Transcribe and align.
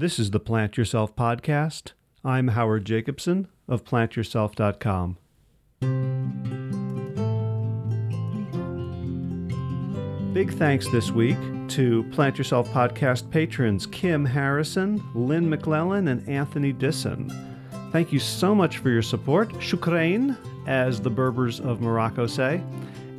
This 0.00 0.18
is 0.18 0.30
the 0.30 0.40
Plant 0.40 0.78
Yourself 0.78 1.14
Podcast. 1.14 1.92
I'm 2.24 2.48
Howard 2.48 2.86
Jacobson 2.86 3.48
of 3.68 3.84
plantyourself.com. 3.84 5.18
Big 10.32 10.54
thanks 10.54 10.88
this 10.88 11.10
week 11.10 11.36
to 11.68 12.02
Plant 12.12 12.38
Yourself 12.38 12.70
Podcast 12.70 13.30
patrons 13.30 13.84
Kim 13.84 14.24
Harrison, 14.24 15.06
Lynn 15.14 15.50
McClellan, 15.50 16.08
and 16.08 16.26
Anthony 16.26 16.72
Disson. 16.72 17.30
Thank 17.92 18.10
you 18.10 18.20
so 18.20 18.54
much 18.54 18.78
for 18.78 18.88
your 18.88 19.02
support. 19.02 19.50
Shukran, 19.56 20.34
as 20.66 21.02
the 21.02 21.10
Berbers 21.10 21.60
of 21.60 21.82
Morocco 21.82 22.26
say. 22.26 22.62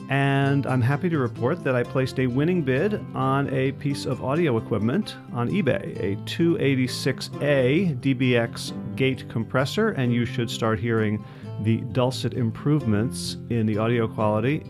And 0.10 0.66
I'm 0.66 0.82
happy 0.82 1.10
to 1.10 1.18
report 1.18 1.64
that 1.64 1.76
I 1.76 1.84
placed 1.84 2.20
a 2.20 2.28
winning 2.28 2.62
bid 2.62 3.04
on 3.14 3.50
a 3.54 3.72
piece 3.74 4.06
of 4.06 4.24
audio 4.24 4.58
equipment 4.58 5.16
on 5.34 5.50
eBay, 5.50 5.98
a 6.00 6.16
286A 6.24 8.00
DBX 8.00 8.96
gate 8.96 9.30
compressor, 9.30 9.90
and 9.90 10.14
you 10.14 10.26
should 10.26 10.50
start 10.50 10.80
hearing 10.80 11.24
the 11.62 11.78
dulcet 11.94 12.34
improvements 12.34 13.38
in 13.50 13.66
the 13.66 13.78
audio 13.78 14.08
quality 14.08 14.64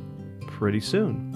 pretty 0.47 0.79
soon. 0.79 1.33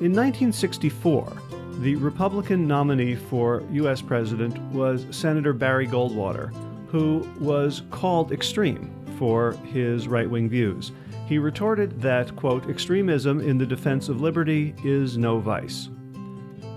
In 0.00 0.12
1964, 0.12 1.32
the 1.80 1.96
Republican 1.96 2.66
nominee 2.66 3.14
for 3.14 3.62
U.S. 3.72 4.02
President 4.02 4.58
was 4.72 5.06
Senator 5.10 5.52
Barry 5.52 5.86
Goldwater, 5.86 6.52
who 6.88 7.26
was 7.40 7.82
called 7.90 8.30
extreme 8.30 8.92
for 9.18 9.52
his 9.72 10.06
right 10.08 10.28
wing 10.28 10.48
views. 10.48 10.92
He 11.26 11.38
retorted 11.38 12.00
that, 12.02 12.34
quote, 12.36 12.68
extremism 12.68 13.40
in 13.40 13.58
the 13.58 13.66
defense 13.66 14.08
of 14.08 14.20
liberty 14.20 14.74
is 14.84 15.16
no 15.16 15.38
vice. 15.38 15.88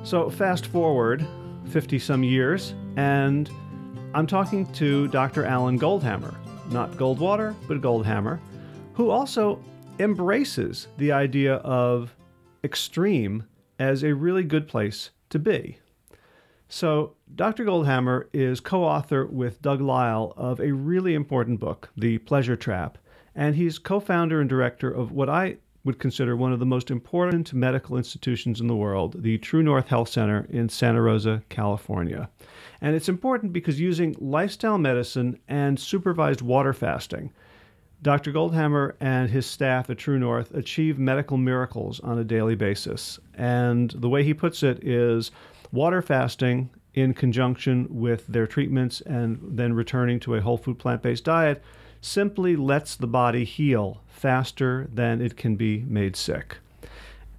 So, 0.03 0.29
fast 0.29 0.67
forward 0.67 1.25
50 1.69 1.99
some 1.99 2.23
years, 2.23 2.73
and 2.95 3.49
I'm 4.13 4.27
talking 4.27 4.71
to 4.73 5.07
Dr. 5.07 5.45
Alan 5.45 5.79
Goldhamer, 5.79 6.35
not 6.71 6.91
Goldwater, 6.91 7.55
but 7.67 7.81
Goldhamer, 7.81 8.39
who 8.93 9.09
also 9.09 9.59
embraces 9.99 10.87
the 10.97 11.11
idea 11.11 11.55
of 11.55 12.15
extreme 12.63 13.45
as 13.79 14.03
a 14.03 14.13
really 14.13 14.43
good 14.43 14.67
place 14.67 15.09
to 15.29 15.39
be. 15.39 15.79
So, 16.67 17.15
Dr. 17.35 17.65
Goldhamer 17.65 18.27
is 18.33 18.59
co 18.59 18.83
author 18.83 19.25
with 19.25 19.61
Doug 19.61 19.81
Lyle 19.81 20.33
of 20.37 20.59
a 20.59 20.71
really 20.71 21.13
important 21.13 21.59
book, 21.59 21.89
The 21.97 22.17
Pleasure 22.19 22.55
Trap 22.55 22.97
and 23.35 23.55
he's 23.55 23.77
co 23.77 23.99
founder 23.99 24.39
and 24.39 24.49
director 24.49 24.89
of 24.89 25.11
what 25.11 25.29
I 25.29 25.57
would 25.83 25.99
consider 25.99 26.35
one 26.35 26.51
of 26.51 26.59
the 26.59 26.65
most 26.65 26.89
important 26.89 27.53
medical 27.53 27.95
institutions 27.95 28.59
in 28.59 28.67
the 28.67 28.75
world, 28.75 29.21
the 29.21 29.37
True 29.37 29.61
North 29.61 29.87
Health 29.87 30.09
Center 30.09 30.47
in 30.49 30.67
Santa 30.67 31.01
Rosa, 31.01 31.43
California. 31.49 32.27
And 32.81 32.95
it's 32.95 33.07
important 33.07 33.53
because 33.53 33.79
using 33.79 34.15
lifestyle 34.19 34.79
medicine 34.79 35.39
and 35.47 35.79
supervised 35.79 36.41
water 36.41 36.73
fasting, 36.73 37.31
Dr. 38.01 38.31
Goldhamer 38.31 38.95
and 38.99 39.29
his 39.29 39.45
staff 39.45 39.89
at 39.89 39.99
True 39.99 40.19
North 40.19 40.53
achieve 40.55 40.97
medical 40.97 41.37
miracles 41.37 41.99
on 41.99 42.17
a 42.17 42.23
daily 42.23 42.55
basis. 42.55 43.19
And 43.35 43.91
the 43.91 44.09
way 44.09 44.23
he 44.23 44.33
puts 44.33 44.63
it 44.63 44.83
is 44.83 45.31
water 45.71 46.01
fasting 46.01 46.71
in 46.95 47.13
conjunction 47.13 47.87
with 47.89 48.25
their 48.27 48.47
treatments 48.47 49.01
and 49.01 49.39
then 49.43 49.73
returning 49.73 50.19
to 50.21 50.35
a 50.35 50.41
whole 50.41 50.57
food 50.57 50.79
plant 50.79 51.01
based 51.03 51.25
diet 51.25 51.61
simply 52.05 52.55
lets 52.55 52.95
the 52.95 53.07
body 53.07 53.43
heal 53.43 54.01
faster 54.07 54.87
than 54.93 55.21
it 55.21 55.35
can 55.35 55.55
be 55.55 55.83
made 55.87 56.15
sick. 56.15 56.57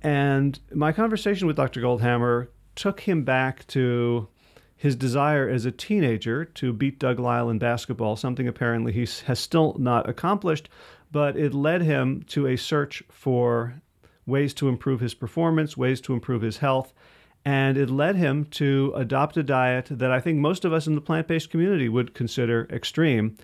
And 0.02 0.58
my 0.74 0.92
conversation 0.92 1.46
with 1.46 1.56
Dr. 1.56 1.80
Goldhamer 1.80 2.48
took 2.74 3.00
him 3.00 3.24
back 3.24 3.66
to 3.68 4.28
his 4.76 4.94
desire 4.94 5.48
as 5.48 5.64
a 5.64 5.70
teenager 5.70 6.44
to 6.44 6.72
beat 6.72 6.98
Doug 6.98 7.18
Lyle 7.18 7.48
in 7.48 7.58
basketball, 7.58 8.16
something 8.16 8.46
apparently 8.46 8.92
he 8.92 9.08
has 9.26 9.38
still 9.38 9.74
not 9.78 10.08
accomplished, 10.08 10.68
but 11.10 11.36
it 11.36 11.54
led 11.54 11.80
him 11.80 12.22
to 12.28 12.46
a 12.46 12.56
search 12.56 13.02
for 13.08 13.80
ways 14.26 14.52
to 14.54 14.68
improve 14.68 15.00
his 15.00 15.14
performance, 15.14 15.76
ways 15.76 16.00
to 16.02 16.12
improve 16.12 16.42
his 16.42 16.58
health, 16.58 16.92
and 17.44 17.78
it 17.78 17.88
led 17.88 18.16
him 18.16 18.44
to 18.46 18.92
adopt 18.96 19.36
a 19.36 19.42
diet 19.42 19.86
that 19.90 20.10
I 20.10 20.20
think 20.20 20.38
most 20.38 20.64
of 20.64 20.72
us 20.72 20.86
in 20.86 20.96
the 20.96 21.00
plant 21.00 21.28
based 21.28 21.50
community 21.50 21.88
would 21.88 22.12
consider 22.12 22.68
extreme. 22.70 23.38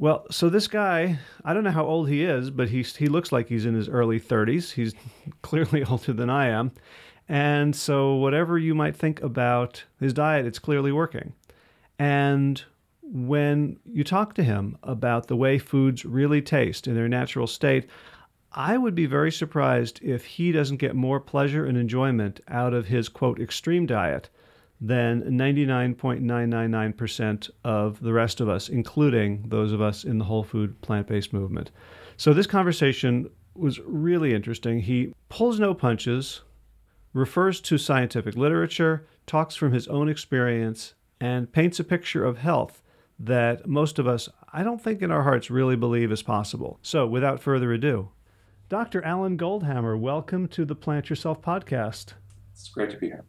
Well, 0.00 0.26
so 0.30 0.48
this 0.48 0.68
guy, 0.68 1.18
I 1.44 1.52
don't 1.52 1.64
know 1.64 1.72
how 1.72 1.84
old 1.84 2.08
he 2.08 2.22
is, 2.22 2.50
but 2.50 2.68
he's, 2.68 2.94
he 2.94 3.08
looks 3.08 3.32
like 3.32 3.48
he's 3.48 3.66
in 3.66 3.74
his 3.74 3.88
early 3.88 4.20
30s. 4.20 4.70
He's 4.70 4.94
clearly 5.42 5.82
older 5.82 6.12
than 6.12 6.30
I 6.30 6.46
am. 6.50 6.70
And 7.28 7.74
so, 7.74 8.14
whatever 8.14 8.56
you 8.56 8.76
might 8.76 8.94
think 8.94 9.20
about 9.24 9.82
his 9.98 10.12
diet, 10.12 10.46
it's 10.46 10.60
clearly 10.60 10.92
working. 10.92 11.32
And 11.98 12.62
when 13.02 13.80
you 13.84 14.04
talk 14.04 14.34
to 14.34 14.44
him 14.44 14.78
about 14.84 15.26
the 15.26 15.34
way 15.34 15.58
foods 15.58 16.04
really 16.04 16.42
taste 16.42 16.86
in 16.86 16.94
their 16.94 17.08
natural 17.08 17.48
state, 17.48 17.90
I 18.52 18.78
would 18.78 18.94
be 18.94 19.06
very 19.06 19.32
surprised 19.32 20.00
if 20.00 20.24
he 20.24 20.52
doesn't 20.52 20.76
get 20.76 20.94
more 20.94 21.18
pleasure 21.18 21.66
and 21.66 21.76
enjoyment 21.76 22.38
out 22.46 22.72
of 22.72 22.86
his 22.86 23.08
quote 23.08 23.40
extreme 23.40 23.84
diet 23.84 24.30
than 24.80 25.24
99.999% 25.24 27.50
of 27.64 28.00
the 28.00 28.12
rest 28.12 28.40
of 28.40 28.48
us, 28.48 28.68
including 28.68 29.42
those 29.48 29.72
of 29.72 29.80
us 29.80 30.04
in 30.04 30.18
the 30.18 30.24
whole 30.24 30.44
food 30.44 30.80
plant 30.82 31.08
based 31.08 31.32
movement. 31.32 31.72
So, 32.16 32.32
this 32.32 32.46
conversation 32.46 33.28
was 33.54 33.80
really 33.80 34.34
interesting. 34.34 34.78
He 34.80 35.12
pulls 35.28 35.58
no 35.58 35.74
punches, 35.74 36.42
refers 37.12 37.60
to 37.62 37.78
scientific 37.78 38.36
literature, 38.36 39.08
talks 39.26 39.56
from 39.56 39.72
his 39.72 39.88
own 39.88 40.08
experience, 40.08 40.94
and 41.20 41.52
paints 41.52 41.80
a 41.80 41.84
picture 41.84 42.24
of 42.24 42.38
health 42.38 42.80
that 43.18 43.66
most 43.66 43.98
of 43.98 44.06
us, 44.06 44.28
I 44.52 44.62
don't 44.62 44.80
think 44.80 45.02
in 45.02 45.10
our 45.10 45.24
hearts, 45.24 45.50
really 45.50 45.74
believe 45.74 46.12
is 46.12 46.22
possible. 46.22 46.78
So, 46.82 47.04
without 47.06 47.40
further 47.40 47.72
ado, 47.72 48.10
Dr. 48.68 49.02
Alan 49.02 49.36
Goldhamer, 49.36 49.98
welcome 49.98 50.46
to 50.48 50.64
the 50.64 50.76
Plant 50.76 51.10
Yourself 51.10 51.42
podcast. 51.42 52.12
It's 52.52 52.68
great 52.68 52.90
to 52.90 52.96
be 52.96 53.06
here. 53.06 53.24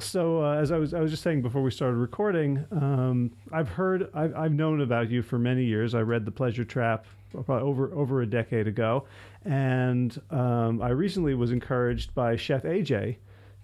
So 0.00 0.44
uh, 0.44 0.56
as 0.56 0.72
I 0.72 0.78
was 0.78 0.92
I 0.92 1.00
was 1.00 1.10
just 1.10 1.22
saying 1.22 1.42
before 1.42 1.62
we 1.62 1.70
started 1.70 1.96
recording, 1.96 2.64
um, 2.70 3.32
I've 3.52 3.68
heard 3.68 4.10
I've, 4.14 4.34
I've 4.36 4.52
known 4.52 4.82
about 4.82 5.10
you 5.10 5.22
for 5.22 5.38
many 5.38 5.64
years. 5.64 5.94
I 5.94 6.00
read 6.00 6.24
The 6.24 6.30
Pleasure 6.30 6.64
Trap 6.64 7.06
probably 7.32 7.62
over 7.68 7.92
over 7.94 8.22
a 8.22 8.26
decade 8.26 8.66
ago, 8.66 9.06
and 9.44 10.20
um, 10.30 10.82
I 10.82 10.90
recently 10.90 11.34
was 11.34 11.50
encouraged 11.50 12.14
by 12.14 12.36
Chef 12.36 12.64
AJ 12.64 13.16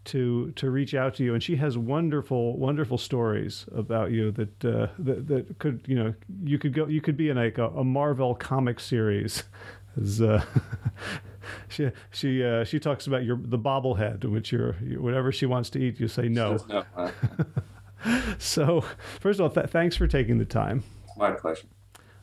to 0.07 0.53
to 0.53 0.71
reach 0.71 0.95
out 0.95 1.15
to 1.17 1.25
you, 1.25 1.35
and 1.35 1.43
she 1.43 1.57
has 1.57 1.77
wonderful 1.77 2.57
wonderful 2.57 2.97
stories 2.97 3.67
about 3.75 4.11
you 4.11 4.31
that 4.33 4.65
uh, 4.65 4.87
that, 4.99 5.29
that 5.29 5.59
could 5.59 5.83
you 5.87 5.97
know 5.97 6.15
you 6.45 6.59
could 6.59 6.73
go 6.73 6.87
you 6.87 7.03
could 7.03 7.17
be 7.17 7.29
in 7.29 7.37
like 7.37 7.59
a, 7.59 7.69
a 7.69 7.85
Marvel 7.85 8.35
comic 8.35 8.81
series. 8.81 9.45
As, 10.01 10.21
uh, 10.21 10.45
she 11.69 11.91
she 12.11 12.45
uh, 12.45 12.65
she 12.65 12.79
talks 12.79 13.07
about 13.07 13.25
your 13.25 13.39
the 13.43 13.59
bobblehead, 13.59 14.25
which 14.25 14.53
you're 14.53 14.73
whatever 14.99 15.33
she 15.33 15.47
wants 15.47 15.71
to 15.71 15.79
eat, 15.79 16.01
you 16.01 16.09
say 16.09 16.29
no. 16.29 16.59
no 16.69 17.13
so 18.39 18.85
first 19.21 19.41
of 19.41 19.45
all, 19.45 19.51
th- 19.51 19.71
thanks 19.71 19.97
for 19.97 20.07
taking 20.07 20.39
the 20.39 20.45
time. 20.45 20.85
My 21.17 21.33
pleasure. 21.33 21.67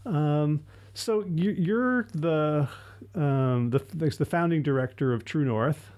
Um, 0.05 0.63
so 0.93 1.25
you, 1.25 1.75
are 1.77 2.07
the 2.13 2.67
um, 3.15 3.69
the 3.69 3.79
the 4.17 4.25
founding 4.25 4.63
director 4.63 5.13
of 5.13 5.25
True 5.25 5.45
North. 5.45 5.91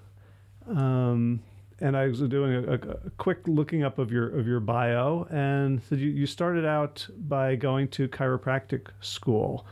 Um, 0.67 1.41
and 1.79 1.97
I 1.97 2.07
was 2.07 2.21
doing 2.21 2.65
a, 2.65 2.73
a, 2.73 3.09
quick 3.17 3.39
looking 3.47 3.83
up 3.83 3.99
of 3.99 4.11
your 4.11 4.29
of 4.37 4.47
your 4.47 4.59
bio, 4.59 5.27
and 5.29 5.81
so 5.83 5.95
you, 5.95 6.09
you 6.09 6.25
started 6.25 6.65
out 6.65 7.05
by 7.17 7.55
going 7.55 7.89
to 7.89 8.07
chiropractic 8.07 8.87
school. 9.01 9.65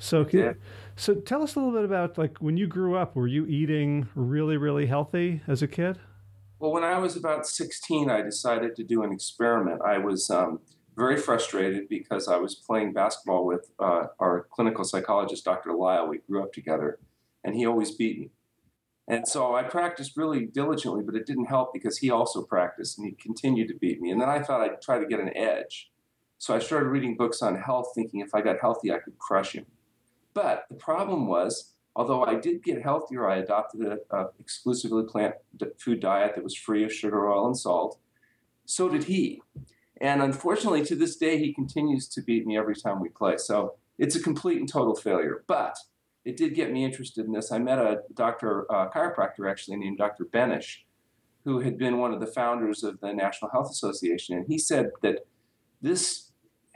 So, 0.00 0.24
can, 0.24 0.56
so 0.96 1.14
tell 1.14 1.42
us 1.42 1.54
a 1.54 1.58
little 1.60 1.74
bit 1.74 1.84
about 1.84 2.16
like 2.16 2.38
when 2.38 2.56
you 2.56 2.66
grew 2.66 2.96
up. 2.96 3.14
Were 3.14 3.28
you 3.28 3.46
eating 3.46 4.08
really, 4.14 4.56
really 4.56 4.86
healthy 4.86 5.42
as 5.46 5.62
a 5.62 5.68
kid? 5.68 5.98
Well, 6.58 6.72
when 6.72 6.84
I 6.84 6.98
was 6.98 7.16
about 7.16 7.46
16, 7.46 8.10
I 8.10 8.22
decided 8.22 8.74
to 8.76 8.82
do 8.82 9.02
an 9.02 9.12
experiment. 9.12 9.82
I 9.84 9.98
was 9.98 10.30
um, 10.30 10.60
very 10.96 11.18
frustrated 11.18 11.88
because 11.88 12.28
I 12.28 12.36
was 12.36 12.54
playing 12.54 12.94
basketball 12.94 13.46
with 13.46 13.70
uh, 13.78 14.06
our 14.18 14.46
clinical 14.50 14.84
psychologist, 14.84 15.44
Dr. 15.44 15.74
Lyle. 15.74 16.08
We 16.08 16.18
grew 16.18 16.42
up 16.42 16.52
together, 16.54 16.98
and 17.44 17.54
he 17.54 17.66
always 17.66 17.90
beat 17.90 18.18
me. 18.18 18.30
And 19.06 19.28
so 19.28 19.54
I 19.54 19.64
practiced 19.64 20.16
really 20.16 20.46
diligently, 20.46 21.02
but 21.02 21.14
it 21.14 21.26
didn't 21.26 21.46
help 21.46 21.74
because 21.74 21.98
he 21.98 22.10
also 22.10 22.42
practiced 22.42 22.96
and 22.96 23.06
he 23.06 23.12
continued 23.12 23.68
to 23.68 23.74
beat 23.74 24.00
me. 24.00 24.10
And 24.10 24.20
then 24.20 24.28
I 24.28 24.40
thought 24.40 24.60
I'd 24.60 24.80
try 24.80 24.98
to 24.98 25.06
get 25.06 25.18
an 25.18 25.36
edge. 25.36 25.90
So 26.38 26.54
I 26.54 26.58
started 26.58 26.86
reading 26.86 27.16
books 27.16 27.42
on 27.42 27.56
health, 27.56 27.88
thinking 27.94 28.20
if 28.20 28.34
I 28.34 28.40
got 28.40 28.60
healthy, 28.60 28.92
I 28.92 28.98
could 28.98 29.18
crush 29.18 29.52
him. 29.52 29.66
But 30.42 30.64
the 30.70 30.76
problem 30.76 31.26
was, 31.26 31.74
although 31.94 32.24
I 32.24 32.34
did 32.34 32.62
get 32.62 32.80
healthier, 32.80 33.28
I 33.28 33.36
adopted 33.36 33.82
an 33.82 34.28
exclusively 34.38 35.02
plant 35.04 35.34
food 35.78 36.00
diet 36.00 36.34
that 36.34 36.42
was 36.42 36.56
free 36.56 36.82
of 36.82 36.90
sugar, 36.90 37.28
oil, 37.28 37.46
and 37.46 37.56
salt. 37.56 37.98
So 38.64 38.88
did 38.88 39.04
he. 39.04 39.42
And 40.00 40.22
unfortunately, 40.22 40.82
to 40.86 40.96
this 40.96 41.16
day, 41.16 41.38
he 41.38 41.52
continues 41.52 42.08
to 42.08 42.22
beat 42.22 42.46
me 42.46 42.56
every 42.56 42.74
time 42.74 43.00
we 43.00 43.10
play. 43.10 43.36
So 43.36 43.74
it's 43.98 44.16
a 44.16 44.22
complete 44.22 44.58
and 44.58 44.66
total 44.66 44.94
failure. 44.94 45.44
But 45.46 45.76
it 46.24 46.38
did 46.38 46.54
get 46.54 46.72
me 46.72 46.86
interested 46.86 47.26
in 47.26 47.32
this. 47.32 47.52
I 47.52 47.58
met 47.58 47.78
a 47.78 48.00
doctor, 48.14 48.64
uh, 48.72 48.88
chiropractor 48.88 49.50
actually, 49.50 49.76
named 49.76 49.98
Dr. 49.98 50.24
Benesh, 50.24 50.84
who 51.44 51.60
had 51.60 51.76
been 51.76 51.98
one 51.98 52.14
of 52.14 52.20
the 52.20 52.26
founders 52.26 52.82
of 52.82 53.00
the 53.00 53.12
National 53.12 53.50
Health 53.50 53.70
Association. 53.70 54.38
And 54.38 54.46
he 54.46 54.56
said 54.56 54.92
that 55.02 55.26
this 55.82 56.29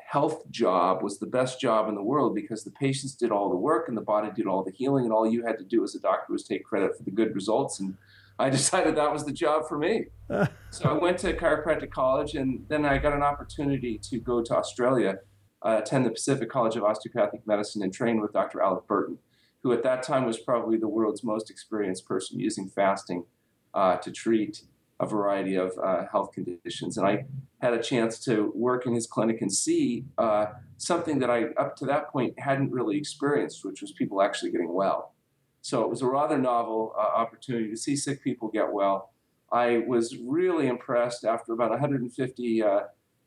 health 0.06 0.48
job 0.50 1.02
was 1.02 1.18
the 1.18 1.26
best 1.26 1.60
job 1.60 1.88
in 1.88 1.94
the 1.94 2.02
world 2.02 2.34
because 2.34 2.62
the 2.62 2.70
patients 2.70 3.14
did 3.14 3.30
all 3.30 3.48
the 3.48 3.56
work 3.56 3.88
and 3.88 3.96
the 3.96 4.02
body 4.02 4.30
did 4.34 4.46
all 4.46 4.62
the 4.62 4.70
healing, 4.70 5.04
and 5.04 5.12
all 5.12 5.28
you 5.28 5.44
had 5.44 5.58
to 5.58 5.64
do 5.64 5.82
as 5.82 5.94
a 5.94 6.00
doctor 6.00 6.32
was 6.32 6.44
take 6.44 6.64
credit 6.64 6.96
for 6.96 7.02
the 7.02 7.10
good 7.10 7.34
results. 7.34 7.80
And 7.80 7.96
I 8.38 8.50
decided 8.58 8.96
that 8.96 9.12
was 9.12 9.24
the 9.24 9.32
job 9.32 9.68
for 9.68 9.78
me. 9.78 10.06
so 10.70 10.88
I 10.88 10.92
went 10.92 11.18
to 11.18 11.32
chiropractic 11.34 11.90
college, 11.90 12.34
and 12.34 12.64
then 12.68 12.84
I 12.84 12.98
got 12.98 13.12
an 13.12 13.22
opportunity 13.22 13.98
to 14.10 14.18
go 14.18 14.42
to 14.42 14.54
Australia, 14.54 15.18
uh, 15.62 15.80
attend 15.82 16.06
the 16.06 16.10
Pacific 16.10 16.50
College 16.50 16.76
of 16.76 16.84
Osteopathic 16.84 17.46
Medicine, 17.46 17.82
and 17.82 17.92
train 17.92 18.20
with 18.20 18.32
Dr. 18.32 18.60
Alec 18.60 18.86
Burton, 18.86 19.18
who 19.62 19.72
at 19.72 19.82
that 19.82 20.02
time 20.02 20.26
was 20.26 20.38
probably 20.38 20.76
the 20.76 20.88
world's 20.88 21.24
most 21.24 21.50
experienced 21.50 22.06
person 22.06 22.38
using 22.38 22.68
fasting 22.68 23.24
uh, 23.72 23.96
to 23.96 24.12
treat 24.12 24.62
a 25.00 25.06
variety 25.06 25.56
of 25.56 25.72
uh, 25.82 26.04
health 26.10 26.32
conditions. 26.32 26.96
And 26.96 27.06
I 27.06 27.24
had 27.60 27.74
a 27.74 27.82
chance 27.82 28.18
to 28.20 28.52
work 28.54 28.86
in 28.86 28.94
his 28.94 29.06
clinic 29.06 29.40
and 29.40 29.52
see 29.52 30.04
uh, 30.18 30.46
something 30.76 31.18
that 31.18 31.30
I, 31.30 31.46
up 31.58 31.76
to 31.76 31.86
that 31.86 32.10
point, 32.10 32.38
hadn't 32.38 32.70
really 32.70 32.96
experienced, 32.96 33.64
which 33.64 33.80
was 33.82 33.92
people 33.92 34.22
actually 34.22 34.52
getting 34.52 34.72
well. 34.72 35.14
So 35.62 35.82
it 35.82 35.90
was 35.90 36.02
a 36.02 36.06
rather 36.06 36.38
novel 36.38 36.94
uh, 36.96 37.00
opportunity 37.00 37.70
to 37.70 37.76
see 37.76 37.96
sick 37.96 38.22
people 38.22 38.48
get 38.48 38.72
well. 38.72 39.12
I 39.50 39.78
was 39.86 40.16
really 40.16 40.66
impressed 40.68 41.24
after 41.24 41.52
about 41.52 41.70
150 41.70 42.62
uh, 42.62 42.80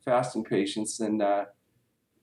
fasting 0.05 0.43
patients. 0.43 0.99
And 0.99 1.21
uh, 1.21 1.45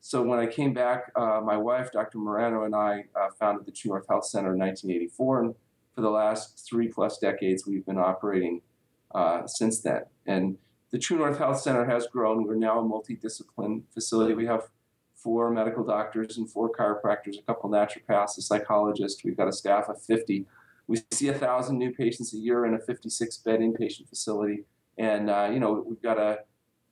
so 0.00 0.22
when 0.22 0.38
I 0.38 0.46
came 0.46 0.72
back, 0.72 1.10
uh, 1.16 1.40
my 1.44 1.56
wife, 1.56 1.92
Dr. 1.92 2.18
Marano, 2.18 2.64
and 2.64 2.74
I 2.74 3.04
founded 3.38 3.66
the 3.66 3.72
True 3.72 3.90
North 3.90 4.06
Health 4.08 4.26
Center 4.26 4.52
in 4.52 4.58
1984. 4.58 5.42
And 5.42 5.54
for 5.94 6.00
the 6.00 6.10
last 6.10 6.66
three 6.68 6.88
plus 6.88 7.18
decades, 7.18 7.66
we've 7.66 7.84
been 7.84 7.98
operating 7.98 8.62
uh, 9.14 9.46
since 9.46 9.80
then. 9.80 10.02
And 10.26 10.58
the 10.90 10.98
True 10.98 11.18
North 11.18 11.38
Health 11.38 11.60
Center 11.60 11.84
has 11.86 12.06
grown. 12.06 12.46
We're 12.46 12.54
now 12.54 12.80
a 12.80 12.82
multidiscipline 12.82 13.82
facility. 13.92 14.34
We 14.34 14.46
have 14.46 14.68
four 15.14 15.50
medical 15.50 15.82
doctors 15.82 16.36
and 16.36 16.50
four 16.50 16.70
chiropractors, 16.70 17.38
a 17.38 17.42
couple 17.42 17.70
naturopaths, 17.70 18.38
a 18.38 18.42
psychologist. 18.42 19.22
We've 19.24 19.36
got 19.36 19.48
a 19.48 19.52
staff 19.52 19.88
of 19.88 20.00
50. 20.02 20.46
We 20.86 21.00
see 21.10 21.28
a 21.28 21.34
thousand 21.34 21.78
new 21.78 21.92
patients 21.92 22.34
a 22.34 22.36
year 22.36 22.66
in 22.66 22.74
a 22.74 22.78
56 22.78 23.38
bed 23.38 23.60
inpatient 23.60 24.08
facility, 24.08 24.64
and 24.98 25.30
uh, 25.30 25.48
you 25.50 25.58
know 25.58 25.82
we've 25.86 26.02
got 26.02 26.18
a 26.18 26.40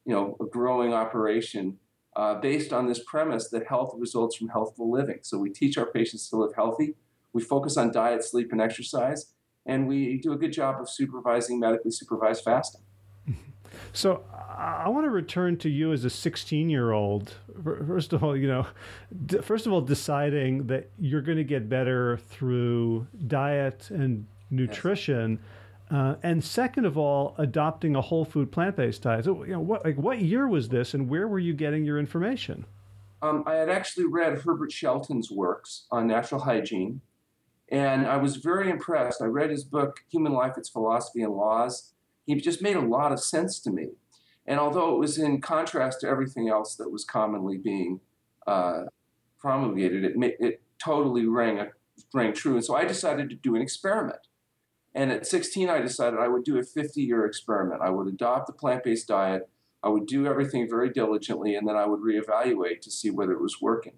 you 0.07 0.15
know 0.15 0.37
a 0.41 0.47
growing 0.47 0.95
operation 0.95 1.79
uh, 2.17 2.37
based 2.37 2.73
on 2.73 2.87
this 2.87 3.01
premise 3.07 3.49
that 3.51 3.67
health 3.67 3.95
results 3.99 4.37
from 4.37 4.49
healthful 4.49 4.91
living. 4.91 5.19
So 5.23 5.39
we 5.39 5.51
teach 5.51 5.77
our 5.77 5.87
patients 5.87 6.29
to 6.31 6.37
live 6.37 6.55
healthy. 6.55 6.95
We 7.35 7.43
focus 7.43 7.77
on 7.77 7.93
diet, 7.93 8.25
sleep, 8.25 8.51
and 8.53 8.61
exercise, 8.61 9.33
and 9.67 9.87
we 9.87 10.19
do 10.19 10.33
a 10.33 10.37
good 10.37 10.53
job 10.53 10.81
of 10.81 10.89
supervising 10.89 11.61
medically 11.61 11.91
supervised 11.91 12.45
fasting. 12.45 12.83
So 13.95 14.23
I 14.57 14.89
want 14.89 15.07
to 15.07 15.11
return 15.11 15.57
to 15.59 15.69
you 15.69 15.93
as 15.93 16.05
a 16.05 16.11
16 16.11 16.71
year 16.71 16.93
old. 16.93 17.35
First 17.87 18.13
of 18.13 18.23
all, 18.23 18.37
you 18.37 18.47
know, 18.47 18.67
first 19.43 19.67
of 19.67 19.73
all, 19.73 19.81
deciding 19.81 20.67
that 20.67 20.91
you're 20.99 21.23
going 21.23 21.39
to 21.39 21.45
get 21.45 21.69
better 21.69 22.17
through 22.17 23.07
diet 23.27 23.91
and 23.91 24.27
nutrition. 24.51 25.39
Yes. 25.91 25.99
Uh, 25.99 26.15
and 26.23 26.43
second 26.43 26.87
of 26.87 26.97
all, 26.97 27.35
adopting 27.39 27.97
a 27.97 28.01
whole 28.01 28.25
food 28.25 28.51
plant 28.51 28.77
based 28.77 29.03
diet. 29.03 29.25
So, 29.25 29.45
you 29.45 29.53
know, 29.53 29.61
what 29.61 29.85
like 29.85 29.97
what 29.97 30.21
year 30.21 30.49
was 30.49 30.69
this, 30.69 30.95
and 30.95 31.09
where 31.09 31.29
were 31.29 31.39
you 31.39 31.53
getting 31.53 31.85
your 31.85 31.99
information? 31.99 32.65
Um, 33.21 33.45
I 33.47 33.55
had 33.55 33.69
actually 33.69 34.07
read 34.07 34.39
Herbert 34.39 34.73
Shelton's 34.73 35.31
works 35.31 35.87
on 35.91 36.07
natural 36.07 36.41
hygiene, 36.41 37.01
and 37.73 38.07
I 38.07 38.19
was 38.19 38.37
very 38.37 38.69
impressed. 38.69 39.23
I 39.23 39.25
read 39.25 39.49
his 39.49 39.65
book, 39.65 40.05
Human 40.11 40.33
Life, 40.33 40.59
Its 40.59 40.69
Philosophy 40.69 41.23
and 41.23 41.33
Laws. 41.33 41.95
He 42.27 42.35
just 42.35 42.61
made 42.61 42.77
a 42.77 42.81
lot 42.81 43.13
of 43.13 43.21
sense 43.21 43.59
to 43.61 43.71
me. 43.71 43.93
And 44.47 44.61
although 44.61 44.95
it 44.95 44.99
was 44.99 45.17
in 45.17 45.41
contrast 45.41 46.01
to 46.01 46.07
everything 46.07 46.51
else 46.51 46.77
that 46.77 46.93
was 46.93 47.05
commonly 47.05 47.57
being 47.57 48.01
uh, 48.47 48.83
promulgated, 49.41 50.05
it, 50.05 50.37
it 50.39 50.63
totally 50.79 51.25
rang, 51.25 51.67
rang 52.13 52.35
true. 52.35 52.57
And 52.57 52.65
so 52.65 52.77
I 52.77 52.85
decided 52.85 53.31
to 53.31 53.37
do 53.37 53.57
an 53.57 53.63
experiment. 53.63 54.21
And 54.95 55.11
at 55.11 55.27
16, 55.27 55.71
I 55.71 55.81
decided 55.81 56.21
I 56.21 56.29
would 56.29 56.45
do 56.45 56.59
a 56.59 56.63
50 56.63 57.01
year 57.01 57.25
experiment. 57.25 57.81
I 57.81 57.89
would 57.89 58.07
adopt 58.07 58.49
the 58.49 58.53
plant 58.53 58.85
based 58.85 59.09
diet, 59.09 59.49
I 59.83 59.89
would 59.89 60.07
do 60.07 60.27
everything 60.27 60.69
very 60.69 60.91
diligently, 60.91 61.57
and 61.57 61.67
then 61.67 61.77
I 61.77 61.87
would 61.87 62.01
reevaluate 62.01 62.83
to 62.83 62.91
see 62.91 63.11
whether 63.11 63.33
it 63.33 63.41
was 63.41 63.63
working 63.63 63.95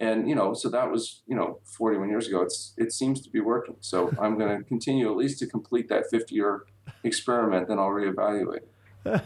and 0.00 0.28
you 0.28 0.34
know 0.34 0.54
so 0.54 0.68
that 0.68 0.90
was 0.90 1.22
you 1.26 1.34
know 1.34 1.60
41 1.64 2.08
years 2.08 2.28
ago. 2.28 2.42
It's 2.42 2.74
it 2.76 2.92
seems 2.92 3.20
to 3.22 3.30
be 3.30 3.40
working. 3.40 3.76
So 3.80 4.12
i'm 4.20 4.38
going 4.38 4.56
to 4.56 4.64
continue 4.64 5.10
at 5.10 5.16
least 5.16 5.38
to 5.40 5.46
complete 5.46 5.88
that 5.88 6.04
50 6.10 6.34
year 6.34 6.64
experiment 7.04 7.68
then 7.68 7.78
i'll 7.78 7.88
reevaluate. 7.88 8.60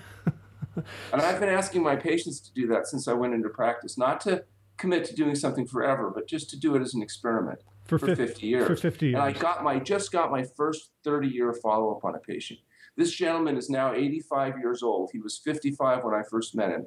And 1.13 1.21
i've 1.21 1.39
been 1.39 1.51
asking 1.51 1.83
my 1.83 1.97
patients 1.97 2.41
to 2.41 2.53
do 2.55 2.67
that 2.69 2.87
since 2.87 3.07
i 3.07 3.13
went 3.13 3.35
into 3.35 3.51
practice. 3.51 3.99
Not 3.99 4.23
to 4.23 4.45
commit 4.79 5.05
to 5.05 5.15
doing 5.15 5.35
something 5.35 5.67
forever 5.67 6.11
but 6.11 6.27
just 6.27 6.49
to 6.51 6.59
do 6.59 6.75
it 6.75 6.81
as 6.81 6.95
an 6.95 7.03
experiment 7.03 7.59
for, 7.85 7.99
for 7.99 8.07
50, 8.07 8.27
50 8.27 8.47
years 8.47 8.67
for 8.67 8.77
50 8.77 9.07
years 9.09 9.15
and 9.15 9.23
i 9.23 9.33
got 9.33 9.63
my 9.63 9.79
just 9.79 10.11
got 10.11 10.31
my 10.31 10.45
first 10.57 10.93
30 11.05 11.29
year 11.29 11.53
follow-up 11.53 12.05
on 12.05 12.15
a 12.15 12.19
patient. 12.19 12.59
This 12.97 13.13
gentleman 13.13 13.57
is 13.59 13.69
now 13.69 13.93
85 13.93 14.59
years 14.59 14.83
old. 14.83 15.11
He 15.13 15.19
was 15.19 15.39
55 15.39 16.05
when 16.05 16.15
i 16.15 16.23
first 16.23 16.55
met 16.55 16.71
him. 16.71 16.87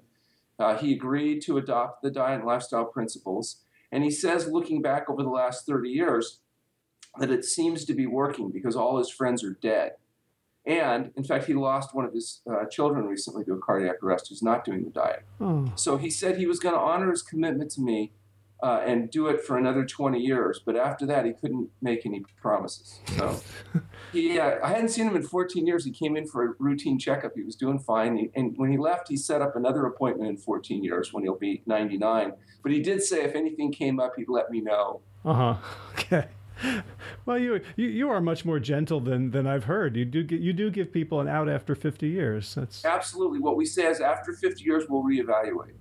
Uh, 0.58 0.76
he 0.78 0.94
agreed 0.94 1.42
to 1.44 1.58
adopt 1.58 2.02
the 2.02 2.10
diet 2.10 2.40
and 2.40 2.48
lifestyle 2.48 2.86
principles 2.86 3.66
and 3.96 4.04
he 4.04 4.12
says, 4.12 4.50
looking 4.50 4.82
back 4.82 5.10
over 5.10 5.24
the 5.24 5.30
last 5.30 5.66
30 5.66 5.90
years, 5.90 6.42
that 7.18 7.32
it 7.32 7.46
seems 7.46 7.86
to 7.86 7.94
be 7.94 8.06
working 8.06 8.52
because 8.52 8.76
all 8.76 8.98
his 8.98 9.10
friends 9.10 9.42
are 9.42 9.58
dead. 9.62 9.94
And 10.66 11.12
in 11.16 11.24
fact, 11.24 11.46
he 11.46 11.54
lost 11.54 11.96
one 11.96 12.04
of 12.04 12.14
his 12.14 12.42
uh, 12.46 12.66
children 12.66 13.06
recently 13.06 13.46
to 13.46 13.54
a 13.54 13.58
cardiac 13.58 14.04
arrest 14.04 14.28
who's 14.28 14.44
not 14.44 14.66
doing 14.66 14.84
the 14.84 14.90
diet. 14.90 15.24
Oh. 15.40 15.72
So 15.76 15.96
he 15.96 16.10
said 16.10 16.36
he 16.38 16.46
was 16.46 16.60
going 16.60 16.76
to 16.76 16.82
honor 16.82 17.10
his 17.10 17.22
commitment 17.22 17.72
to 17.72 17.82
me 17.82 18.12
uh, 18.64 18.82
and 18.86 19.10
do 19.12 19.28
it 19.28 19.42
for 19.44 19.58
another 19.58 19.86
20 19.86 20.20
years. 20.20 20.62
But 20.66 20.76
after 20.76 21.06
that, 21.08 21.26
he 21.26 21.34
couldn't 21.34 21.70
make 21.82 22.06
any 22.06 22.24
promises. 22.42 23.00
So 23.18 23.40
he, 24.12 24.40
uh, 24.40 24.58
I 24.64 24.70
hadn't 24.70 24.90
seen 24.90 25.08
him 25.08 25.16
in 25.16 25.24
14 25.24 25.68
years. 25.68 25.86
He 25.86 25.92
came 25.92 26.16
in 26.16 26.28
for 26.28 26.44
a 26.44 26.54
routine 26.60 26.98
checkup. 26.98 27.34
He 27.36 27.44
was 27.44 27.56
doing 27.56 27.80
fine. 27.80 28.30
And 28.36 28.58
when 28.58 28.72
he 28.72 28.78
left, 28.78 29.10
he 29.10 29.18
set 29.18 29.42
up 29.42 29.56
another 29.56 29.86
appointment 29.86 30.30
in 30.30 30.38
14 30.38 30.84
years 30.84 31.14
when 31.14 31.24
he'll 31.24 31.38
be 31.38 31.64
99. 31.66 32.34
But 32.64 32.72
he 32.72 32.82
did 32.82 33.04
say 33.04 33.24
if 33.24 33.36
anything 33.36 33.72
came 33.72 34.00
up, 34.00 34.14
he'd 34.18 34.30
let 34.30 34.50
me 34.50 34.62
know. 34.62 35.02
Uh 35.24 35.34
huh. 35.34 35.56
Okay. 35.98 36.28
Well, 37.26 37.38
you, 37.38 37.60
you 37.76 37.88
you 37.88 38.10
are 38.10 38.22
much 38.22 38.46
more 38.46 38.60
gentle 38.60 39.02
than 39.02 39.32
than 39.32 39.46
I've 39.46 39.66
heard. 39.66 39.98
You 39.98 40.06
do 40.06 40.24
get, 40.24 40.40
you 40.40 40.54
do 40.54 40.72
give 40.72 40.94
people 40.94 41.20
an 41.20 41.28
out 41.28 41.50
after 41.50 41.76
50 41.76 42.08
years. 42.08 42.56
That's 42.56 42.86
absolutely 42.86 43.40
what 43.40 43.58
we 43.58 43.66
say 43.66 43.88
is 43.88 44.00
after 44.00 44.32
50 44.34 44.64
years 44.64 44.86
we'll 44.88 45.04
reevaluate. 45.04 45.74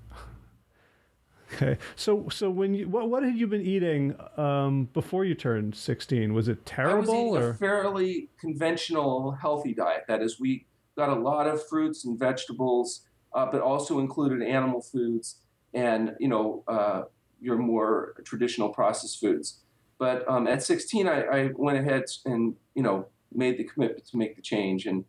Okay, 1.53 1.79
so 1.95 2.29
so 2.31 2.51
when 2.51 2.75
you 2.75 2.89
what 2.89 3.09
what 3.09 3.23
had 3.23 3.37
you 3.37 3.47
been 3.47 3.63
eating 3.63 4.17
um, 4.37 4.89
before 4.93 5.25
you 5.25 5.35
turned 5.35 5.77
sixteen? 5.77 6.35
Was 6.35 6.49
it 6.49 6.65
terrible? 6.65 7.15
I 7.15 7.39
was 7.39 7.45
or? 7.45 7.51
a 7.51 7.55
fairly 7.55 8.29
conventional, 8.41 9.33
healthy 9.33 9.75
diet. 9.75 10.05
That 10.09 10.23
is, 10.23 10.41
we 10.41 10.67
got 10.97 11.11
a 11.11 11.15
lot 11.15 11.47
of 11.47 11.67
fruits 11.69 12.05
and 12.05 12.19
vegetables, 12.19 13.03
uh, 13.35 13.47
but 13.47 13.61
also 13.61 13.99
included 13.99 14.43
animal 14.43 14.81
foods 14.81 15.37
and 15.75 16.15
you 16.19 16.29
know 16.29 16.65
uh, 16.67 17.03
your 17.41 17.59
more 17.59 18.15
traditional 18.25 18.71
processed 18.71 19.21
foods. 19.21 19.61
But 19.99 20.29
um, 20.29 20.47
at 20.47 20.63
sixteen, 20.63 21.07
I, 21.07 21.23
I 21.23 21.51
went 21.55 21.79
ahead 21.79 22.05
and 22.25 22.55
you 22.75 22.83
know 22.83 23.07
made 23.33 23.59
the 23.59 23.65
commitment 23.65 24.07
to 24.07 24.17
make 24.17 24.37
the 24.37 24.43
change 24.43 24.87
and 24.87 25.05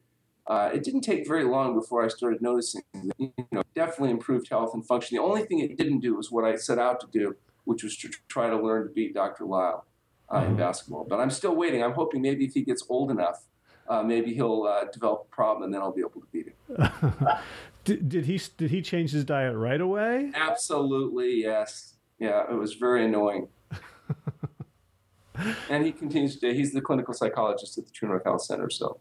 uh, 0.48 0.70
it 0.74 0.84
didn't 0.84 1.02
take 1.02 1.28
very 1.28 1.44
long 1.44 1.74
before 1.74 2.06
I 2.06 2.08
started 2.08 2.42
noticing 2.42 2.84
that, 2.94 3.16
you 3.18 3.34
know, 3.52 3.64
definitely 3.74 4.12
improved 4.12 4.48
health 4.50 4.74
and 4.74 4.86
function. 4.86 5.18
The 5.18 5.24
only 5.24 5.44
thing 5.44 5.60
it 5.60 5.78
didn't 5.78 6.00
do 6.00 6.16
was 6.16 6.32
what 6.32 6.46
I 6.46 6.56
set 6.56 6.78
out 6.78 7.00
to 7.02 7.08
do, 7.08 7.36
which 7.64 7.84
was 7.84 7.98
to 7.98 8.10
try 8.28 8.50
to 8.50 8.58
learn 8.58 8.88
to 8.88 8.94
beat 8.94 9.14
Dr. 9.16 9.46
Lyle 9.46 9.86
uh, 10.30 10.42
mm-hmm. 10.42 10.52
in 10.52 10.58
basketball. 10.58 11.06
But 11.10 11.20
I'm 11.20 11.32
still 11.32 11.56
waiting. 11.56 11.84
I'm 11.84 11.94
hoping 11.94 12.22
maybe 12.22 12.46
if 12.46 12.54
he 12.54 12.62
gets 12.62 12.86
old 12.90 13.10
enough, 13.10 13.44
uh, 13.88 14.04
maybe 14.04 14.34
he'll 14.34 14.64
uh, 14.64 14.86
develop 14.86 15.28
a 15.32 15.36
problem 15.36 15.64
and 15.64 15.74
then 15.74 15.82
I'll 15.82 15.94
be 15.94 16.02
able 16.02 16.22
to 16.22 16.28
beat 16.32 16.48
him. 16.48 17.20
did, 17.84 18.10
did 18.10 18.26
he 18.26 18.40
did 18.58 18.72
he 18.72 18.82
change 18.82 19.12
his 19.12 19.24
diet 19.24 19.56
right 19.56 19.82
away? 19.82 20.32
Absolutely, 20.36 21.42
yes. 21.42 21.96
Yeah, 22.20 22.44
it 22.50 22.56
was 22.56 22.76
very 22.76 23.06
annoying. 23.06 23.48
and 25.70 25.86
he 25.86 25.92
continues 25.92 26.36
today. 26.36 26.56
He's 26.56 26.72
the 26.72 26.82
clinical 26.82 27.14
psychologist 27.14 27.78
at 27.78 27.86
the 27.86 27.92
True 27.92 28.10
North 28.10 28.24
Health 28.24 28.42
Center, 28.42 28.70
so 28.70 29.00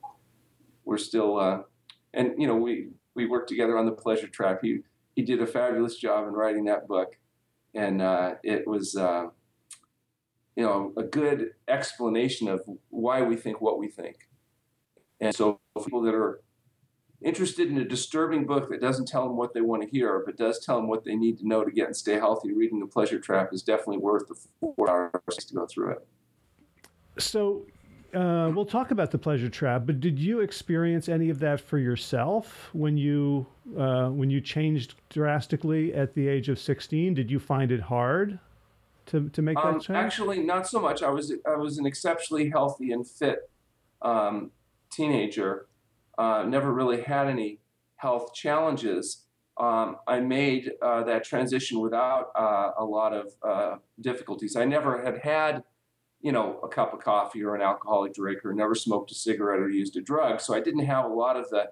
we're 0.84 0.98
still, 0.98 1.38
uh, 1.38 1.62
and 2.12 2.34
you 2.38 2.46
know, 2.46 2.56
we 2.56 2.88
we 3.14 3.26
worked 3.26 3.48
together 3.48 3.78
on 3.78 3.86
the 3.86 3.92
Pleasure 3.92 4.28
Trap. 4.28 4.60
He 4.62 4.80
he 5.16 5.22
did 5.22 5.40
a 5.40 5.46
fabulous 5.46 5.96
job 5.96 6.26
in 6.26 6.34
writing 6.34 6.64
that 6.64 6.88
book, 6.88 7.16
and 7.74 8.02
uh, 8.02 8.34
it 8.42 8.66
was. 8.66 8.96
Uh, 8.96 9.26
you 10.56 10.62
know, 10.62 10.92
a 10.96 11.02
good 11.02 11.50
explanation 11.66 12.48
of 12.48 12.62
why 12.90 13.22
we 13.22 13.36
think 13.36 13.60
what 13.60 13.78
we 13.78 13.88
think. 13.88 14.28
And 15.20 15.34
so, 15.34 15.60
people 15.82 16.02
that 16.02 16.14
are 16.14 16.42
interested 17.22 17.68
in 17.68 17.78
a 17.78 17.84
disturbing 17.84 18.46
book 18.46 18.68
that 18.70 18.80
doesn't 18.80 19.08
tell 19.08 19.26
them 19.26 19.36
what 19.36 19.54
they 19.54 19.62
want 19.62 19.82
to 19.82 19.88
hear, 19.88 20.22
but 20.24 20.36
does 20.36 20.64
tell 20.64 20.76
them 20.76 20.88
what 20.88 21.04
they 21.04 21.16
need 21.16 21.38
to 21.38 21.48
know 21.48 21.64
to 21.64 21.70
get 21.70 21.86
and 21.86 21.96
stay 21.96 22.14
healthy, 22.14 22.52
reading 22.52 22.78
The 22.78 22.86
Pleasure 22.86 23.18
Trap 23.18 23.50
is 23.52 23.62
definitely 23.62 23.98
worth 23.98 24.28
the 24.28 24.36
four 24.60 24.90
hours 24.90 25.36
to 25.36 25.54
go 25.54 25.66
through 25.66 25.92
it. 25.92 26.06
So, 27.18 27.66
uh, 28.14 28.50
we'll 28.54 28.66
talk 28.66 28.90
about 28.90 29.10
the 29.10 29.18
pleasure 29.18 29.48
trap. 29.48 29.82
But 29.86 30.00
did 30.00 30.18
you 30.18 30.40
experience 30.40 31.08
any 31.08 31.30
of 31.30 31.38
that 31.40 31.60
for 31.60 31.78
yourself 31.78 32.70
when 32.72 32.96
you 32.96 33.46
uh, 33.76 34.08
when 34.08 34.30
you 34.30 34.40
changed 34.40 34.94
drastically 35.08 35.94
at 35.94 36.14
the 36.14 36.28
age 36.28 36.48
of 36.48 36.58
sixteen? 36.58 37.14
Did 37.14 37.30
you 37.30 37.38
find 37.38 37.72
it 37.72 37.80
hard 37.80 38.38
to 39.06 39.28
to 39.30 39.42
make 39.42 39.58
um, 39.58 39.74
that 39.74 39.82
change? 39.82 39.96
Actually, 39.96 40.40
not 40.40 40.66
so 40.66 40.80
much. 40.80 41.02
I 41.02 41.10
was 41.10 41.32
I 41.46 41.56
was 41.56 41.78
an 41.78 41.86
exceptionally 41.86 42.50
healthy 42.50 42.92
and 42.92 43.06
fit 43.06 43.50
um, 44.02 44.50
teenager. 44.90 45.66
Uh, 46.16 46.44
never 46.46 46.72
really 46.72 47.02
had 47.02 47.26
any 47.26 47.58
health 47.96 48.34
challenges. 48.34 49.22
Um, 49.56 49.96
I 50.06 50.20
made 50.20 50.72
uh, 50.82 51.04
that 51.04 51.24
transition 51.24 51.80
without 51.80 52.30
uh, 52.36 52.72
a 52.78 52.84
lot 52.84 53.12
of 53.12 53.32
uh, 53.42 53.76
difficulties. 54.00 54.56
I 54.56 54.64
never 54.64 55.02
had 55.04 55.18
had 55.18 55.62
you 56.24 56.32
know, 56.32 56.58
a 56.62 56.68
cup 56.68 56.94
of 56.94 57.00
coffee 57.00 57.44
or 57.44 57.54
an 57.54 57.60
alcoholic 57.60 58.14
drink 58.14 58.46
or 58.46 58.54
never 58.54 58.74
smoked 58.74 59.10
a 59.12 59.14
cigarette 59.14 59.60
or 59.60 59.68
used 59.68 59.94
a 59.98 60.00
drug. 60.00 60.40
So 60.40 60.54
I 60.54 60.60
didn't 60.60 60.86
have 60.86 61.04
a 61.04 61.08
lot 61.08 61.36
of 61.36 61.50
the 61.50 61.66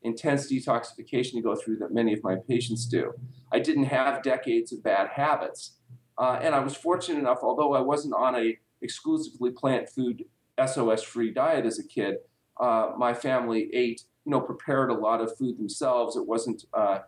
intense 0.00 0.50
detoxification 0.50 1.32
to 1.32 1.42
go 1.42 1.54
through 1.54 1.76
that 1.76 1.92
many 1.92 2.14
of 2.14 2.24
my 2.24 2.36
patients 2.48 2.86
do. 2.86 3.12
I 3.52 3.58
didn't 3.58 3.84
have 3.84 4.22
decades 4.22 4.72
of 4.72 4.82
bad 4.82 5.08
habits. 5.08 5.72
Uh, 6.16 6.40
and 6.42 6.54
I 6.54 6.60
was 6.60 6.74
fortunate 6.74 7.18
enough, 7.18 7.40
although 7.42 7.74
I 7.74 7.80
wasn't 7.80 8.14
on 8.14 8.34
a 8.34 8.58
exclusively 8.80 9.50
plant 9.50 9.90
food 9.90 10.24
SOS 10.64 11.02
free 11.02 11.30
diet 11.30 11.66
as 11.66 11.78
a 11.78 11.86
kid, 11.86 12.16
uh, 12.58 12.92
my 12.96 13.12
family 13.12 13.68
ate, 13.74 14.04
you 14.24 14.32
know, 14.32 14.40
prepared 14.40 14.88
a 14.88 14.94
lot 14.94 15.20
of 15.20 15.36
food 15.36 15.58
themselves. 15.58 16.16
It 16.16 16.26
wasn't 16.26 16.64
uh, 16.72 17.00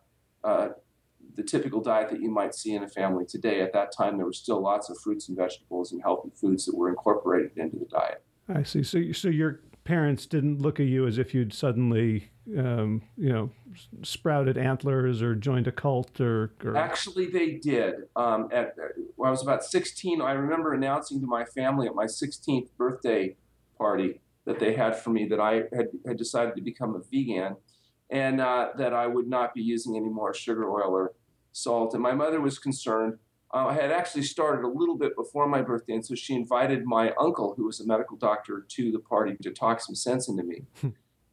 uh 0.44 0.68
the 1.36 1.42
typical 1.42 1.80
diet 1.80 2.10
that 2.10 2.20
you 2.20 2.30
might 2.30 2.54
see 2.54 2.74
in 2.74 2.82
a 2.82 2.88
family 2.88 3.24
today. 3.24 3.60
At 3.60 3.72
that 3.72 3.92
time, 3.96 4.16
there 4.16 4.26
were 4.26 4.32
still 4.32 4.60
lots 4.60 4.90
of 4.90 4.98
fruits 4.98 5.28
and 5.28 5.36
vegetables 5.36 5.92
and 5.92 6.02
healthy 6.02 6.30
foods 6.34 6.66
that 6.66 6.76
were 6.76 6.88
incorporated 6.88 7.52
into 7.56 7.78
the 7.78 7.86
diet. 7.86 8.22
I 8.48 8.62
see. 8.62 8.82
So, 8.82 9.12
so 9.12 9.28
your 9.28 9.60
parents 9.84 10.26
didn't 10.26 10.60
look 10.60 10.80
at 10.80 10.86
you 10.86 11.06
as 11.06 11.18
if 11.18 11.34
you'd 11.34 11.52
suddenly, 11.52 12.30
um, 12.58 13.02
you 13.16 13.28
know, 13.28 13.50
sprouted 14.02 14.58
antlers 14.58 15.22
or 15.22 15.34
joined 15.34 15.66
a 15.66 15.72
cult 15.72 16.20
or. 16.20 16.52
or... 16.64 16.76
Actually, 16.76 17.26
they 17.26 17.52
did. 17.52 17.94
Um, 18.16 18.48
at 18.52 18.74
when 19.16 19.28
I 19.28 19.30
was 19.30 19.42
about 19.42 19.64
16, 19.64 20.20
I 20.20 20.32
remember 20.32 20.74
announcing 20.74 21.20
to 21.20 21.26
my 21.26 21.44
family 21.44 21.86
at 21.86 21.94
my 21.94 22.06
16th 22.06 22.68
birthday 22.76 23.36
party 23.78 24.20
that 24.46 24.58
they 24.58 24.74
had 24.74 24.96
for 24.96 25.10
me 25.10 25.26
that 25.26 25.40
I 25.40 25.64
had, 25.74 25.88
had 26.06 26.16
decided 26.16 26.56
to 26.56 26.62
become 26.62 26.94
a 26.94 27.00
vegan 27.10 27.56
and 28.10 28.40
uh, 28.40 28.70
that 28.76 28.92
I 28.92 29.06
would 29.06 29.28
not 29.28 29.54
be 29.54 29.62
using 29.62 29.96
any 29.96 30.08
more 30.08 30.34
sugar, 30.34 30.68
oil, 30.68 30.90
or 30.90 31.12
salt. 31.52 31.94
And 31.94 32.02
my 32.02 32.12
mother 32.12 32.40
was 32.40 32.58
concerned. 32.58 33.18
Uh, 33.52 33.66
I 33.66 33.74
had 33.74 33.90
actually 33.90 34.22
started 34.22 34.64
a 34.64 34.68
little 34.68 34.96
bit 34.96 35.16
before 35.16 35.48
my 35.48 35.60
birthday, 35.60 35.94
and 35.94 36.06
so 36.06 36.14
she 36.14 36.34
invited 36.34 36.84
my 36.84 37.12
uncle, 37.18 37.54
who 37.56 37.64
was 37.64 37.80
a 37.80 37.86
medical 37.86 38.16
doctor, 38.16 38.64
to 38.68 38.92
the 38.92 39.00
party 39.00 39.36
to 39.42 39.50
talk 39.50 39.80
some 39.80 39.96
sense 39.96 40.28
into 40.28 40.44
me. 40.44 40.62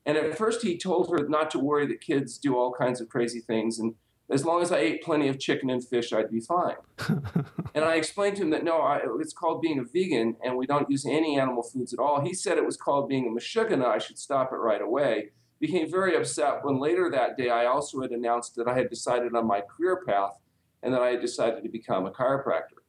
and 0.05 0.17
at 0.17 0.38
first, 0.38 0.63
he 0.63 0.77
told 0.77 1.12
her 1.12 1.27
not 1.27 1.51
to 1.51 1.59
worry 1.59 1.86
that 1.88 2.01
kids 2.01 2.39
do 2.39 2.57
all 2.57 2.74
kinds 2.74 3.00
of 3.00 3.09
crazy 3.09 3.39
things, 3.39 3.77
and 3.77 3.93
as 4.29 4.43
long 4.43 4.62
as 4.62 4.71
I 4.71 4.79
ate 4.79 5.03
plenty 5.03 5.27
of 5.29 5.39
chicken 5.39 5.69
and 5.69 5.86
fish, 5.86 6.12
I'd 6.12 6.31
be 6.31 6.41
fine. 6.41 6.75
and 7.74 7.86
I 7.86 7.95
explained 7.95 8.36
to 8.38 8.41
him 8.41 8.50
that 8.50 8.63
no, 8.63 8.81
I, 8.81 9.00
it's 9.21 9.31
called 9.31 9.62
being 9.62 9.79
a 9.79 9.83
vegan, 9.83 10.36
and 10.43 10.57
we 10.57 10.65
don't 10.65 10.89
use 10.89 11.05
any 11.05 11.39
animal 11.39 11.63
foods 11.63 11.93
at 11.93 12.00
all. 12.00 12.21
He 12.21 12.33
said 12.33 12.57
it 12.57 12.65
was 12.65 12.77
called 12.77 13.07
being 13.07 13.27
a 13.27 13.29
mashugana. 13.29 13.86
I 13.86 14.00
should 14.00 14.17
stop 14.17 14.51
it 14.51 14.57
right 14.57 14.81
away 14.81 15.29
became 15.59 15.89
very 15.89 16.15
upset 16.15 16.63
when 16.63 16.79
later 16.79 17.09
that 17.09 17.37
day 17.37 17.49
I 17.49 17.65
also 17.65 18.01
had 18.01 18.11
announced 18.11 18.55
that 18.55 18.67
I 18.67 18.75
had 18.75 18.89
decided 18.89 19.35
on 19.35 19.47
my 19.47 19.61
career 19.61 20.03
path 20.05 20.39
and 20.83 20.93
that 20.93 21.01
I 21.01 21.09
had 21.09 21.21
decided 21.21 21.63
to 21.63 21.69
become 21.69 22.05
a 22.05 22.11
chiropractor. 22.11 22.83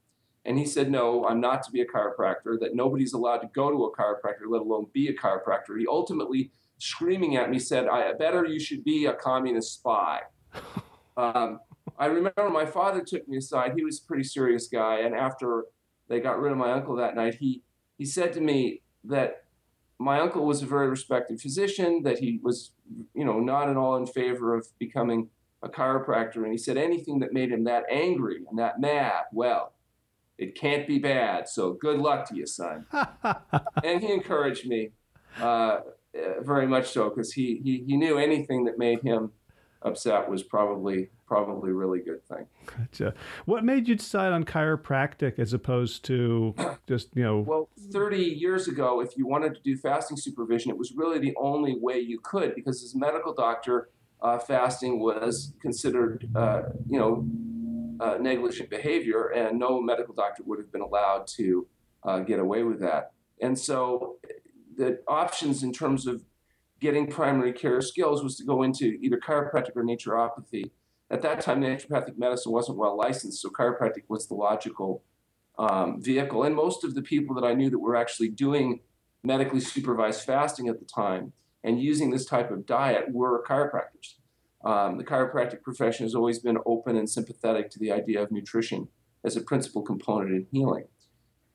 And 0.45 0.59
he 0.59 0.67
said, 0.67 0.91
No, 0.91 1.27
I'm 1.27 1.41
not 1.41 1.63
to 1.65 1.71
be 1.71 1.81
a 1.81 1.87
chiropractor, 1.87 2.59
that 2.61 2.75
nobody's 2.75 3.13
allowed 3.13 3.39
to 3.39 3.51
go 3.55 3.71
to 3.71 3.85
a 3.85 3.97
chiropractor, 3.97 4.49
let 4.49 4.63
alone 4.63 4.87
be 4.93 5.09
a 5.09 5.15
chiropractor. 5.15 5.79
He 5.79 5.87
ultimately, 5.87 6.51
screaming 6.79 7.37
at 7.37 7.51
me, 7.51 7.59
said, 7.59 7.89
I 7.89 8.13
better 8.15 8.45
you 8.45 8.61
should 8.61 8.85
be 8.85 9.07
a 9.07 9.15
communist 9.15 9.75
spy. 9.75 10.21
Um, 11.19 11.59
I 11.99 12.07
remember 12.07 12.49
my 12.49 12.65
father 12.65 13.03
took 13.03 13.27
me 13.27 13.39
aside. 13.39 13.73
He 13.75 13.83
was 13.85 13.99
a 13.99 14.07
pretty 14.07 14.23
serious 14.23 14.69
guy. 14.69 15.01
And 15.01 15.17
after 15.17 15.65
they 16.09 16.21
got 16.21 16.39
rid 16.39 16.53
of 16.53 16.59
my 16.59 16.71
uncle 16.71 16.95
that 16.95 17.17
night, 17.17 17.35
he, 17.35 17.65
he 17.99 18.05
said 18.05 18.33
to 18.35 18.41
me 18.41 18.83
that 19.03 19.43
my 19.99 20.21
uncle 20.21 20.45
was 20.45 20.63
a 20.63 20.67
very 20.67 20.89
respected 20.89 21.41
physician, 21.41 22.03
that 22.03 22.19
he 22.19 22.41
was, 22.43 22.73
you 23.15 23.25
know, 23.25 23.41
not 23.41 23.69
at 23.69 23.77
all 23.77 23.97
in 23.97 24.07
favor 24.07 24.55
of 24.55 24.67
becoming 24.79 25.29
a 25.63 25.69
chiropractor. 25.69 26.37
And 26.37 26.53
he 26.53 26.59
said 26.59 26.77
anything 26.77 27.19
that 27.21 27.33
made 27.33 27.51
him 27.51 27.65
that 27.65 27.85
angry 27.91 28.45
and 28.49 28.59
that 28.59 28.81
mad, 28.81 29.25
well, 29.33 29.73
it 30.39 30.55
can't 30.55 30.87
be 30.87 30.99
bad. 30.99 31.49
So 31.49 31.73
good 31.73 31.99
luck 31.99 32.29
to 32.29 32.37
you, 32.37 32.47
son. 32.47 32.87
and 33.85 34.03
he 34.03 34.13
encouraged 34.13 34.67
me 34.67 34.91
uh, 35.41 35.81
very 36.41 36.67
much 36.67 36.91
so 36.91 37.09
because 37.09 37.33
he, 37.33 37.61
he, 37.65 37.83
he 37.87 37.97
knew 37.97 38.19
anything 38.19 38.65
that 38.67 38.79
made 38.79 39.03
him 39.03 39.33
upset 39.83 40.29
was 40.29 40.43
probably 40.43 41.11
probably 41.27 41.71
a 41.71 41.75
really 41.75 42.01
good 42.01 42.25
thing. 42.27 42.47
Gotcha. 42.67 43.15
What 43.45 43.65
made 43.65 43.87
you 43.87 43.95
decide 43.95 44.33
on 44.33 44.45
chiropractic 44.45 45.39
as 45.39 45.53
opposed 45.53 46.05
to 46.07 46.55
just 46.89 47.09
you 47.15 47.23
know? 47.23 47.41
Well, 47.41 47.69
thirty 47.93 48.25
years 48.25 48.69
ago, 48.69 49.01
if 49.01 49.17
you 49.17 49.27
wanted 49.27 49.55
to 49.55 49.61
do 49.63 49.77
fasting 49.77 50.17
supervision, 50.17 50.71
it 50.71 50.79
was 50.79 50.93
really 50.95 51.19
the 51.19 51.35
only 51.37 51.77
way 51.79 51.99
you 52.01 52.19
could 52.21 52.55
because 52.55 52.83
as 52.83 52.95
a 52.95 52.99
medical 52.99 53.35
doctor, 53.35 53.91
uh, 54.23 54.39
fasting 54.39 55.01
was 55.01 55.53
considered 55.61 56.29
uh, 56.35 56.63
you 56.89 56.99
know 56.99 57.27
uh, 58.01 58.19
negligent 58.21 58.71
behavior, 58.71 59.29
and 59.29 59.59
no 59.59 59.81
medical 59.81 60.15
doctor 60.15 60.43
would 60.47 60.59
have 60.59 60.73
been 60.73 60.83
allowed 60.83 61.27
to 61.27 61.67
uh, 62.05 62.21
get 62.21 62.39
away 62.39 62.63
with 62.63 62.81
that. 62.81 63.13
And 63.41 63.59
so, 63.59 64.17
the 64.77 65.01
options 65.07 65.63
in 65.63 65.73
terms 65.73 66.07
of 66.07 66.23
getting 66.81 67.07
primary 67.07 67.53
care 67.53 67.81
skills 67.81 68.23
was 68.23 68.37
to 68.37 68.45
go 68.45 68.63
into 68.63 68.99
either 69.01 69.19
chiropractic 69.19 69.77
or 69.77 69.85
naturopathy. 69.85 70.71
At 71.11 71.23
that 71.23 71.41
time, 71.41 71.63
naturopathic 71.63 72.19
medicine 72.19 72.53
wasn't 72.53 72.79
well 72.79 72.97
licensed, 72.97 73.43
so 73.43 73.49
chiropractic 73.49 74.05
was 74.09 74.29
the 74.29 74.35
logical 74.35 75.03
um, 75.59 76.01
vehicle. 76.01 76.45
And 76.45 76.55
most 76.55 76.85
of 76.85 76.95
the 76.95 77.03
people 77.03 77.35
that 77.35 77.45
I 77.45 77.55
knew 77.55 77.71
that 77.71 77.79
were 77.79 77.97
actually 77.97 78.29
doing 78.29 78.81
medically 79.23 79.61
supervised 79.61 80.23
fasting 80.23 80.69
at 80.69 80.79
the 80.79 80.85
time 80.85 81.33
and 81.65 81.83
using 81.83 82.11
this 82.11 82.25
type 82.25 82.51
of 82.51 82.67
diet 82.67 83.07
were 83.11 83.43
chiropractors. 83.45 84.15
Um, 84.65 84.99
the 84.99 85.05
chiropractic 85.05 85.63
profession 85.63 86.05
has 86.05 86.15
always 86.15 86.39
been 86.39 86.59
open 86.67 86.97
and 86.97 87.09
sympathetic 87.09 87.71
to 87.71 87.79
the 87.79 87.93
idea 87.93 88.23
of 88.23 88.31
nutrition 88.31 88.89
as 89.25 89.37
a 89.37 89.41
principal 89.41 89.83
component 89.83 90.33
in 90.33 90.47
healing. 90.53 90.85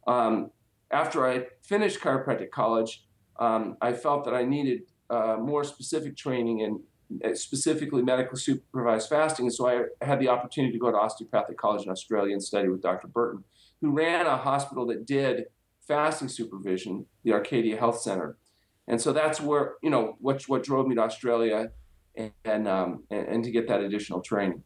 Um, 0.08 0.52
after 0.92 1.26
I 1.28 1.48
finished 1.64 2.00
chiropractic 2.00 2.52
college, 2.52 3.06
um, 3.40 3.78
I 3.82 3.94
felt 3.94 4.26
that 4.26 4.34
I 4.34 4.44
needed 4.44 4.84
uh, 5.14 5.38
more 5.38 5.64
specific 5.64 6.18
training 6.18 6.60
in 6.60 6.82
uh, 7.24 7.36
specifically 7.36 8.02
medically 8.02 8.40
supervised 8.40 9.10
fasting. 9.10 9.46
And 9.46 9.54
so 9.54 9.68
I 9.68 10.06
had 10.06 10.20
the 10.20 10.30
opportunity 10.30 10.74
to 10.74 10.80
go 10.80 10.92
to 10.92 10.98
osteopathic 10.98 11.58
college 11.58 11.86
in 11.86 11.92
Australia 11.92 12.34
and 12.34 12.42
study 12.42 12.70
with 12.70 12.82
Dr. 12.82 13.08
Burton, 13.08 13.44
who 13.82 13.92
ran 13.92 14.26
a 14.26 14.38
hospital 14.38 14.88
that 14.88 15.06
did 15.06 15.46
fasting 15.88 16.30
supervision, 16.30 17.06
the 17.24 17.34
Arcadia 17.34 17.78
Health 17.78 18.00
Center. 18.02 18.38
And 18.88 19.00
so 19.00 19.14
that's 19.14 19.40
where, 19.40 19.74
you 19.84 19.90
know, 19.90 20.18
what, 20.20 20.42
what 20.44 20.64
drove 20.64 20.88
me 20.88 20.96
to 20.96 21.02
Australia 21.02 21.72
and, 22.16 22.32
and, 22.44 22.68
um, 22.68 23.04
and, 23.12 23.28
and 23.28 23.44
to 23.44 23.52
get 23.52 23.68
that 23.68 23.82
additional 23.82 24.22
training. 24.22 24.64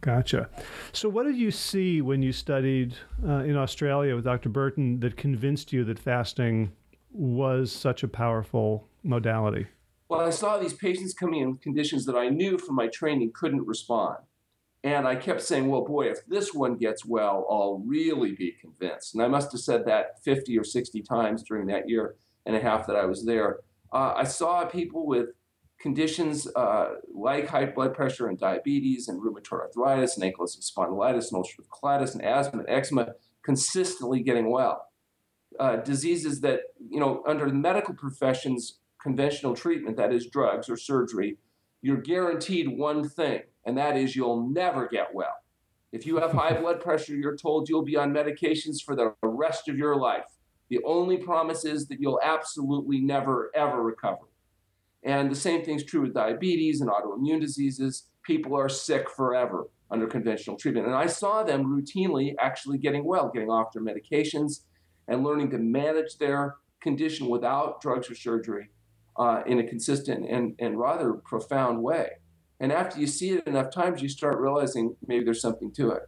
Gotcha. 0.00 0.48
So, 0.92 1.10
what 1.10 1.24
did 1.26 1.36
you 1.36 1.50
see 1.50 2.00
when 2.00 2.22
you 2.22 2.32
studied 2.32 2.94
uh, 3.26 3.44
in 3.44 3.56
Australia 3.56 4.14
with 4.14 4.24
Dr. 4.24 4.48
Burton 4.48 4.98
that 5.00 5.18
convinced 5.18 5.74
you 5.74 5.84
that 5.84 5.98
fasting 5.98 6.72
was 7.12 7.70
such 7.70 8.02
a 8.02 8.08
powerful 8.08 8.88
modality? 9.02 9.66
Well, 10.10 10.22
I 10.22 10.30
saw 10.30 10.58
these 10.58 10.74
patients 10.74 11.14
coming 11.14 11.40
in 11.40 11.52
with 11.52 11.60
conditions 11.60 12.04
that 12.06 12.16
I 12.16 12.30
knew 12.30 12.58
from 12.58 12.74
my 12.74 12.88
training 12.88 13.30
couldn't 13.32 13.64
respond. 13.64 14.16
And 14.82 15.06
I 15.06 15.14
kept 15.14 15.40
saying, 15.40 15.68
well, 15.68 15.84
boy, 15.84 16.10
if 16.10 16.26
this 16.26 16.52
one 16.52 16.74
gets 16.74 17.06
well, 17.06 17.46
I'll 17.48 17.80
really 17.86 18.32
be 18.32 18.56
convinced. 18.60 19.14
And 19.14 19.22
I 19.22 19.28
must 19.28 19.52
have 19.52 19.60
said 19.60 19.84
that 19.86 20.20
50 20.24 20.58
or 20.58 20.64
60 20.64 21.00
times 21.02 21.44
during 21.44 21.68
that 21.68 21.88
year 21.88 22.16
and 22.44 22.56
a 22.56 22.60
half 22.60 22.88
that 22.88 22.96
I 22.96 23.04
was 23.04 23.24
there. 23.24 23.60
Uh, 23.92 24.14
I 24.16 24.24
saw 24.24 24.64
people 24.64 25.06
with 25.06 25.28
conditions 25.78 26.48
uh, 26.56 26.94
like 27.14 27.46
high 27.46 27.66
blood 27.66 27.94
pressure 27.94 28.26
and 28.26 28.36
diabetes 28.36 29.06
and 29.06 29.22
rheumatoid 29.22 29.60
arthritis 29.60 30.18
and 30.18 30.24
ankylosing 30.24 30.68
spondylitis 30.68 31.30
and 31.30 31.40
ulcerative 31.40 31.68
colitis 31.68 32.14
and 32.14 32.24
asthma 32.24 32.60
and 32.60 32.68
eczema 32.68 33.14
consistently 33.44 34.24
getting 34.24 34.50
well 34.50 34.88
uh, 35.60 35.76
diseases 35.76 36.40
that, 36.40 36.62
you 36.88 36.98
know, 36.98 37.22
under 37.28 37.46
the 37.46 37.54
medical 37.54 37.94
profession's 37.94 38.79
conventional 39.02 39.54
treatment, 39.54 39.96
that 39.96 40.12
is 40.12 40.26
drugs 40.26 40.68
or 40.68 40.76
surgery, 40.76 41.38
you're 41.82 42.00
guaranteed 42.00 42.68
one 42.68 43.08
thing, 43.08 43.42
and 43.64 43.76
that 43.78 43.96
is 43.96 44.14
you'll 44.14 44.48
never 44.50 44.86
get 44.86 45.14
well. 45.14 45.34
If 45.92 46.06
you 46.06 46.18
have 46.18 46.32
high 46.32 46.52
blood 46.60 46.80
pressure, 46.80 47.14
you're 47.14 47.36
told 47.36 47.68
you'll 47.68 47.84
be 47.84 47.96
on 47.96 48.12
medications 48.12 48.82
for 48.84 48.94
the 48.94 49.14
rest 49.22 49.68
of 49.68 49.78
your 49.78 49.96
life. 49.96 50.24
The 50.68 50.80
only 50.84 51.16
promise 51.16 51.64
is 51.64 51.88
that 51.88 52.00
you'll 52.00 52.20
absolutely 52.22 53.00
never, 53.00 53.50
ever 53.54 53.82
recover. 53.82 54.28
And 55.02 55.30
the 55.30 55.36
same 55.36 55.64
thing's 55.64 55.84
true 55.84 56.02
with 56.02 56.14
diabetes 56.14 56.80
and 56.80 56.90
autoimmune 56.90 57.40
diseases. 57.40 58.06
People 58.22 58.54
are 58.54 58.68
sick 58.68 59.08
forever 59.08 59.68
under 59.90 60.06
conventional 60.06 60.56
treatment. 60.56 60.86
And 60.86 60.94
I 60.94 61.06
saw 61.06 61.42
them 61.42 61.64
routinely 61.64 62.34
actually 62.38 62.78
getting 62.78 63.04
well, 63.04 63.30
getting 63.32 63.50
off 63.50 63.72
their 63.72 63.82
medications, 63.82 64.60
and 65.08 65.24
learning 65.24 65.50
to 65.50 65.58
manage 65.58 66.18
their 66.18 66.56
condition 66.80 67.28
without 67.28 67.80
drugs 67.80 68.08
or 68.08 68.14
surgery 68.14 68.68
uh, 69.20 69.42
in 69.46 69.58
a 69.58 69.64
consistent 69.64 70.26
and, 70.28 70.54
and 70.58 70.78
rather 70.78 71.12
profound 71.12 71.82
way. 71.82 72.08
And 72.58 72.72
after 72.72 72.98
you 72.98 73.06
see 73.06 73.32
it 73.32 73.46
enough 73.46 73.70
times, 73.70 74.00
you 74.00 74.08
start 74.08 74.40
realizing 74.40 74.96
maybe 75.06 75.24
there's 75.24 75.42
something 75.42 75.70
to 75.72 75.90
it. 75.90 76.02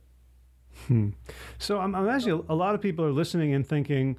Hmm. 0.89 1.11
So 1.59 1.79
I'm, 1.79 1.95
I'm 1.95 2.09
actually 2.09 2.43
a 2.49 2.55
lot 2.55 2.75
of 2.75 2.81
people 2.81 3.05
are 3.05 3.13
listening 3.13 3.53
and 3.53 3.67
thinking, 3.67 4.17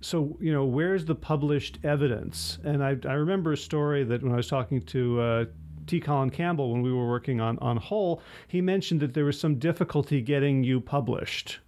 so 0.00 0.38
you 0.40 0.52
know, 0.52 0.64
where's 0.64 1.04
the 1.04 1.16
published 1.16 1.80
evidence? 1.82 2.58
And 2.62 2.84
I, 2.84 2.96
I 3.04 3.14
remember 3.14 3.52
a 3.52 3.56
story 3.56 4.04
that 4.04 4.22
when 4.22 4.32
I 4.32 4.36
was 4.36 4.46
talking 4.46 4.80
to 4.82 5.20
uh, 5.20 5.44
T. 5.88 5.98
Colin 5.98 6.30
Campbell 6.30 6.72
when 6.72 6.82
we 6.82 6.92
were 6.92 7.08
working 7.08 7.40
on 7.40 7.58
on 7.58 7.76
Whole, 7.76 8.22
he 8.46 8.60
mentioned 8.60 9.00
that 9.00 9.14
there 9.14 9.24
was 9.24 9.38
some 9.38 9.56
difficulty 9.58 10.20
getting 10.20 10.62
you 10.62 10.80
published. 10.80 11.58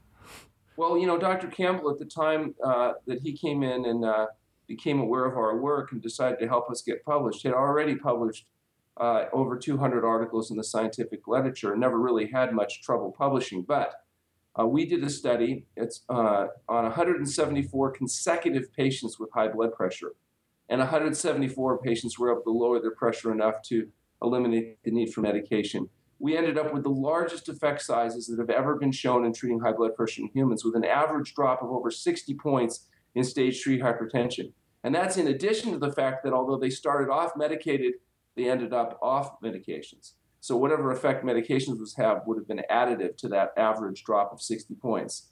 Well, 0.76 0.96
you 0.96 1.08
know, 1.08 1.18
Dr. 1.18 1.48
Campbell 1.48 1.90
at 1.90 1.98
the 1.98 2.04
time 2.04 2.54
uh, 2.64 2.92
that 3.08 3.20
he 3.20 3.36
came 3.36 3.64
in 3.64 3.86
and 3.86 4.04
uh, 4.04 4.26
became 4.68 5.00
aware 5.00 5.24
of 5.24 5.36
our 5.36 5.56
work 5.56 5.92
and 5.92 6.00
decided 6.00 6.38
to 6.38 6.46
help 6.46 6.70
us 6.70 6.82
get 6.82 7.04
published, 7.04 7.42
had 7.42 7.54
already 7.54 7.96
published 7.96 8.46
uh, 8.98 9.24
over 9.32 9.56
200 9.56 10.04
articles 10.04 10.50
in 10.50 10.56
the 10.56 10.64
scientific 10.64 11.26
literature 11.26 11.72
and 11.72 11.80
never 11.80 11.98
really 11.98 12.28
had 12.28 12.52
much 12.52 12.82
trouble 12.82 13.14
publishing. 13.16 13.62
But 13.62 13.94
uh, 14.58 14.66
we 14.66 14.84
did 14.86 15.04
a 15.04 15.10
study. 15.10 15.66
It's 15.76 16.02
uh, 16.08 16.48
on 16.68 16.84
174 16.84 17.92
consecutive 17.92 18.72
patients 18.72 19.18
with 19.18 19.30
high 19.32 19.48
blood 19.48 19.72
pressure, 19.72 20.12
and 20.68 20.80
174 20.80 21.78
patients 21.78 22.18
were 22.18 22.32
able 22.32 22.42
to 22.42 22.50
lower 22.50 22.80
their 22.80 22.94
pressure 22.94 23.32
enough 23.32 23.62
to 23.64 23.88
eliminate 24.22 24.82
the 24.82 24.90
need 24.90 25.12
for 25.12 25.20
medication. 25.20 25.88
We 26.18 26.36
ended 26.36 26.58
up 26.58 26.74
with 26.74 26.82
the 26.82 26.90
largest 26.90 27.48
effect 27.48 27.82
sizes 27.82 28.26
that 28.26 28.40
have 28.40 28.50
ever 28.50 28.74
been 28.74 28.90
shown 28.90 29.24
in 29.24 29.32
treating 29.32 29.60
high 29.60 29.72
blood 29.72 29.94
pressure 29.94 30.22
in 30.22 30.30
humans, 30.34 30.64
with 30.64 30.74
an 30.74 30.84
average 30.84 31.34
drop 31.34 31.62
of 31.62 31.70
over 31.70 31.92
60 31.92 32.34
points 32.34 32.86
in 33.14 33.22
stage 33.22 33.62
three 33.62 33.78
hypertension. 33.78 34.52
And 34.84 34.94
that's 34.94 35.16
in 35.16 35.28
addition 35.28 35.72
to 35.72 35.78
the 35.78 35.92
fact 35.92 36.22
that 36.24 36.32
although 36.32 36.58
they 36.58 36.70
started 36.70 37.10
off 37.10 37.32
medicated, 37.36 37.94
they 38.36 38.48
ended 38.48 38.72
up 38.72 38.98
off 39.02 39.40
medications. 39.40 40.12
So 40.40 40.56
whatever 40.56 40.92
effect 40.92 41.24
medications 41.24 41.80
was 41.80 41.94
have 41.96 42.22
would 42.26 42.38
have 42.38 42.46
been 42.46 42.62
additive 42.70 43.16
to 43.18 43.28
that 43.28 43.52
average 43.56 44.04
drop 44.04 44.32
of 44.32 44.40
60 44.40 44.74
points. 44.76 45.30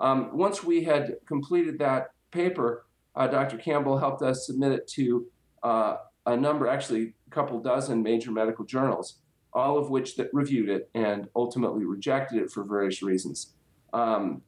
Um, 0.00 0.36
once 0.36 0.64
we 0.64 0.82
had 0.82 1.16
completed 1.26 1.78
that 1.78 2.08
paper, 2.30 2.86
uh, 3.14 3.26
Dr. 3.26 3.58
Campbell 3.58 3.98
helped 3.98 4.22
us 4.22 4.46
submit 4.46 4.72
it 4.72 4.88
to 4.88 5.26
uh, 5.62 5.96
a 6.26 6.36
number, 6.36 6.66
actually 6.66 7.14
a 7.26 7.30
couple 7.30 7.60
dozen 7.60 8.02
major 8.02 8.30
medical 8.32 8.64
journals, 8.64 9.18
all 9.52 9.78
of 9.78 9.90
which 9.90 10.16
that 10.16 10.30
reviewed 10.32 10.68
it 10.68 10.90
and 10.94 11.28
ultimately 11.36 11.84
rejected 11.84 12.42
it 12.42 12.50
for 12.50 12.64
various 12.64 13.02
reasons. 13.02 13.54
Um, 13.92 14.42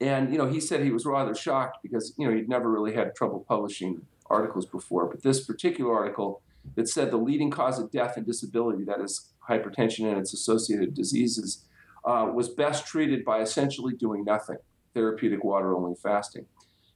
and 0.00 0.30
you 0.32 0.38
know, 0.38 0.48
he 0.48 0.60
said 0.60 0.82
he 0.82 0.90
was 0.90 1.06
rather 1.06 1.34
shocked 1.34 1.78
because 1.82 2.14
you 2.16 2.28
know 2.28 2.34
he'd 2.34 2.48
never 2.48 2.70
really 2.70 2.94
had 2.94 3.14
trouble 3.14 3.44
publishing 3.48 4.02
articles 4.26 4.66
before, 4.66 5.06
but 5.06 5.22
this 5.22 5.44
particular 5.44 5.94
article 5.94 6.42
that 6.76 6.88
said 6.88 7.10
the 7.10 7.16
leading 7.16 7.50
cause 7.50 7.78
of 7.78 7.90
death 7.90 8.16
and 8.16 8.26
disability, 8.26 8.84
that 8.84 9.00
is 9.00 9.32
hypertension 9.48 10.08
and 10.08 10.18
its 10.18 10.32
associated 10.32 10.94
diseases, 10.94 11.64
uh, 12.04 12.30
was 12.32 12.48
best 12.48 12.86
treated 12.86 13.24
by 13.24 13.40
essentially 13.40 13.94
doing 13.94 14.24
nothing, 14.24 14.56
therapeutic 14.94 15.44
water 15.44 15.76
only 15.76 15.94
fasting. 15.94 16.46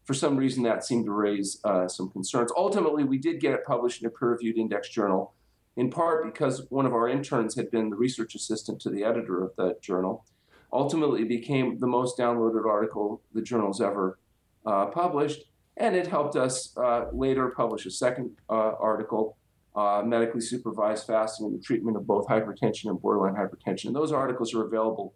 For 0.04 0.14
some 0.14 0.36
reason, 0.36 0.62
that 0.62 0.84
seemed 0.84 1.04
to 1.04 1.12
raise 1.12 1.60
uh, 1.64 1.86
some 1.86 2.10
concerns. 2.10 2.50
Ultimately, 2.56 3.04
we 3.04 3.18
did 3.18 3.40
get 3.40 3.52
it 3.52 3.64
published 3.66 4.00
in 4.00 4.06
a 4.06 4.10
peer 4.10 4.30
reviewed 4.30 4.56
index 4.56 4.88
journal, 4.88 5.34
in 5.76 5.90
part 5.90 6.24
because 6.24 6.66
one 6.70 6.86
of 6.86 6.94
our 6.94 7.08
interns 7.08 7.54
had 7.56 7.70
been 7.70 7.90
the 7.90 7.96
research 7.96 8.34
assistant 8.34 8.80
to 8.80 8.90
the 8.90 9.04
editor 9.04 9.44
of 9.44 9.54
the 9.56 9.76
journal. 9.82 10.24
Ultimately, 10.72 11.24
became 11.24 11.78
the 11.78 11.86
most 11.86 12.18
downloaded 12.18 12.66
article 12.66 13.22
the 13.32 13.42
journal's 13.42 13.80
ever 13.80 14.18
uh, 14.66 14.86
published, 14.86 15.44
and 15.76 15.96
it 15.96 16.06
helped 16.06 16.36
us 16.36 16.76
uh, 16.76 17.06
later 17.12 17.48
publish 17.56 17.86
a 17.86 17.90
second 17.90 18.30
uh, 18.50 18.72
article 18.78 19.38
uh, 19.74 20.02
medically 20.04 20.40
supervised 20.40 21.06
fasting 21.06 21.46
and 21.46 21.54
the 21.54 21.62
treatment 21.62 21.96
of 21.96 22.06
both 22.06 22.26
hypertension 22.26 22.86
and 22.86 23.00
borderline 23.00 23.34
hypertension. 23.34 23.86
And 23.86 23.96
those 23.96 24.12
articles 24.12 24.52
are 24.52 24.64
available 24.64 25.14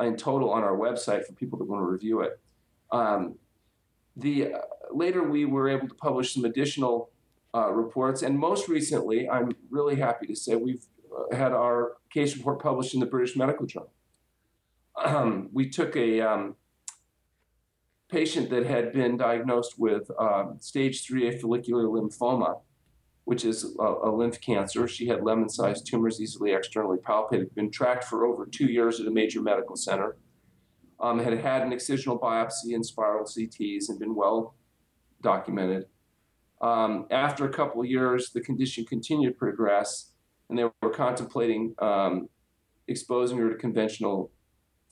in 0.00 0.16
total 0.16 0.50
on 0.50 0.62
our 0.62 0.76
website 0.76 1.24
for 1.24 1.32
people 1.32 1.58
that 1.58 1.64
want 1.64 1.82
to 1.82 1.86
review 1.86 2.20
it. 2.20 2.38
Um, 2.90 3.36
the 4.16 4.54
uh, 4.54 4.58
later 4.90 5.22
we 5.22 5.46
were 5.46 5.68
able 5.68 5.88
to 5.88 5.94
publish 5.94 6.34
some 6.34 6.44
additional 6.44 7.10
uh, 7.54 7.72
reports, 7.72 8.22
and 8.22 8.38
most 8.38 8.68
recently, 8.68 9.28
I'm 9.28 9.52
really 9.70 9.96
happy 9.96 10.26
to 10.26 10.36
say 10.36 10.56
we've 10.56 10.84
uh, 11.10 11.34
had 11.34 11.52
our 11.52 11.96
case 12.10 12.36
report 12.36 12.62
published 12.62 12.94
in 12.94 13.00
the 13.00 13.06
British 13.06 13.36
Medical 13.36 13.66
Journal. 13.66 13.90
Um, 14.96 15.48
we 15.52 15.68
took 15.68 15.96
a 15.96 16.20
um, 16.20 16.56
patient 18.08 18.50
that 18.50 18.66
had 18.66 18.92
been 18.92 19.16
diagnosed 19.16 19.78
with 19.78 20.10
um, 20.18 20.56
stage 20.60 21.06
3A 21.06 21.40
follicular 21.40 21.84
lymphoma 21.84 22.60
which 23.24 23.44
is 23.44 23.76
a, 23.78 23.82
a 23.82 24.10
lymph 24.10 24.40
cancer. 24.40 24.88
She 24.88 25.06
had 25.06 25.22
lemon 25.22 25.48
sized 25.48 25.86
tumors 25.86 26.20
easily 26.20 26.52
externally 26.52 26.98
palpated, 26.98 27.54
been 27.54 27.70
tracked 27.70 28.04
for 28.04 28.24
over 28.24 28.46
two 28.46 28.66
years 28.66 29.00
at 29.00 29.06
a 29.06 29.10
major 29.10 29.40
medical 29.40 29.76
center, 29.76 30.16
um, 31.00 31.18
had 31.18 31.38
had 31.38 31.62
an 31.62 31.70
excisional 31.70 32.20
biopsy 32.20 32.74
and 32.74 32.84
spiral 32.84 33.24
CTs 33.24 33.88
and 33.88 33.98
been 33.98 34.14
well 34.14 34.54
documented. 35.20 35.86
Um, 36.60 37.06
after 37.10 37.44
a 37.44 37.52
couple 37.52 37.80
of 37.80 37.88
years, 37.88 38.30
the 38.30 38.40
condition 38.40 38.84
continued 38.84 39.32
to 39.32 39.38
progress, 39.38 40.10
and 40.48 40.58
they 40.58 40.64
were 40.64 40.90
contemplating 40.90 41.74
exposing 42.88 43.38
her 43.38 43.48
to 43.48 43.56
conventional 43.56 44.30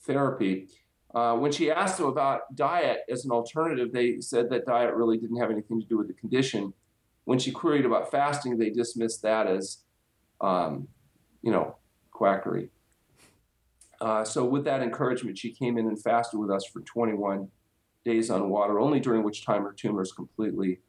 therapy. 0.03 0.67
Uh, 1.13 1.35
when 1.35 1.51
she 1.51 1.69
asked 1.69 1.97
them 1.97 2.07
about 2.07 2.55
diet 2.55 2.99
as 3.09 3.25
an 3.25 3.31
alternative, 3.31 3.91
they 3.91 4.21
said 4.21 4.49
that 4.49 4.65
diet 4.65 4.93
really 4.95 5.17
didn't 5.17 5.37
have 5.37 5.51
anything 5.51 5.79
to 5.79 5.85
do 5.87 5.97
with 5.97 6.07
the 6.07 6.13
condition 6.13 6.73
when 7.25 7.39
she 7.39 7.51
queried 7.51 7.85
about 7.85 8.11
fasting, 8.11 8.57
they 8.57 8.69
dismissed 8.69 9.21
that 9.21 9.47
as, 9.47 9.77
um, 10.39 10.87
you 11.41 11.51
know, 11.51 11.77
quackery. 12.11 12.69
Uh, 13.99 14.23
so 14.23 14.43
with 14.43 14.65
that 14.65 14.81
encouragement, 14.81 15.37
she 15.37 15.51
came 15.51 15.77
in 15.77 15.87
and 15.87 16.01
fasted 16.01 16.39
with 16.39 16.49
us 16.49 16.65
for 16.65 16.81
21 16.81 17.47
days 18.03 18.31
on 18.31 18.49
water, 18.49 18.79
only 18.79 18.99
during 18.99 19.23
which 19.23 19.45
time 19.45 19.63
her 19.63 19.73
tumors 19.73 20.11
completely 20.11 20.79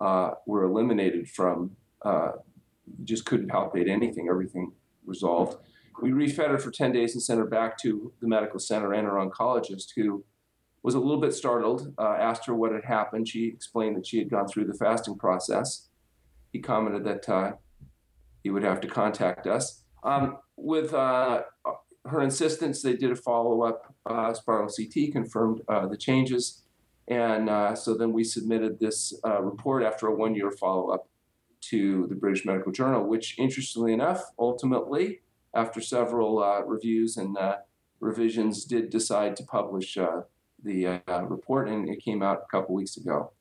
uh, 0.00 0.30
were 0.46 0.62
eliminated 0.64 1.28
from, 1.28 1.72
uh, 2.02 2.32
just 3.04 3.24
couldn't 3.26 3.48
palpate 3.48 3.88
anything, 3.88 4.28
everything 4.28 4.72
resolved. 5.04 5.58
We 6.00 6.10
refed 6.10 6.48
her 6.48 6.58
for 6.58 6.70
10 6.70 6.92
days 6.92 7.14
and 7.14 7.22
sent 7.22 7.38
her 7.38 7.46
back 7.46 7.78
to 7.78 8.12
the 8.20 8.28
medical 8.28 8.58
center 8.58 8.92
and 8.92 9.06
her 9.06 9.14
oncologist, 9.14 9.90
who 9.96 10.24
was 10.82 10.94
a 10.94 10.98
little 10.98 11.20
bit 11.20 11.34
startled, 11.34 11.94
uh, 11.98 12.16
asked 12.18 12.46
her 12.46 12.54
what 12.54 12.72
had 12.72 12.84
happened. 12.84 13.28
She 13.28 13.46
explained 13.46 13.96
that 13.96 14.06
she 14.06 14.18
had 14.18 14.30
gone 14.30 14.48
through 14.48 14.66
the 14.66 14.74
fasting 14.74 15.16
process. 15.16 15.88
He 16.52 16.60
commented 16.60 17.04
that 17.04 17.28
uh, 17.28 17.52
he 18.42 18.50
would 18.50 18.64
have 18.64 18.80
to 18.80 18.88
contact 18.88 19.46
us. 19.46 19.82
Um, 20.02 20.38
with 20.56 20.92
uh, 20.92 21.42
her 22.06 22.20
insistence, 22.20 22.82
they 22.82 22.96
did 22.96 23.12
a 23.12 23.16
follow 23.16 23.62
up 23.62 23.94
uh, 24.06 24.34
spiral 24.34 24.68
CT, 24.68 25.12
confirmed 25.12 25.62
uh, 25.68 25.86
the 25.86 25.96
changes. 25.96 26.62
And 27.08 27.48
uh, 27.48 27.74
so 27.74 27.94
then 27.94 28.12
we 28.12 28.24
submitted 28.24 28.78
this 28.78 29.14
report 29.40 29.82
after 29.82 30.08
a 30.08 30.14
one 30.14 30.34
year 30.34 30.50
follow 30.50 30.90
up 30.90 31.08
to 31.62 32.06
the 32.08 32.14
British 32.14 32.44
Medical 32.44 32.72
Journal, 32.72 33.06
which, 33.06 33.38
interestingly 33.38 33.92
enough, 33.92 34.22
ultimately, 34.38 35.20
after 35.54 35.80
several 35.80 36.64
reviews 36.66 37.16
and 37.16 37.36
revisions, 38.00 38.64
did 38.64 38.90
decide 38.90 39.36
to 39.36 39.44
publish 39.44 39.96
the 40.64 41.02
uh, 41.06 41.22
report, 41.22 41.68
and 41.68 41.88
it 41.88 42.02
came 42.02 42.22
out 42.22 42.42
a 42.44 42.50
couple 42.50 42.74
weeks 42.74 42.96
ago. 42.96 43.32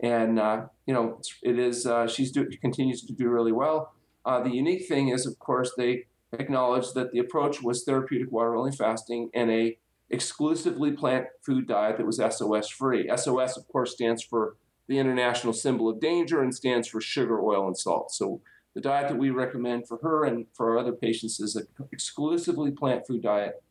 And 0.00 0.38
uh, 0.38 0.66
you 0.86 0.94
know, 0.94 1.20
it 1.42 1.58
is 1.58 1.86
uh, 1.86 2.06
she's 2.08 2.32
do, 2.32 2.48
continues 2.60 3.02
to 3.04 3.12
do 3.12 3.28
really 3.28 3.52
well. 3.52 3.94
Uh, 4.24 4.40
the 4.42 4.50
unique 4.50 4.86
thing 4.86 5.08
is, 5.08 5.26
of 5.26 5.38
course, 5.38 5.72
they 5.76 6.06
acknowledged 6.32 6.94
that 6.94 7.12
the 7.12 7.18
approach 7.18 7.62
was 7.62 7.84
therapeutic 7.84 8.32
water 8.32 8.56
only 8.56 8.72
fasting 8.72 9.30
and 9.34 9.50
a 9.50 9.78
exclusively 10.10 10.92
plant 10.92 11.26
food 11.44 11.66
diet 11.66 11.96
that 11.96 12.06
was 12.06 12.16
SOS 12.16 12.68
free. 12.68 13.10
SOS, 13.14 13.56
of 13.56 13.66
course, 13.68 13.92
stands 13.92 14.22
for 14.22 14.56
the 14.88 14.98
international 14.98 15.52
symbol 15.52 15.88
of 15.88 16.00
danger 16.00 16.42
and 16.42 16.54
stands 16.54 16.86
for 16.88 17.00
sugar, 17.00 17.40
oil, 17.40 17.66
and 17.66 17.78
salt. 17.78 18.12
So 18.12 18.40
the 18.74 18.80
diet 18.80 19.08
that 19.08 19.18
we 19.18 19.30
recommend 19.30 19.86
for 19.86 19.98
her 19.98 20.24
and 20.24 20.46
for 20.54 20.70
our 20.70 20.78
other 20.78 20.92
patients 20.92 21.40
is 21.40 21.56
an 21.56 21.66
exclusively 21.92 22.70
plant 22.70 23.06
food 23.06 23.22
diet 23.22 23.62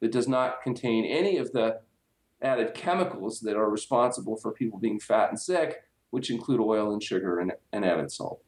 that 0.00 0.12
does 0.12 0.28
not 0.28 0.62
contain 0.62 1.04
any 1.04 1.36
of 1.36 1.52
the 1.52 1.80
added 2.42 2.74
chemicals 2.74 3.40
that 3.40 3.56
are 3.56 3.68
responsible 3.68 4.36
for 4.36 4.52
people 4.52 4.78
being 4.78 4.98
fat 4.98 5.30
and 5.30 5.38
sick, 5.38 5.82
which 6.10 6.30
include 6.30 6.60
oil 6.60 6.92
and 6.92 7.02
sugar 7.02 7.38
and, 7.38 7.52
and 7.72 7.84
added 7.84 8.10
salt. 8.10 8.42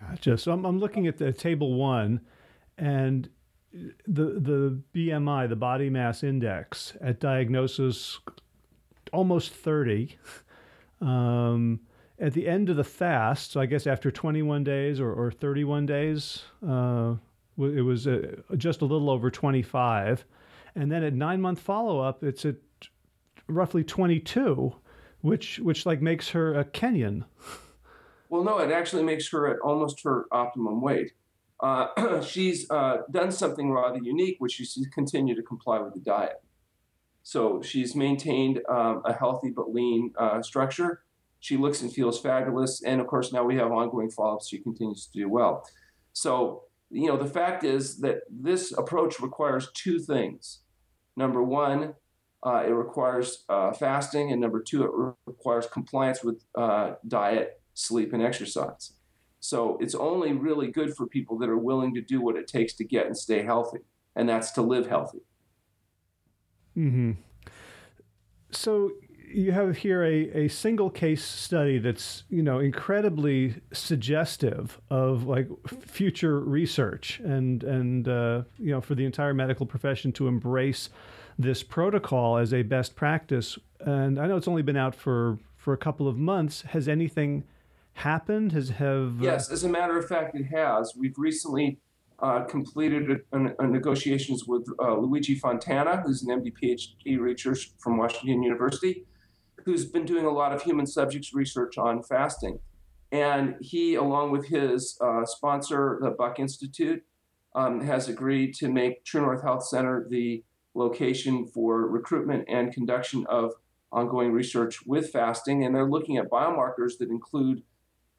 Gotcha. 0.00 0.38
So 0.38 0.52
I'm, 0.52 0.64
I'm 0.64 0.78
looking 0.78 1.06
at 1.06 1.18
the 1.18 1.32
table 1.32 1.74
one, 1.74 2.20
and 2.76 3.28
the 3.72 4.38
the 4.40 4.80
BMI, 4.94 5.48
the 5.48 5.56
body 5.56 5.90
mass 5.90 6.22
index, 6.22 6.96
at 7.00 7.20
diagnosis, 7.20 8.18
almost 9.12 9.52
30. 9.52 10.16
Um, 11.00 11.80
at 12.20 12.32
the 12.32 12.48
end 12.48 12.68
of 12.68 12.76
the 12.76 12.84
fast, 12.84 13.52
so 13.52 13.60
I 13.60 13.66
guess 13.66 13.86
after 13.86 14.10
21 14.10 14.64
days 14.64 15.00
or, 15.00 15.12
or 15.12 15.30
31 15.30 15.86
days, 15.86 16.42
uh, 16.66 17.14
it 17.58 17.84
was 17.84 18.06
uh, 18.06 18.36
just 18.56 18.82
a 18.82 18.84
little 18.84 19.10
over 19.10 19.30
25. 19.30 20.24
And 20.74 20.90
then 20.92 21.02
at 21.02 21.14
nine 21.14 21.40
month 21.40 21.60
follow 21.60 22.00
up, 22.00 22.22
it's 22.22 22.44
at 22.44 22.56
roughly 23.48 23.84
22. 23.84 24.74
which 25.20 25.58
which 25.58 25.86
like 25.86 26.00
makes 26.00 26.30
her 26.30 26.54
a 26.54 26.64
Kenyan. 26.64 27.24
Well, 28.28 28.44
no, 28.44 28.58
it 28.58 28.70
actually 28.70 29.02
makes 29.02 29.28
her 29.30 29.48
at 29.48 29.58
almost 29.60 30.02
her 30.04 30.26
optimum 30.30 30.80
weight. 30.80 31.12
Uh, 31.60 32.20
she's 32.22 32.70
uh, 32.70 32.98
done 33.10 33.32
something 33.32 33.72
rather 33.72 33.98
unique, 33.98 34.36
which 34.38 34.60
is 34.60 34.74
to 34.74 34.88
continue 34.90 35.34
to 35.34 35.42
comply 35.42 35.78
with 35.78 35.94
the 35.94 36.00
diet. 36.00 36.42
So 37.22 37.62
she's 37.62 37.94
maintained 37.94 38.60
um, 38.68 39.02
a 39.04 39.12
healthy 39.12 39.50
but 39.50 39.72
lean 39.72 40.12
uh, 40.16 40.42
structure. 40.42 41.02
She 41.40 41.56
looks 41.56 41.82
and 41.82 41.92
feels 41.92 42.20
fabulous, 42.20 42.82
and 42.82 43.00
of 43.00 43.06
course 43.06 43.32
now 43.32 43.44
we 43.44 43.56
have 43.56 43.70
ongoing 43.70 44.10
follow-ups. 44.10 44.48
She 44.48 44.58
continues 44.58 45.06
to 45.06 45.18
do 45.20 45.28
well. 45.28 45.64
So 46.12 46.64
you 46.90 47.08
know 47.08 47.16
the 47.16 47.30
fact 47.30 47.64
is 47.64 47.98
that 47.98 48.22
this 48.30 48.72
approach 48.72 49.20
requires 49.20 49.70
two 49.74 49.98
things. 49.98 50.60
Number 51.16 51.42
one, 51.42 51.94
uh, 52.44 52.64
it 52.66 52.70
requires 52.70 53.44
uh, 53.48 53.72
fasting, 53.72 54.32
and 54.32 54.40
number 54.40 54.62
two, 54.62 54.84
it 54.84 54.90
re- 54.92 55.12
requires 55.26 55.66
compliance 55.66 56.22
with 56.22 56.44
uh, 56.54 56.94
diet, 57.06 57.60
sleep, 57.74 58.12
and 58.12 58.22
exercise. 58.22 58.92
So 59.40 59.78
it's 59.80 59.94
only 59.94 60.32
really 60.32 60.70
good 60.70 60.94
for 60.96 61.06
people 61.06 61.38
that 61.38 61.48
are 61.48 61.58
willing 61.58 61.94
to 61.94 62.00
do 62.00 62.20
what 62.20 62.36
it 62.36 62.48
takes 62.48 62.74
to 62.74 62.84
get 62.84 63.06
and 63.06 63.16
stay 63.16 63.42
healthy, 63.42 63.80
and 64.16 64.28
that's 64.28 64.50
to 64.52 64.62
live 64.62 64.88
healthy. 64.88 65.20
Hmm. 66.74 67.12
So 68.50 68.92
you 69.30 69.52
have 69.52 69.76
here 69.76 70.02
a, 70.04 70.44
a 70.44 70.48
single 70.48 70.90
case 70.90 71.24
study 71.24 71.78
that's 71.78 72.24
you 72.28 72.42
know 72.42 72.58
incredibly 72.58 73.54
suggestive 73.72 74.80
of 74.90 75.24
like 75.24 75.48
future 75.68 76.40
research 76.40 77.20
and 77.20 77.64
and 77.64 78.08
uh, 78.08 78.42
you 78.58 78.70
know 78.70 78.80
for 78.80 78.94
the 78.94 79.04
entire 79.04 79.34
medical 79.34 79.66
profession 79.66 80.12
to 80.12 80.28
embrace 80.28 80.90
this 81.38 81.62
protocol 81.62 82.36
as 82.36 82.52
a 82.52 82.62
best 82.62 82.96
practice. 82.96 83.58
And 83.80 84.18
I 84.18 84.26
know 84.26 84.36
it's 84.36 84.48
only 84.48 84.62
been 84.62 84.76
out 84.76 84.94
for 84.94 85.38
for 85.56 85.72
a 85.72 85.78
couple 85.78 86.08
of 86.08 86.16
months. 86.16 86.62
Has 86.62 86.88
anything 86.88 87.44
happened? 87.94 88.52
Has 88.52 88.70
have 88.70 89.20
uh, 89.20 89.24
yes, 89.24 89.50
as 89.50 89.64
a 89.64 89.68
matter 89.68 89.98
of 89.98 90.08
fact, 90.08 90.34
it 90.34 90.44
has. 90.44 90.94
We've 90.96 91.18
recently 91.18 91.78
uh, 92.20 92.44
completed 92.44 93.20
a, 93.32 93.36
a, 93.60 93.66
negotiations 93.66 94.44
with 94.46 94.66
uh, 94.80 94.96
Luigi 94.96 95.36
Fontana, 95.36 96.02
who's 96.04 96.22
an 96.24 96.40
MD 96.40 96.52
PhD 96.52 97.18
researcher 97.18 97.70
from 97.78 97.96
Washington 97.96 98.42
University, 98.42 99.04
who's 99.68 99.84
been 99.84 100.06
doing 100.06 100.24
a 100.24 100.30
lot 100.30 100.50
of 100.50 100.62
human 100.62 100.86
subjects 100.86 101.34
research 101.34 101.76
on 101.76 102.02
fasting. 102.02 102.58
And 103.12 103.56
he, 103.60 103.96
along 103.96 104.30
with 104.30 104.46
his 104.46 104.96
uh, 104.98 105.26
sponsor, 105.26 105.98
the 106.00 106.08
Buck 106.08 106.38
Institute, 106.38 107.04
um, 107.54 107.82
has 107.82 108.08
agreed 108.08 108.54
to 108.54 108.68
make 108.68 109.04
True 109.04 109.20
North 109.20 109.42
Health 109.42 109.66
Center 109.66 110.06
the 110.08 110.42
location 110.72 111.46
for 111.46 111.86
recruitment 111.86 112.46
and 112.48 112.72
conduction 112.72 113.26
of 113.26 113.52
ongoing 113.92 114.32
research 114.32 114.86
with 114.86 115.10
fasting. 115.10 115.62
And 115.62 115.74
they're 115.74 115.84
looking 115.84 116.16
at 116.16 116.30
biomarkers 116.30 116.96
that 116.98 117.10
include 117.10 117.62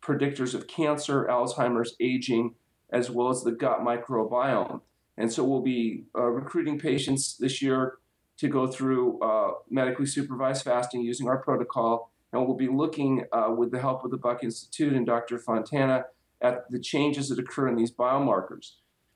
predictors 0.03 0.53
of 0.53 0.67
cancer, 0.67 1.25
Alzheimer's, 1.25 1.95
aging, 1.99 2.53
as 2.91 3.09
well 3.09 3.29
as 3.29 3.41
the 3.41 3.53
gut 3.53 3.79
microbiome. 3.79 4.81
And 5.17 5.33
so 5.33 5.43
we'll 5.43 5.63
be 5.63 6.03
uh, 6.15 6.29
recruiting 6.29 6.77
patients 6.77 7.37
this 7.37 7.59
year 7.59 7.97
to 8.39 8.47
go 8.47 8.67
through 8.67 9.19
uh, 9.19 9.51
medically 9.69 10.05
supervised 10.05 10.63
fasting 10.63 11.01
using 11.01 11.27
our 11.27 11.37
protocol. 11.37 12.11
And 12.31 12.45
we'll 12.45 12.55
be 12.55 12.67
looking, 12.67 13.25
uh, 13.33 13.51
with 13.55 13.71
the 13.71 13.79
help 13.79 14.03
of 14.03 14.11
the 14.11 14.17
Buck 14.17 14.43
Institute 14.43 14.93
and 14.93 15.05
Dr. 15.05 15.37
Fontana, 15.37 16.05
at 16.41 16.69
the 16.69 16.79
changes 16.79 17.29
that 17.29 17.39
occur 17.39 17.67
in 17.67 17.75
these 17.75 17.91
biomarkers. 17.91 18.75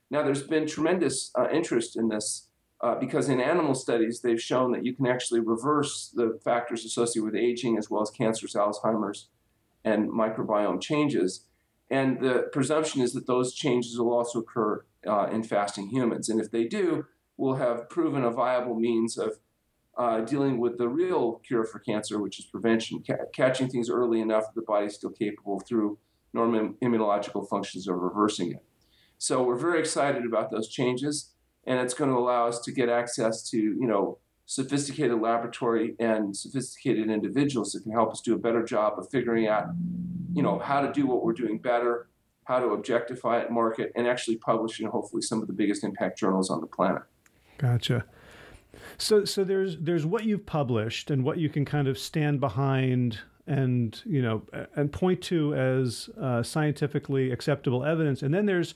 Now, 0.10 0.24
there's 0.24 0.44
been 0.44 0.68
tremendous 0.68 1.32
uh, 1.38 1.48
interest 1.52 1.96
in 1.96 2.10
this 2.10 2.50
uh, 2.82 2.96
because 2.96 3.30
in 3.30 3.40
animal 3.40 3.76
studies, 3.76 4.22
they've 4.22 4.42
shown 4.42 4.74
that 4.74 4.86
you 4.86 4.94
can 4.94 5.08
actually 5.08 5.40
reverse 5.40 6.12
the 6.14 6.38
factors 6.44 6.84
associated 6.84 7.24
with 7.24 7.36
aging 7.36 7.78
as 7.78 7.90
well 7.90 8.02
as 8.02 8.10
cancers, 8.10 8.56
Alzheimer's, 8.56 9.30
and 9.86 10.10
microbiome 10.12 10.82
changes. 10.82 11.46
And 11.90 12.20
the 12.20 12.50
presumption 12.52 13.02
is 13.02 13.14
that 13.14 13.26
those 13.26 13.54
changes 13.54 13.98
will 13.98 14.12
also 14.12 14.40
occur 14.40 14.84
uh, 15.08 15.28
in 15.32 15.44
fasting 15.44 15.90
humans. 15.90 16.28
And 16.28 16.42
if 16.42 16.52
they 16.52 16.66
do, 16.66 17.06
we'll 17.38 17.56
have 17.56 17.90
proven 17.90 18.24
a 18.24 18.32
viable 18.32 18.76
means 18.76 19.18
of 19.18 19.38
uh, 19.98 20.22
dealing 20.22 20.60
with 20.60 20.78
the 20.78 20.88
real 20.88 21.42
cure 21.46 21.64
for 21.64 21.80
cancer, 21.80 22.20
which 22.20 22.40
is 22.40 22.46
prevention, 22.46 23.04
ca- 23.06 23.26
catching 23.34 23.70
things 23.70 23.90
early 23.90 24.22
enough 24.22 24.46
that 24.46 24.56
the 24.56 24.66
body's 24.66 24.96
still 24.96 25.12
capable 25.12 25.60
through 25.60 25.98
normal 26.34 26.74
immunological 26.82 27.48
functions 27.48 27.88
of 27.88 27.96
reversing 27.96 28.52
it. 28.52 28.64
So 29.20 29.44
we're 29.44 29.58
very 29.58 29.80
excited 29.80 30.26
about 30.26 30.52
those 30.52 30.68
changes, 30.68 31.32
and 31.66 31.80
it's 31.80 31.94
going 31.94 32.10
to 32.10 32.18
allow 32.18 32.48
us 32.48 32.60
to 32.62 32.72
get 32.72 32.90
access 32.90 33.48
to, 33.52 33.58
you 33.58 33.88
know, 33.88 34.18
sophisticated 34.46 35.20
laboratory 35.22 35.96
and 36.00 36.36
sophisticated 36.36 37.10
individuals 37.10 37.72
that 37.72 37.84
can 37.84 37.92
help 37.92 38.12
us 38.12 38.20
do 38.20 38.34
a 38.34 38.38
better 38.38 38.64
job 38.64 38.98
of 38.98 39.10
figuring 39.10 39.48
out, 39.48 39.68
you 40.34 40.44
know, 40.44 40.60
how 40.60 40.82
to 40.82 40.92
do 40.92 41.06
what 41.06 41.24
we're 41.24 41.34
doing 41.34 41.60
better, 41.60 42.10
how 42.46 42.60
to 42.60 42.68
objectify 42.70 43.40
it, 43.40 43.52
market, 43.52 43.92
and 43.96 44.08
actually 44.08 44.36
publish 44.38 44.82
in 44.82 44.88
hopefully 44.88 45.22
some 45.22 45.42
of 45.42 45.48
the 45.48 45.54
biggest 45.54 45.84
impact 45.84 46.18
journals 46.18 46.50
on 46.50 46.60
the 46.60 46.68
planet. 46.68 47.04
Gotcha. 47.58 48.06
So, 48.98 49.26
so 49.26 49.44
there's 49.44 49.78
there's 49.78 50.06
what 50.06 50.26
you've 50.26 50.46
published 50.46 51.12
and 51.12 51.24
what 51.24 51.38
you 51.38 51.50
can 51.50 51.66
kind 51.66 51.88
of 51.88 51.98
stand 51.98 52.40
behind 52.40 53.20
and 53.46 54.02
you 54.06 54.22
know 54.22 54.44
and 54.76 54.92
point 54.92 55.22
to 55.22 55.54
as 55.56 56.10
uh, 56.20 56.44
scientifically 56.44 57.32
acceptable 57.32 57.84
evidence, 57.84 58.22
and 58.22 58.34
then 58.34 58.46
there's 58.46 58.76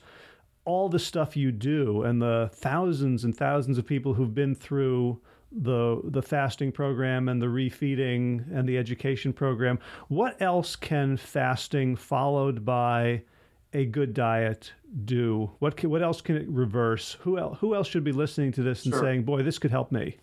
all 0.64 0.88
the 0.88 0.98
stuff 0.98 1.36
you 1.36 1.50
do 1.50 2.02
and 2.02 2.20
the 2.20 2.50
thousands 2.52 3.24
and 3.24 3.34
thousands 3.36 3.78
of 3.78 3.86
people 3.86 4.12
who've 4.12 4.34
been 4.34 4.54
through 4.54 5.18
the 5.50 6.00
the 6.04 6.22
fasting 6.22 6.70
program 6.70 7.28
and 7.28 7.40
the 7.40 7.46
refeeding 7.46 8.44
and 8.54 8.68
the 8.68 8.76
education 8.76 9.32
program. 9.32 9.78
What 10.08 10.40
else 10.42 10.76
can 10.76 11.16
fasting 11.16 11.96
followed 11.96 12.64
by 12.64 13.22
a 13.72 13.84
good 13.84 14.14
diet 14.14 14.72
do? 15.04 15.50
What 15.58 15.76
can, 15.76 15.90
what 15.90 16.02
else 16.02 16.20
can 16.20 16.36
it 16.36 16.48
reverse? 16.48 17.16
Who 17.20 17.38
else, 17.38 17.58
who 17.60 17.74
else 17.74 17.88
should 17.88 18.04
be 18.04 18.12
listening 18.12 18.52
to 18.52 18.62
this 18.62 18.84
and 18.84 18.92
Sure. 18.94 19.02
saying, 19.02 19.24
"Boy, 19.24 19.42
this 19.42 19.58
could 19.58 19.70
help 19.70 19.92
me"? 19.92 20.16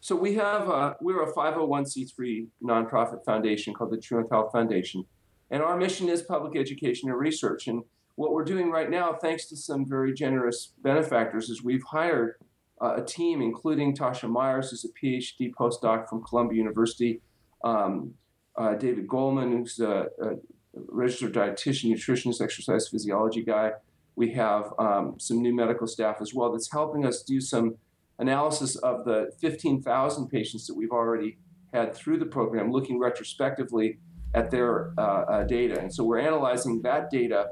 So 0.00 0.16
we 0.16 0.34
have 0.34 0.68
uh, 0.68 0.94
we're 1.00 1.22
a 1.22 1.32
501c3 1.32 2.46
nonprofit 2.62 3.24
foundation 3.24 3.74
called 3.74 3.90
the 3.92 3.98
True 3.98 4.26
Health 4.30 4.52
Foundation, 4.52 5.04
and 5.50 5.62
our 5.62 5.76
mission 5.76 6.08
is 6.08 6.22
public 6.22 6.56
education 6.56 7.10
and 7.10 7.18
research. 7.18 7.66
And 7.68 7.82
what 8.16 8.32
we're 8.32 8.44
doing 8.44 8.70
right 8.70 8.90
now, 8.90 9.14
thanks 9.14 9.46
to 9.46 9.56
some 9.56 9.86
very 9.86 10.12
generous 10.12 10.72
benefactors, 10.82 11.48
is 11.48 11.62
we've 11.64 11.84
hired 11.84 12.34
uh, 12.82 12.94
a 12.96 13.04
team, 13.04 13.42
including 13.42 13.94
Toshia 13.94 14.28
Myers, 14.28 14.70
who's 14.70 14.84
a 14.84 14.88
PhD 14.88 15.52
postdoc 15.58 16.08
from 16.08 16.22
Columbia 16.24 16.58
University, 16.58 17.20
um, 17.64 18.14
uh, 18.56 18.74
David 18.74 19.06
Goldman, 19.06 19.52
who's 19.52 19.80
a, 19.80 20.06
a 20.22 20.36
registered 20.74 21.34
dietitian, 21.34 21.92
nutritionist, 21.92 22.40
exercise 22.40 22.88
physiology 22.88 23.42
guy. 23.42 23.72
We 24.16 24.32
have 24.32 24.72
um, 24.78 25.18
some 25.18 25.40
new 25.40 25.54
medical 25.54 25.86
staff 25.86 26.16
as 26.20 26.34
well 26.34 26.52
that's 26.52 26.70
helping 26.70 27.04
us 27.06 27.22
do 27.22 27.40
some 27.40 27.76
analysis 28.18 28.76
of 28.76 29.04
the 29.04 29.32
15,000 29.40 30.28
patients 30.28 30.66
that 30.66 30.74
we've 30.74 30.90
already 30.90 31.38
had 31.72 31.94
through 31.94 32.18
the 32.18 32.26
program, 32.26 32.70
looking 32.70 32.98
retrospectively 32.98 33.98
at 34.34 34.50
their 34.50 34.92
uh, 34.98 35.02
uh, 35.02 35.42
data. 35.44 35.80
And 35.80 35.92
so 35.92 36.04
we're 36.04 36.18
analyzing 36.20 36.82
that 36.82 37.10
data 37.10 37.48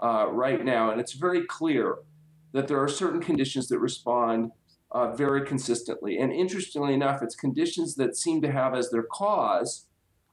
uh, 0.00 0.26
right 0.30 0.64
now, 0.64 0.90
and 0.90 1.00
it's 1.00 1.12
very 1.12 1.44
clear 1.44 1.98
that 2.52 2.68
there 2.68 2.80
are 2.82 2.88
certain 2.88 3.20
conditions 3.20 3.68
that 3.68 3.78
respond 3.78 4.52
uh, 4.92 5.12
very 5.14 5.44
consistently. 5.44 6.18
And 6.18 6.32
interestingly 6.32 6.94
enough, 6.94 7.20
it's 7.20 7.34
conditions 7.34 7.96
that 7.96 8.16
seem 8.16 8.40
to 8.42 8.52
have 8.52 8.74
as 8.74 8.90
their 8.90 9.02
cause 9.02 9.86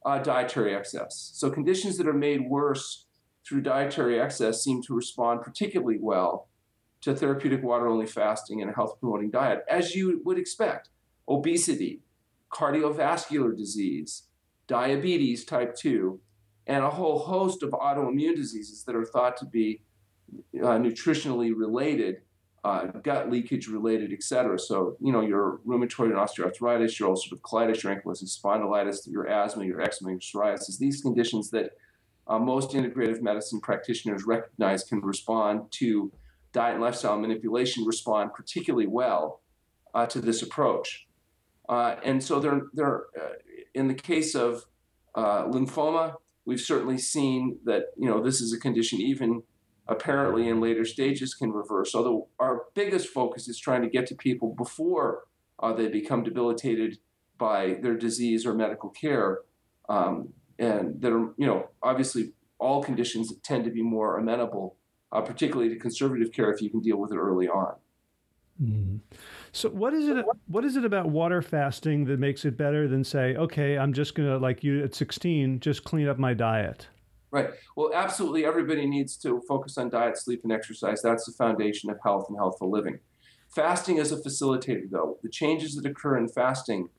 uh, 0.06 0.20
dietary 0.20 0.76
excess. 0.76 1.32
So 1.34 1.50
conditions 1.50 1.98
that 1.98 2.08
are 2.08 2.14
made 2.14 2.50
worse 2.50 3.06
through 3.48 3.62
dietary 3.62 4.20
excess 4.20 4.64
seem 4.64 4.82
to 4.84 4.96
respond 4.96 5.42
particularly 5.42 5.98
well 6.00 6.48
to 7.02 7.16
therapeutic 7.16 7.64
water 7.64 7.88
only 7.88 8.06
fasting 8.06 8.62
and 8.62 8.70
a 8.70 8.74
health 8.74 9.00
promoting 9.00 9.32
diet, 9.32 9.64
as 9.68 9.96
you 9.96 10.22
would 10.24 10.38
expect. 10.38 10.90
Obesity, 11.28 12.02
cardiovascular 12.52 13.58
disease, 13.58 14.24
diabetes 14.68 15.44
type 15.46 15.76
2, 15.76 16.20
and 16.68 16.84
a 16.84 16.90
whole 16.90 17.20
host 17.20 17.64
of 17.64 17.72
autoimmune 17.72 18.36
diseases 18.36 18.84
that 18.84 18.96
are 18.96 19.06
thought 19.06 19.36
to 19.38 19.46
be 19.46 19.82
uh, 20.62 20.78
nutritionally 20.78 21.52
related, 21.56 22.22
uh, 22.64 22.86
gut 23.04 23.30
leakage 23.32 23.68
related, 23.68 24.14
et 24.14 24.24
cetera. 24.24 24.58
So, 24.60 24.96
you 25.00 25.12
know, 25.12 25.22
your 25.22 25.60
rheumatoid 25.66 26.06
and 26.06 26.16
osteoarthritis, 26.16 27.00
your 27.00 27.16
ulcerative 27.16 27.42
colitis, 27.42 27.84
your 27.84 27.96
ankylosing 27.96 28.30
spondylitis, 28.30 29.10
your 29.10 29.28
asthma, 29.28 29.66
your 29.66 29.82
eczema, 29.82 30.12
your 30.12 30.20
psoriasis, 30.20 30.78
these 30.78 31.02
conditions 31.02 31.50
that 31.52 31.72
uh, 32.28 32.38
most 32.38 32.72
integrative 32.72 33.22
medicine 33.22 33.60
practitioners 33.60 34.26
recognize 34.26 34.84
can 34.84 35.02
respond 35.02 35.72
to 35.72 36.12
diet 36.54 36.76
and 36.76 36.84
lifestyle 36.84 37.18
manipulation 37.18 37.84
respond 37.86 38.32
particularly 38.34 38.88
well 38.88 39.42
uh, 39.96 40.06
to 40.06 40.22
this 40.22 40.42
approach. 40.42 41.08
Uh, 41.68 41.96
and 42.04 42.24
so 42.24 42.40
they're, 42.40 42.62
they're 42.74 43.06
uh, 43.20 43.34
in 43.74 43.88
the 43.88 43.94
case 43.94 44.36
of 44.36 44.66
uh, 45.16 45.46
lymphoma, 45.46 46.16
we've 46.46 46.60
certainly 46.60 46.98
seen 46.98 47.58
that 47.66 47.86
you 47.98 48.08
know 48.08 48.22
this 48.22 48.42
is 48.42 48.54
a 48.54 48.60
condition 48.60 49.00
even 49.00 49.44
apparently 49.92 50.48
in 50.48 50.62
later 50.62 50.86
stages 50.86 51.34
can 51.34 51.52
reverse. 51.52 51.94
Although 51.94 52.28
our 52.40 52.64
biggest 52.74 53.10
focus 53.10 53.48
is 53.48 53.60
trying 53.60 53.82
to 53.82 53.90
get 53.90 54.08
to 54.08 54.16
people 54.16 54.56
before 54.56 55.24
uh, 55.60 55.74
they 55.74 55.88
become 55.88 56.24
debilitated 56.24 56.98
by 57.38 57.78
their 57.82 57.96
disease 57.96 58.46
or 58.46 58.54
medical 58.54 58.90
care. 58.90 59.40
um, 59.90 60.30
and 60.60 61.02
that 61.02 61.12
are, 61.12 61.34
you 61.38 61.48
know, 61.48 61.68
obviously 61.82 62.34
all 62.60 62.84
conditions 62.84 63.34
tend 63.44 63.66
to 63.66 63.72
be 63.72 63.82
more 63.82 64.20
amenable, 64.20 64.76
uh, 65.12 65.20
particularly 65.20 65.70
to 65.70 65.80
conservative 65.80 66.32
care 66.32 66.54
if 66.54 66.62
you 66.62 66.70
can 66.70 66.82
deal 66.82 66.98
with 66.98 67.12
it 67.12 67.18
early 67.18 67.50
on. 67.50 67.74
Mm. 68.62 69.00
So 69.52 69.70
what 69.70 69.94
is 69.94 70.08
it? 70.08 70.24
What 70.48 70.64
is 70.64 70.76
it 70.76 70.86
about 70.86 71.10
water 71.10 71.42
fasting 71.42 72.06
that 72.06 72.20
makes 72.20 72.46
it 72.46 72.58
better 72.58 72.88
than 72.88 73.04
say, 73.04 73.36
okay, 73.36 73.78
I'm 73.78 73.92
just 73.92 74.14
gonna 74.14 74.38
like 74.38 74.64
you 74.64 74.84
at 74.84 74.94
16, 74.94 75.60
just 75.60 75.84
clean 75.84 76.08
up 76.08 76.20
my 76.20 76.36
diet? 76.36 76.88
Right. 77.32 77.52
Well, 77.78 77.92
absolutely. 77.94 78.46
Everybody 78.46 78.86
needs 78.86 79.16
to 79.18 79.42
focus 79.48 79.78
on 79.78 79.90
diet, 79.90 80.18
sleep, 80.18 80.42
and 80.44 80.52
exercise. 80.52 81.02
That's 81.02 81.26
the 81.26 81.32
foundation 81.32 81.90
of 81.90 81.98
health 82.04 82.26
and 82.28 82.38
healthful 82.38 82.70
living. 82.70 83.00
Fasting 83.56 83.98
is 83.98 84.12
a 84.12 84.18
facilitator, 84.18 84.90
though. 84.90 85.18
The 85.24 85.30
changes 85.30 85.76
that 85.76 85.86
occur 85.86 86.18
in 86.18 86.28
fasting 86.28 86.90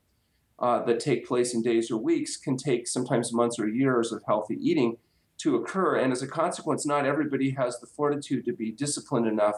uh, 0.59 0.83
that 0.85 0.99
take 0.99 1.27
place 1.27 1.53
in 1.53 1.61
days 1.61 1.91
or 1.91 1.97
weeks 1.97 2.37
can 2.37 2.57
take 2.57 2.87
sometimes 2.87 3.33
months 3.33 3.59
or 3.59 3.67
years 3.67 4.11
of 4.11 4.23
healthy 4.27 4.57
eating 4.59 4.97
to 5.39 5.55
occur. 5.55 5.97
And 5.97 6.11
as 6.11 6.21
a 6.21 6.27
consequence, 6.27 6.85
not 6.85 7.05
everybody 7.05 7.51
has 7.51 7.79
the 7.79 7.87
fortitude 7.87 8.45
to 8.45 8.53
be 8.53 8.71
disciplined 8.71 9.27
enough 9.27 9.55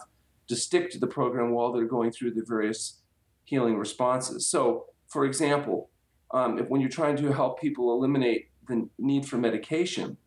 to 0.48 0.56
stick 0.56 0.90
to 0.92 1.00
the 1.00 1.08
program 1.08 1.52
while 1.52 1.72
they're 1.72 1.86
going 1.86 2.12
through 2.12 2.32
the 2.32 2.44
various 2.46 3.02
healing 3.44 3.78
responses. 3.78 4.48
So, 4.48 4.86
for 5.08 5.26
example, 5.26 5.90
um, 6.32 6.60
if 6.60 6.70
when 6.70 6.82
you're 6.82 6.90
trying 6.90 7.18
to 7.18 7.32
help 7.32 7.60
people 7.60 7.94
eliminate 7.94 8.50
the 8.68 8.90
need 8.98 9.28
for 9.28 9.38
medication, 9.38 10.18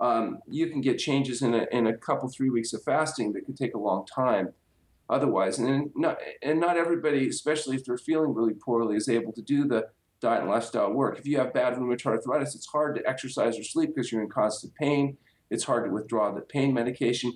um, 0.00 0.38
you 0.48 0.68
can 0.68 0.80
get 0.80 0.98
changes 0.98 1.42
in 1.42 1.54
a, 1.54 1.66
in 1.72 1.86
a 1.86 1.96
couple, 1.96 2.28
three 2.28 2.50
weeks 2.50 2.72
of 2.72 2.82
fasting 2.82 3.32
that 3.32 3.46
could 3.46 3.56
take 3.56 3.74
a 3.74 3.78
long 3.78 4.06
time 4.06 4.52
otherwise. 5.08 5.58
And 5.58 5.90
not, 5.94 6.18
and 6.42 6.60
not 6.60 6.76
everybody, 6.76 7.28
especially 7.28 7.76
if 7.76 7.84
they're 7.84 7.98
feeling 7.98 8.34
really 8.34 8.54
poorly, 8.54 8.96
is 8.96 9.08
able 9.08 9.32
to 9.32 9.42
do 9.42 9.66
the 9.66 9.88
diet 10.20 10.42
and 10.42 10.50
lifestyle 10.50 10.92
work. 10.92 11.18
If 11.18 11.26
you 11.26 11.38
have 11.38 11.52
bad 11.52 11.74
rheumatoid 11.74 12.06
arthritis, 12.06 12.54
it's 12.54 12.66
hard 12.66 12.96
to 12.96 13.08
exercise 13.08 13.58
or 13.58 13.64
sleep 13.64 13.94
because 13.94 14.10
you're 14.10 14.22
in 14.22 14.28
constant 14.28 14.74
pain. 14.74 15.16
It's 15.50 15.64
hard 15.64 15.84
to 15.84 15.90
withdraw 15.90 16.32
the 16.32 16.40
pain 16.40 16.74
medication. 16.74 17.32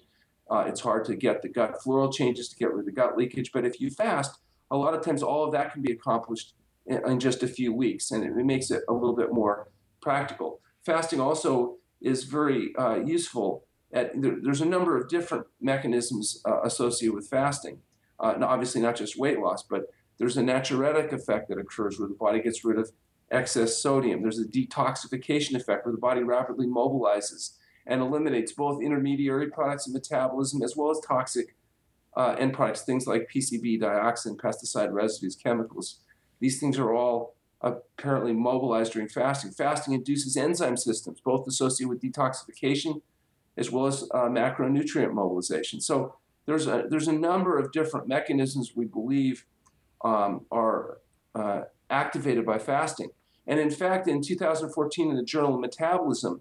Uh, 0.51 0.64
it's 0.66 0.81
hard 0.81 1.05
to 1.05 1.14
get 1.14 1.42
the 1.42 1.49
gut 1.49 1.81
floral 1.83 2.12
changes 2.12 2.49
to 2.49 2.57
get 2.57 2.73
rid 2.73 2.81
of 2.81 2.87
the 2.87 2.92
gut 2.92 3.16
leakage. 3.16 3.53
But 3.53 3.64
if 3.64 3.81
you 3.81 3.90
fast, 3.90 4.38
a 4.70 4.77
lot 4.77 4.94
of 4.94 5.05
times 5.05 5.23
all 5.23 5.44
of 5.44 5.53
that 5.53 5.73
can 5.73 5.83
be 5.83 5.92
accomplished 5.92 6.55
in, 6.87 7.01
in 7.09 7.20
just 7.20 7.42
a 7.42 7.49
few 7.49 7.73
weeks, 7.73 8.11
and 8.11 8.25
it, 8.25 8.37
it, 8.37 8.44
makes 8.44 8.70
it 8.70 8.83
a 8.88 8.92
little 8.92 9.14
bit 9.14 9.33
more 9.33 9.68
practical. 10.01 10.61
Fasting 10.85 11.20
also 11.20 11.77
is 12.00 12.24
very 12.24 12.74
uh, 12.76 12.96
useful. 12.96 13.64
At, 13.92 14.20
there, 14.20 14.36
there's 14.40 14.60
a 14.60 14.66
number 14.66 14.96
of 14.96 15.08
different 15.08 15.46
mechanisms 15.60 16.40
uh, 16.46 16.60
associated 16.62 17.14
with 17.14 17.28
fasting. 17.28 17.80
Uh, 18.18 18.34
obviously, 18.42 18.80
not 18.80 18.96
just 18.96 19.18
weight 19.18 19.40
loss, 19.40 19.62
but 19.62 19.86
there's 20.18 20.36
a 20.36 20.42
natriuretic 20.42 21.12
effect 21.12 21.48
that 21.48 21.58
occurs 21.58 21.98
where 21.98 22.08
the 22.08 22.14
body 22.14 22.40
gets 22.40 22.64
rid 22.64 22.78
of 22.78 22.90
excess 23.30 23.78
sodium. 23.78 24.22
There's 24.22 24.38
a 24.38 24.44
detoxification 24.44 25.54
effect 25.54 25.86
where 25.86 25.92
the 25.92 26.00
body 26.00 26.22
rapidly 26.22 26.66
mobilizes 26.66 27.56
and 27.86 28.00
eliminates 28.00 28.52
both 28.52 28.82
intermediary 28.82 29.50
products 29.50 29.86
of 29.86 29.94
metabolism 29.94 30.62
as 30.62 30.76
well 30.76 30.90
as 30.90 31.00
toxic 31.00 31.56
uh, 32.16 32.36
end 32.38 32.52
products, 32.52 32.82
things 32.82 33.06
like 33.06 33.30
PCB, 33.34 33.80
dioxin, 33.80 34.36
pesticide 34.36 34.92
residues, 34.92 35.36
chemicals. 35.36 36.00
These 36.40 36.60
things 36.60 36.78
are 36.78 36.92
all 36.92 37.36
apparently 37.62 38.33
mobilized 38.33 38.92
during 38.92 39.09
fasting. 39.09 39.51
Fasting 39.51 39.94
induces 39.94 40.37
enzyme 40.37 40.77
systems, 40.77 41.20
both 41.20 41.46
associated 41.46 41.88
with 41.88 42.01
detoxification 42.01 43.03
as 43.57 43.70
well 43.70 43.87
as 43.87 44.05
uh, 44.14 44.29
macronutrient 44.29 45.12
mobilization. 45.12 45.81
So 45.81 46.16
there's 46.46 46.66
a, 46.66 46.85
there's 46.88 47.09
a 47.09 47.12
number 47.12 47.59
of 47.59 47.73
different 47.73 48.09
mechanisms 48.09 48.73
we 48.75 48.87
believe 48.87 49.44
um, 50.03 50.46
are 50.51 50.99
uh, 51.35 51.62
activated 51.90 52.46
by 52.46 52.59
fasting. 52.59 53.11
And 53.46 53.61
in 53.61 53.70
fact, 53.70 54.09
in 54.09 54.23
2014, 54.23 55.11
in 55.11 55.16
the 55.16 55.25
Journal 55.25 55.55
of 55.55 55.61
Metabolism, 55.61 56.40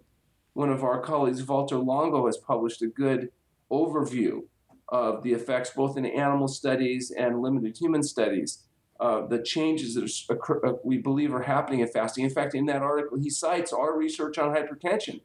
one 0.54 0.70
of 0.70 0.84
our 0.84 1.02
colleagues, 1.02 1.42
Valter 1.42 1.84
Longo, 1.84 2.26
has 2.26 2.38
published 2.38 2.82
a 2.82 2.88
good 2.88 3.30
overview 3.72 4.44
of 4.88 5.24
the 5.24 5.34
effects, 5.34 5.72
both 5.76 5.98
in 5.98 6.06
animal 6.06 6.48
studies 6.48 7.12
and 7.12 7.42
limited 7.42 7.78
human 7.78 8.04
studies, 8.04 8.64
uh, 9.00 9.26
the 9.28 9.42
changes 9.42 9.96
that 9.96 10.12
occur, 10.30 10.60
uh, 10.66 10.74
we 10.84 10.98
believe 10.98 11.34
are 11.34 11.44
happening 11.44 11.80
in 11.80 11.88
fasting. 11.88 12.26
In 12.26 12.30
fact, 12.30 12.54
in 12.54 12.66
that 12.66 12.82
article, 12.82 13.18
he 13.18 13.30
cites 13.30 13.72
our 13.72 13.98
research 13.98 14.38
on 14.38 14.54
hypertension 14.54 15.22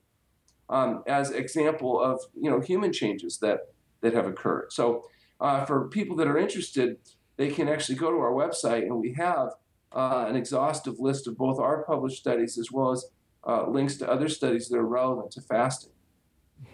um, 0.68 1.02
as 1.06 1.30
example 1.30 2.00
of 2.00 2.20
you 2.40 2.50
know 2.50 2.60
human 2.60 2.92
changes 2.92 3.38
that 3.38 3.60
that 4.00 4.14
have 4.14 4.26
occurred. 4.26 4.72
So, 4.72 5.08
uh, 5.40 5.64
for 5.64 5.88
people 5.88 6.16
that 6.16 6.28
are 6.28 6.38
interested, 6.38 6.98
they 7.36 7.50
can 7.50 7.68
actually 7.68 7.96
go 7.96 8.10
to 8.10 8.18
our 8.18 8.32
website, 8.32 8.82
and 8.82 9.00
we 9.00 9.12
have 9.14 9.50
uh, 9.92 10.26
an 10.28 10.36
exhaustive 10.36 10.98
list 10.98 11.26
of 11.26 11.36
both 11.36 11.58
our 11.58 11.82
published 11.84 12.18
studies 12.18 12.58
as 12.58 12.70
well 12.70 12.92
as 12.92 13.06
uh, 13.46 13.68
links 13.68 13.96
to 13.96 14.10
other 14.10 14.28
studies 14.28 14.68
that 14.68 14.78
are 14.78 14.86
relevant 14.86 15.30
to 15.32 15.40
fasting. 15.40 15.90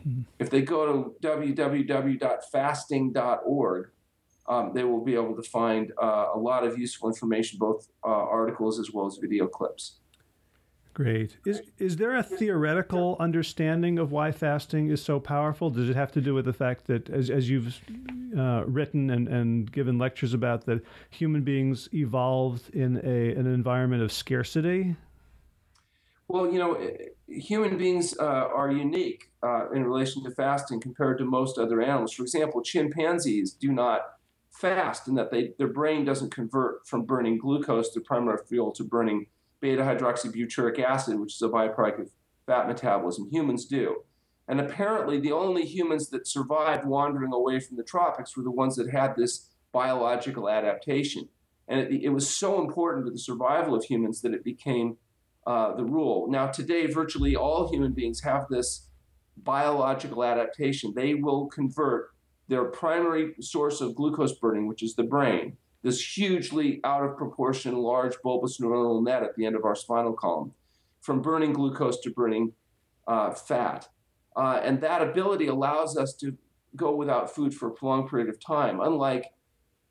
Mm-hmm. 0.07 0.23
If 0.39 0.51
they 0.51 0.63
go 0.63 0.87
to 0.87 1.15
www.fasting.org, 1.27 3.89
um, 4.51 4.73
they 4.75 4.85
will 4.85 5.03
be 5.03 5.15
able 5.15 5.37
to 5.37 5.43
find 5.43 5.93
uh, 6.03 6.27
a 6.35 6.39
lot 6.39 6.67
of 6.67 6.77
useful 6.77 7.09
information, 7.09 7.59
both 7.59 7.89
uh, 8.05 8.09
articles 8.09 8.81
as 8.81 8.91
well 8.93 9.07
as 9.07 9.17
video 9.17 9.47
clips. 9.47 10.01
Great. 10.93 11.37
Is 11.47 11.63
is 11.79 11.97
there 11.97 12.17
a 12.17 12.23
theoretical 12.23 13.17
understanding 13.21 14.01
of 14.01 14.11
why 14.11 14.33
fasting 14.33 14.91
is 14.91 15.01
so 15.01 15.21
powerful? 15.21 15.71
Does 15.71 15.89
it 15.89 15.95
have 15.95 16.11
to 16.13 16.21
do 16.21 16.35
with 16.35 16.45
the 16.45 16.53
fact 16.53 16.89
that, 16.89 17.09
as, 17.09 17.31
as 17.31 17.49
you've 17.49 17.81
uh, 18.37 18.65
written 18.67 19.09
and, 19.11 19.29
and 19.29 19.71
given 19.71 19.99
lectures 19.99 20.35
about, 20.35 20.67
that 20.67 20.83
human 21.09 21.43
beings 21.43 21.89
evolved 21.95 22.75
in 22.75 22.97
a 23.05 23.35
an 23.41 23.47
environment 23.47 24.03
of 24.03 24.11
scarcity? 24.11 24.97
Well, 26.27 26.53
you 26.53 26.59
know, 26.59 26.73
human 27.29 27.79
beings 27.79 28.17
uh, 28.19 28.25
are 28.61 28.71
unique 28.71 29.31
uh, 29.45 29.71
in 29.71 29.85
relation 29.85 30.25
to 30.25 30.31
fasting 30.33 30.81
compared 30.81 31.19
to 31.19 31.25
most 31.25 31.57
other 31.57 31.81
animals. 31.81 32.13
For 32.13 32.23
example, 32.23 32.63
chimpanzees 32.63 33.53
do 33.53 33.73
not 33.73 34.01
fast 34.51 35.09
in 35.09 35.15
that 35.15 35.31
they, 35.31 35.53
their 35.59 35.69
brain 35.69 36.05
doesn't 36.05 36.35
convert 36.35 36.87
from 36.87 37.05
burning 37.05 37.39
glucose, 37.39 37.93
the 37.93 38.01
primary 38.01 38.39
fuel, 38.49 38.73
to 38.73 38.85
burning 38.85 39.27
beta 39.61 39.83
hydroxybutyric 39.83 40.79
acid, 40.81 41.19
which 41.19 41.35
is 41.35 41.43
a 41.43 41.49
byproduct 41.49 42.01
of 42.01 42.11
fat 42.47 42.67
metabolism. 42.67 43.29
Humans 43.31 43.67
do. 43.67 44.03
And 44.49 44.61
apparently, 44.61 45.21
the 45.21 45.33
only 45.33 45.65
humans 45.65 46.11
that 46.11 46.27
survived 46.27 46.85
wandering 46.85 47.33
away 47.33 47.61
from 47.61 47.77
the 47.77 47.85
tropics 47.85 48.37
were 48.37 48.43
the 48.43 48.51
ones 48.51 48.75
that 48.77 48.91
had 48.91 49.15
this 49.15 49.51
biological 49.73 50.49
adaptation. 50.49 51.29
And 51.69 51.81
it, 51.81 52.03
it 52.03 52.09
was 52.09 52.29
so 52.29 52.61
important 52.61 53.07
to 53.07 53.13
the 53.13 53.19
survival 53.19 53.77
of 53.77 53.85
humans 53.85 54.23
that 54.23 54.35
it 54.35 54.43
became 54.43 54.97
uh, 55.47 55.77
the 55.77 55.85
rule. 55.85 56.29
Now, 56.29 56.49
today, 56.49 56.87
virtually 56.87 57.37
all 57.37 57.71
human 57.71 57.93
beings 57.93 58.23
have 58.23 58.47
this 58.51 58.89
biological 59.37 60.25
adaptation. 60.25 60.93
They 60.97 61.15
will 61.15 61.47
convert 61.47 62.11
their 62.51 62.65
primary 62.65 63.35
source 63.41 63.81
of 63.81 63.95
glucose 63.95 64.33
burning, 64.33 64.67
which 64.67 64.83
is 64.83 64.97
the 64.97 65.05
brain, 65.05 65.57
this 65.83 66.17
hugely 66.17 66.81
out 66.83 67.05
of 67.05 67.17
proportion 67.17 67.77
large 67.77 68.17
bulbous 68.23 68.59
neuronal 68.59 69.03
net 69.03 69.23
at 69.23 69.37
the 69.37 69.47
end 69.47 69.55
of 69.55 69.65
our 69.65 69.77
spinal 69.77 70.13
column, 70.13 70.53
from 71.01 71.23
burning 71.23 71.53
glucose 71.53 72.01
to 72.01 72.11
burning 72.11 72.53
uh, 73.07 73.31
fat. 73.31 73.89
Uh, 74.35 74.61
and 74.65 74.81
that 74.81 75.01
ability 75.01 75.47
allows 75.47 75.97
us 75.97 76.13
to 76.15 76.37
go 76.75 76.95
without 76.95 77.33
food 77.33 77.55
for 77.55 77.69
a 77.69 77.71
prolonged 77.71 78.11
period 78.11 78.29
of 78.29 78.41
time, 78.41 78.81
unlike, 78.81 79.27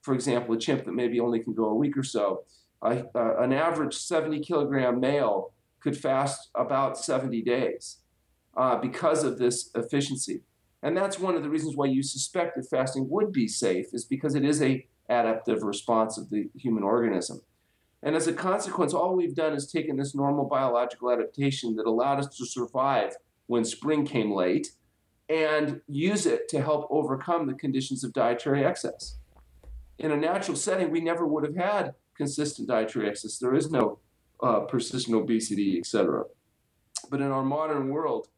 for 0.01 0.13
example, 0.13 0.53
a 0.53 0.59
chimp 0.59 0.83
that 0.83 0.93
maybe 0.93 1.19
only 1.19 1.39
can 1.39 1.53
go 1.53 1.65
a 1.65 1.75
week 1.75 1.95
or 1.95 2.03
so. 2.03 2.43
An 2.81 3.53
average 3.53 3.95
70 3.95 4.41
kilogram 4.41 4.99
male 4.99 5.53
could 5.79 5.97
fast 5.97 6.49
about 6.55 6.97
70 6.97 7.41
days 7.41 7.99
uh, 8.57 8.75
because 8.77 9.23
of 9.23 9.37
this 9.37 9.69
efficiency. 9.75 10.41
And 10.81 10.95
that's 10.95 11.19
one 11.19 11.35
of 11.35 11.43
the 11.43 11.49
reasons 11.49 11.75
why 11.75 11.87
you 11.87 12.01
suspect 12.01 12.55
that 12.55 12.69
fasting 12.69 13.09
would 13.09 13.31
be 13.31 13.47
safe, 13.47 13.87
is 13.93 14.05
because 14.05 14.35
it 14.35 14.45
is 14.45 14.61
a 14.61 14.85
adaptive 15.09 15.63
response 15.63 16.17
of 16.17 16.29
the 16.29 16.49
human 16.55 16.83
organism. 16.83 17.41
And 18.01 18.15
as 18.15 18.27
a 18.27 18.33
consequence, 18.33 18.93
all 18.93 19.15
we've 19.15 19.35
done 19.35 19.53
is 19.53 19.69
taken 19.69 19.97
this 19.97 20.15
normal 20.15 20.45
biological 20.45 21.11
adaptation 21.11 21.75
that 21.75 21.85
allowed 21.85 22.19
us 22.19 22.37
to 22.37 22.45
survive 22.45 23.15
when 23.47 23.65
spring 23.65 24.05
came 24.05 24.31
late 24.31 24.69
and 25.27 25.81
use 25.87 26.25
it 26.25 26.47
to 26.49 26.61
help 26.61 26.87
overcome 26.89 27.45
the 27.45 27.53
conditions 27.53 28.03
of 28.03 28.13
dietary 28.13 28.63
excess. 28.63 29.17
In 29.97 30.11
a 30.11 30.17
natural 30.17 30.55
setting, 30.55 30.91
we 30.91 31.01
never 31.01 31.27
would 31.27 31.43
have 31.43 31.55
had 31.55 31.93
consistent 32.15 32.67
dietary 32.67 33.09
excess. 33.09 33.37
There 33.37 33.53
is 33.53 33.69
no 33.69 33.99
uh, 34.41 34.61
persistent 34.61 35.15
obesity, 35.15 35.77
etc. 35.77 36.23
But 37.09 37.21
in 37.21 37.31
our 37.31 37.43
modern 37.43 37.89
world, 37.89 38.29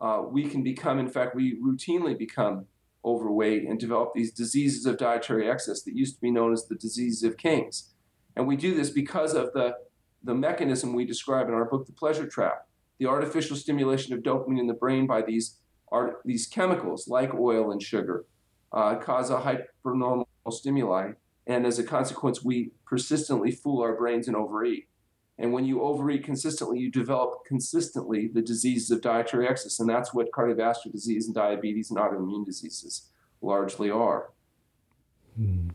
uh, 0.00 0.22
we 0.26 0.44
can 0.44 0.62
become, 0.62 0.98
in 0.98 1.08
fact, 1.08 1.34
we 1.34 1.60
routinely 1.60 2.16
become 2.16 2.66
overweight 3.04 3.64
and 3.64 3.78
develop 3.78 4.12
these 4.14 4.32
diseases 4.32 4.86
of 4.86 4.98
dietary 4.98 5.48
excess 5.50 5.82
that 5.82 5.96
used 5.96 6.16
to 6.16 6.20
be 6.20 6.30
known 6.30 6.52
as 6.52 6.66
the 6.66 6.74
diseases 6.74 7.22
of 7.22 7.36
kings. 7.36 7.90
And 8.36 8.46
we 8.46 8.56
do 8.56 8.74
this 8.74 8.90
because 8.90 9.34
of 9.34 9.52
the, 9.52 9.74
the 10.22 10.34
mechanism 10.34 10.94
we 10.94 11.04
describe 11.04 11.48
in 11.48 11.54
our 11.54 11.64
book, 11.64 11.86
The 11.86 11.92
Pleasure 11.92 12.26
Trap, 12.26 12.66
the 12.98 13.06
artificial 13.06 13.56
stimulation 13.56 14.14
of 14.14 14.22
dopamine 14.22 14.60
in 14.60 14.66
the 14.66 14.74
brain 14.74 15.06
by 15.06 15.22
these, 15.22 15.56
art, 15.90 16.20
these 16.24 16.46
chemicals 16.46 17.08
like 17.08 17.34
oil 17.34 17.72
and 17.72 17.82
sugar 17.82 18.26
uh, 18.72 18.96
cause 18.96 19.30
a 19.30 19.38
hypernormal 19.38 20.26
stimuli. 20.50 21.12
And 21.46 21.66
as 21.66 21.78
a 21.78 21.84
consequence, 21.84 22.44
we 22.44 22.70
persistently 22.86 23.50
fool 23.50 23.82
our 23.82 23.96
brains 23.96 24.28
and 24.28 24.36
overeat. 24.36 24.86
And 25.40 25.54
when 25.54 25.64
you 25.64 25.80
overeat 25.80 26.22
consistently, 26.22 26.78
you 26.78 26.90
develop 26.90 27.46
consistently 27.46 28.28
the 28.28 28.42
diseases 28.42 28.90
of 28.90 29.00
dietary 29.00 29.48
excess. 29.48 29.80
And 29.80 29.88
that's 29.88 30.12
what 30.12 30.30
cardiovascular 30.32 30.92
disease 30.92 31.26
and 31.26 31.34
diabetes 31.34 31.90
and 31.90 31.98
autoimmune 31.98 32.44
diseases 32.44 33.08
largely 33.40 33.90
are. 33.90 34.32
Hmm. 35.36 35.70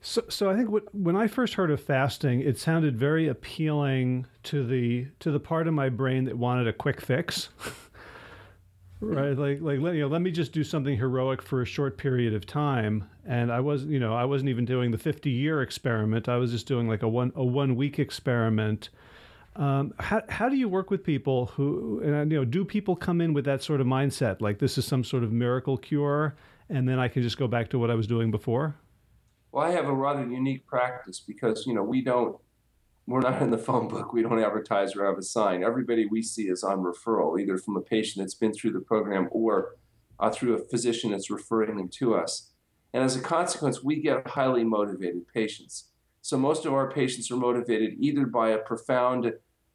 So, 0.00 0.24
so 0.28 0.50
I 0.50 0.56
think 0.56 0.68
what, 0.68 0.92
when 0.92 1.14
I 1.14 1.28
first 1.28 1.54
heard 1.54 1.70
of 1.70 1.80
fasting, 1.80 2.40
it 2.40 2.58
sounded 2.58 2.98
very 2.98 3.28
appealing 3.28 4.26
to 4.44 4.66
the 4.66 5.06
to 5.20 5.30
the 5.30 5.38
part 5.38 5.68
of 5.68 5.74
my 5.74 5.88
brain 5.88 6.24
that 6.24 6.36
wanted 6.36 6.66
a 6.66 6.72
quick 6.72 7.00
fix. 7.00 7.50
right 9.02 9.36
like 9.36 9.60
like 9.60 9.80
you 9.80 10.00
know 10.00 10.06
let 10.06 10.22
me 10.22 10.30
just 10.30 10.52
do 10.52 10.62
something 10.62 10.96
heroic 10.96 11.42
for 11.42 11.62
a 11.62 11.66
short 11.66 11.98
period 11.98 12.34
of 12.34 12.46
time. 12.46 13.08
And 13.26 13.52
i 13.52 13.60
was 13.60 13.84
you 13.84 13.98
know 13.98 14.14
i 14.14 14.24
wasn't 14.24 14.50
even 14.50 14.64
doing 14.64 14.90
the 14.90 14.98
50 14.98 15.28
year 15.30 15.62
experiment. 15.62 16.28
I 16.28 16.36
was 16.36 16.52
just 16.52 16.66
doing 16.66 16.88
like 16.88 17.02
a 17.02 17.08
one 17.08 17.32
a 17.34 17.44
one 17.44 17.74
week 17.76 17.98
experiment. 17.98 18.90
Um, 19.54 19.92
how, 19.98 20.22
how 20.30 20.48
do 20.48 20.56
you 20.56 20.66
work 20.66 20.90
with 20.90 21.04
people 21.04 21.46
who 21.46 22.00
and 22.02 22.30
you 22.30 22.38
know 22.38 22.44
do 22.44 22.64
people 22.64 22.96
come 22.96 23.20
in 23.20 23.34
with 23.34 23.44
that 23.44 23.62
sort 23.62 23.80
of 23.80 23.86
mindset 23.86 24.40
like 24.40 24.58
this 24.58 24.78
is 24.78 24.86
some 24.86 25.04
sort 25.04 25.24
of 25.24 25.30
miracle 25.30 25.76
cure 25.76 26.36
and 26.70 26.88
then 26.88 26.98
i 26.98 27.06
can 27.06 27.20
just 27.22 27.36
go 27.36 27.46
back 27.46 27.68
to 27.68 27.78
what 27.78 27.90
i 27.90 27.94
was 27.94 28.06
doing 28.06 28.30
before? 28.30 28.76
Well 29.50 29.66
i 29.66 29.70
have 29.72 29.86
a 29.86 29.94
rather 29.94 30.24
unique 30.24 30.66
practice 30.66 31.20
because 31.20 31.66
you 31.66 31.74
know 31.74 31.82
we 31.82 32.02
don't 32.02 32.36
we're 33.06 33.20
not 33.20 33.42
in 33.42 33.50
the 33.50 33.58
phone 33.58 33.88
book. 33.88 34.12
We 34.12 34.22
don't 34.22 34.42
advertise 34.42 34.94
or 34.94 35.04
have 35.06 35.18
a 35.18 35.22
sign. 35.22 35.64
Everybody 35.64 36.06
we 36.06 36.22
see 36.22 36.44
is 36.44 36.62
on 36.62 36.78
referral, 36.78 37.40
either 37.40 37.58
from 37.58 37.76
a 37.76 37.80
patient 37.80 38.22
that's 38.22 38.34
been 38.34 38.52
through 38.52 38.72
the 38.72 38.80
program 38.80 39.28
or 39.32 39.76
uh, 40.20 40.30
through 40.30 40.54
a 40.54 40.64
physician 40.68 41.10
that's 41.10 41.30
referring 41.30 41.76
them 41.76 41.88
to 41.88 42.14
us. 42.14 42.50
And 42.94 43.02
as 43.02 43.16
a 43.16 43.20
consequence, 43.20 43.82
we 43.82 44.00
get 44.00 44.28
highly 44.28 44.64
motivated 44.64 45.26
patients. 45.26 45.88
So 46.20 46.36
most 46.36 46.64
of 46.64 46.72
our 46.72 46.90
patients 46.90 47.30
are 47.30 47.36
motivated 47.36 47.96
either 47.98 48.26
by 48.26 48.50
a 48.50 48.58
profound 48.58 49.32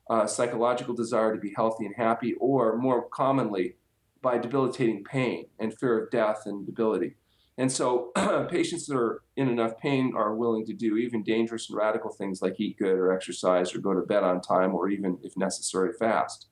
uh, 0.10 0.26
psychological 0.26 0.94
desire 0.94 1.34
to 1.36 1.42
be 1.42 1.54
healthy 1.54 1.86
and 1.86 1.96
happy, 1.98 2.34
or 2.40 2.78
more 2.78 3.10
commonly, 3.10 3.76
by 4.22 4.38
debilitating 4.38 5.04
pain 5.04 5.48
and 5.60 5.78
fear 5.78 6.02
of 6.02 6.10
death 6.12 6.44
and 6.46 6.66
debility. 6.66 7.16
And 7.58 7.72
so 7.72 8.12
patients 8.52 8.86
that 8.86 8.96
are 8.96 9.24
in 9.36 9.50
enough 9.50 9.78
pain 9.80 10.14
are 10.16 10.36
willing 10.36 10.66
to 10.68 10.74
do 10.74 10.98
even 10.98 11.24
dangerous 11.24 11.70
and 11.70 11.78
radical 11.78 12.12
things 12.12 12.42
like 12.42 12.60
eat 12.60 12.78
good 12.78 12.94
or 12.94 13.12
exercise 13.12 13.74
or 13.74 13.80
go 13.80 13.94
to 13.94 14.02
bed 14.02 14.24
on 14.24 14.42
time 14.42 14.76
or 14.76 14.90
even, 14.90 15.18
if 15.24 15.36
necessary, 15.36 15.92
fast. 15.94 16.48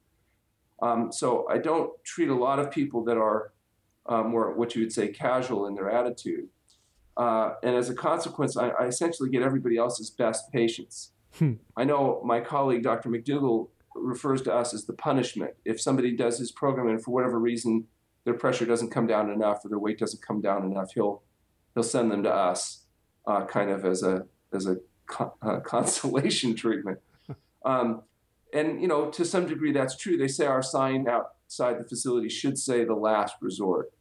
Um, 0.82 1.12
so 1.12 1.48
I 1.50 1.60
don't 1.60 1.92
treat 2.04 2.30
a 2.30 2.36
lot 2.36 2.60
of 2.60 2.72
people 2.72 3.04
that 3.06 3.18
are 3.18 3.54
uh, 4.08 4.24
more 4.24 4.54
what 4.56 4.76
you 4.76 4.82
would 4.82 4.92
say 4.92 5.08
casual 5.08 5.68
in 5.68 5.76
their 5.76 5.90
attitude. 5.90 6.50
Uh, 7.18 7.54
and 7.64 7.76
as 7.76 7.90
a 7.90 7.96
consequence, 7.96 8.58
I, 8.58 8.70
I, 8.70 8.86
essentially 8.88 9.30
get 9.30 9.42
everybody 9.42 9.78
else's 9.78 10.10
best 10.10 10.52
patients. 10.52 11.12
Hmm. 11.36 11.54
I 11.78 11.86
know 11.86 12.22
my 12.26 12.42
colleague, 12.42 12.84
Dr. 12.84 13.10
McDougall, 13.10 13.70
refers 13.96 14.42
to 14.44 14.54
us 14.54 14.74
as 14.74 14.86
the 14.86 14.94
punishment. 14.94 15.52
If 15.64 15.80
somebody 15.80 16.14
does 16.16 16.38
his 16.38 16.52
program 16.52 16.90
and 16.90 17.02
for 17.02 17.12
whatever 17.12 17.40
reason 17.40 17.86
their 18.26 18.34
pressure 18.34 18.66
doesn't 18.66 18.90
come 18.90 19.08
down 19.08 19.32
enough 19.32 19.64
or 19.64 19.70
their 19.70 19.80
weight 19.80 20.00
doesn't 20.00 20.22
come 20.22 20.42
down 20.42 20.66
enough, 20.66 20.92
he'll 20.94 21.24
he'll 21.74 21.84
send 21.84 22.12
them 22.12 22.24
to 22.24 22.34
us, 22.34 22.86
uh, 23.28 23.46
kind 23.46 23.70
of 23.70 23.86
as 23.86 24.04
a 24.04 24.26
as 24.54 24.68
a 24.68 24.78
uh, 25.42 25.60
consolation 25.64 26.56
treatment. 26.56 27.00
Um, 27.64 28.02
and 28.54 28.82
you 28.82 28.88
know, 28.88 29.10
to 29.12 29.24
some 29.24 29.48
degree, 29.48 29.72
that's 29.72 29.96
true. 29.96 30.18
They 30.18 30.28
say 30.28 30.46
our 30.46 30.62
sign 30.62 31.08
outside 31.08 31.80
the 31.80 31.88
facility 31.88 32.30
should 32.30 32.58
say 32.58 32.84
the 32.84 32.96
last 32.96 33.36
resort. 33.42 33.92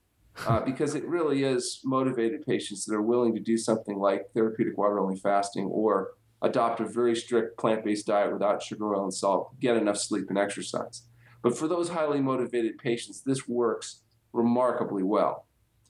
Uh, 0.46 0.60
because 0.64 0.96
it 0.96 1.06
really 1.06 1.44
is 1.44 1.80
motivated 1.84 2.44
patients 2.44 2.84
that 2.84 2.94
are 2.94 3.02
willing 3.02 3.34
to 3.34 3.40
do 3.40 3.56
something 3.56 3.98
like 3.98 4.32
therapeutic 4.32 4.76
water 4.76 4.98
only 4.98 5.16
fasting 5.16 5.66
or 5.66 6.14
adopt 6.42 6.80
a 6.80 6.84
very 6.84 7.14
strict 7.14 7.56
plant 7.56 7.84
based 7.84 8.06
diet 8.06 8.32
without 8.32 8.62
sugar, 8.62 8.94
oil, 8.94 9.04
and 9.04 9.14
salt, 9.14 9.58
get 9.60 9.76
enough 9.76 9.96
sleep 9.96 10.28
and 10.28 10.38
exercise. 10.38 11.02
But 11.42 11.56
for 11.56 11.68
those 11.68 11.90
highly 11.90 12.20
motivated 12.20 12.78
patients, 12.78 13.20
this 13.20 13.46
works 13.46 14.00
remarkably 14.34 15.02
well. 15.02 15.46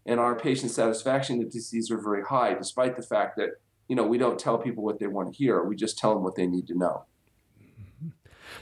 And 0.07 0.21
our 0.21 0.37
patient 0.37 0.71
satisfaction 0.71 1.41
indices 1.41 1.91
are 1.91 2.01
very 2.01 2.23
high, 2.23 2.55
despite 2.55 2.95
the 2.95 3.03
fact 3.03 3.37
that 3.39 3.51
you 3.89 3.97
know 3.97 4.07
we 4.07 4.19
don't 4.19 4.39
tell 4.39 4.59
people 4.59 4.85
what 4.85 5.01
they 5.01 5.07
want 5.07 5.33
to 5.33 5.37
hear. 5.37 5.65
We 5.65 5.75
just 5.75 5.99
tell 5.99 6.15
them 6.15 6.23
what 6.23 6.37
they 6.37 6.47
need 6.47 6.69
to 6.69 6.79
know. 6.79 7.05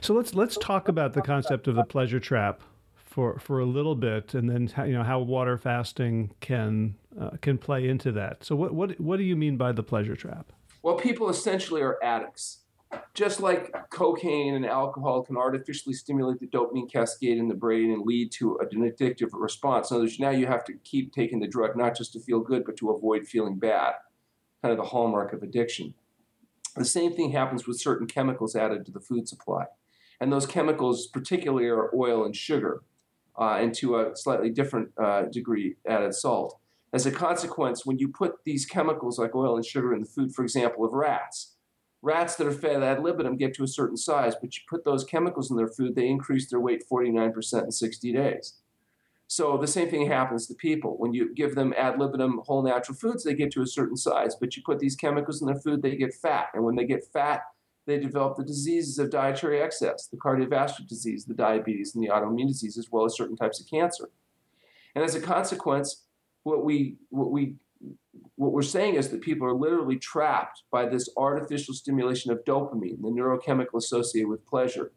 So 0.01 0.14
let's 0.14 0.35
let's 0.35 0.57
talk 0.57 0.88
about 0.88 1.12
the 1.12 1.23
concept 1.23 1.66
of 1.68 1.75
the 1.75 1.85
pleasure 1.85 2.21
trap 2.21 2.62
for 2.95 3.38
for 3.40 3.59
a 3.59 3.66
little 3.66 3.97
bit, 3.97 4.35
and 4.35 4.49
then 4.49 4.73
you 4.87 4.95
know 4.95 5.03
how 5.03 5.18
water 5.18 5.59
fasting 5.59 6.33
can 6.40 6.95
uh, 7.21 7.31
can 7.40 7.59
play 7.59 7.88
into 7.88 8.12
that. 8.12 8.45
So 8.45 8.55
what 8.55 8.73
what 8.73 9.01
what 9.01 9.16
do 9.16 9.25
you 9.25 9.37
mean 9.37 9.57
by 9.57 9.73
the 9.73 9.83
pleasure 9.83 10.16
trap? 10.16 10.53
Well, 10.83 10.97
people 10.97 11.29
essentially 11.29 11.83
are 11.83 11.99
addicts 12.03 12.62
just 13.14 13.40
like 13.40 13.72
cocaine 13.90 14.55
and 14.55 14.66
alcohol 14.66 15.22
can 15.22 15.37
artificially 15.37 15.94
stimulate 15.94 16.40
the 16.40 16.46
dopamine 16.46 16.90
cascade 16.90 17.38
in 17.38 17.48
the 17.48 17.55
brain 17.55 17.92
and 17.92 18.07
lead 18.07 18.33
to 18.33 18.59
an 18.59 18.90
addictive 18.90 19.31
response. 19.33 19.90
In 19.90 19.96
other 19.96 20.05
words, 20.05 20.18
now 20.18 20.31
you 20.31 20.46
have 20.46 20.64
to 20.64 20.74
keep 20.85 21.12
taking 21.12 21.40
the 21.40 21.46
drug 21.46 21.76
not 21.76 21.96
just 21.96 22.12
to 22.14 22.20
feel 22.20 22.40
good, 22.40 22.64
but 22.64 22.76
to 22.78 22.90
avoid 22.90 23.26
feeling 23.26 23.59
bad, 23.59 23.94
kind 24.62 24.72
of 24.72 24.78
the 24.78 24.90
hallmark 24.90 25.33
of 25.33 25.42
addiction. 25.42 25.94
The 26.76 26.85
same 26.85 27.14
thing 27.14 27.33
happens 27.33 27.66
with 27.66 27.81
certain 27.81 28.07
chemicals 28.07 28.57
added 28.57 28.87
to 28.87 28.92
the 28.92 29.00
food 29.00 29.28
supply. 29.28 29.66
And 30.20 30.33
those 30.33 30.46
chemicals, 30.46 31.07
particularly, 31.07 31.66
are 31.66 31.94
oil 31.94 32.24
and 32.24 32.35
sugar, 32.35 32.83
uh, 33.38 33.59
and 33.61 33.74
to 33.74 33.98
a 33.98 34.16
slightly 34.16 34.50
different 34.50 34.90
uh, 34.96 35.22
degree, 35.22 35.76
added 35.87 36.14
salt. 36.14 36.59
As 36.92 37.07
a 37.07 37.11
consequence, 37.11 37.85
when 37.85 37.98
you 37.98 38.09
put 38.09 38.44
these 38.44 38.66
chemicals 38.66 39.18
like 39.18 39.35
oil 39.35 39.57
and 39.57 39.64
sugar 39.64 39.94
in 39.94 40.00
the 40.00 40.07
food, 40.07 40.35
for 40.35 40.42
example, 40.42 40.85
of 40.85 40.92
rats, 40.92 41.52
Rats 42.03 42.35
that 42.37 42.49
are 42.49 42.53
fed 42.53 42.83
ad 42.83 43.03
libitum 43.03 43.37
get 43.37 43.55
to 43.55 43.65
a 43.65 43.69
certain 43.69 43.97
size, 43.97 44.35
but 44.41 44.57
you 44.57 44.62
put 44.69 44.85
those 44.85 45.05
chemicals 45.05 45.51
in 45.51 45.57
their 45.57 45.69
food, 45.69 45.95
they 45.95 46.09
increase 46.09 46.51
their 46.51 46.61
weight 46.61 46.83
49% 46.91 47.65
in 47.65 47.71
60 47.71 48.12
days. 48.12 48.55
So 49.29 49.57
the 49.57 49.69
same 49.69 49.88
thing 49.88 50.09
happens 50.09 50.47
to 50.49 50.55
people. 50.55 50.97
When 50.99 51.15
you 51.15 51.33
give 51.33 51.55
them 51.55 51.73
ad 51.79 51.99
libitum 51.99 52.43
whole 52.45 52.62
natural 52.62 52.97
foods, 52.97 53.25
they 53.25 53.35
get 53.35 53.53
to 53.53 53.62
a 53.62 53.67
certain 53.67 53.97
size, 53.97 54.35
but 54.35 54.57
you 54.57 54.62
put 54.67 54.79
these 54.79 54.97
chemicals 54.97 55.41
in 55.41 55.47
their 55.47 55.57
food, 55.57 55.81
they 55.81 55.97
get 55.97 56.12
fat. 56.12 56.49
And 56.53 56.65
when 56.65 56.75
they 56.75 56.85
get 56.85 57.05
fat, 57.12 57.43
they 57.87 57.99
develop 57.99 58.37
the 58.37 58.45
diseases 58.45 58.99
of 58.99 59.11
dietary 59.11 59.62
excess, 59.62 60.07
the 60.07 60.17
cardiovascular 60.17 60.87
disease, 60.87 61.25
the 61.25 61.35
diabetes, 61.35 61.95
and 61.95 62.05
the 62.05 62.09
autoimmune 62.09 62.49
disease, 62.49 62.77
as 62.77 62.91
well 62.91 63.05
as 63.05 63.17
certain 63.17 63.37
types 63.37 63.61
of 63.61 63.69
cancer. 63.71 64.11
And 64.95 65.05
as 65.05 65.15
a 65.15 65.21
consequence, 65.21 66.05
what 66.43 66.65
we 66.65 66.97
what 67.11 67.31
we 67.31 67.55
what 68.37 68.53
we're 68.53 68.62
saying 68.62 68.95
is 68.95 69.11
that 69.11 69.21
people 69.21 69.47
are 69.47 69.55
literally 69.55 69.99
trapped 69.99 70.62
by 70.71 70.87
this 70.87 71.09
artificial 71.16 71.75
stimulation 71.75 72.33
of 72.33 72.45
dopamine, 72.45 73.01
the 73.01 73.09
neurochemical 73.09 73.77
associated 73.77 74.29
with 74.29 74.47
pleasure, 74.47 74.92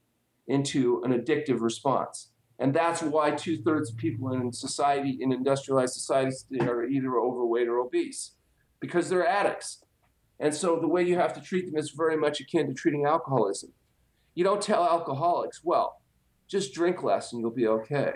into 0.48 1.02
an 1.04 1.12
addictive 1.12 1.62
response. 1.62 2.32
And 2.60 2.74
that's 2.74 3.02
why 3.02 3.32
two 3.32 3.58
thirds 3.58 3.92
of 3.92 3.98
people 3.98 4.34
in 4.34 4.54
society, 4.54 5.18
in 5.20 5.32
industrialized 5.32 5.94
societies, 5.94 6.46
are 6.62 6.86
either 6.86 7.18
overweight 7.18 7.68
or 7.68 7.80
obese, 7.80 8.32
because 8.80 9.10
they're 9.10 9.28
addicts. 9.28 9.84
And 10.40 10.54
so 10.54 10.80
the 10.80 10.88
way 10.88 11.04
you 11.04 11.16
have 11.16 11.34
to 11.34 11.42
treat 11.42 11.66
them 11.66 11.78
is 11.78 11.92
very 11.92 12.18
much 12.18 12.40
akin 12.40 12.68
to 12.68 12.74
treating 12.74 13.06
alcoholism. 13.06 13.72
You 14.36 14.44
don't 14.44 14.62
tell 14.62 14.84
alcoholics, 14.84 15.62
well, 15.64 16.02
just 16.48 16.74
drink 16.74 17.04
less 17.04 17.34
and 17.34 17.42
you'll 17.42 17.52
be 17.52 17.68
okay 17.68 18.14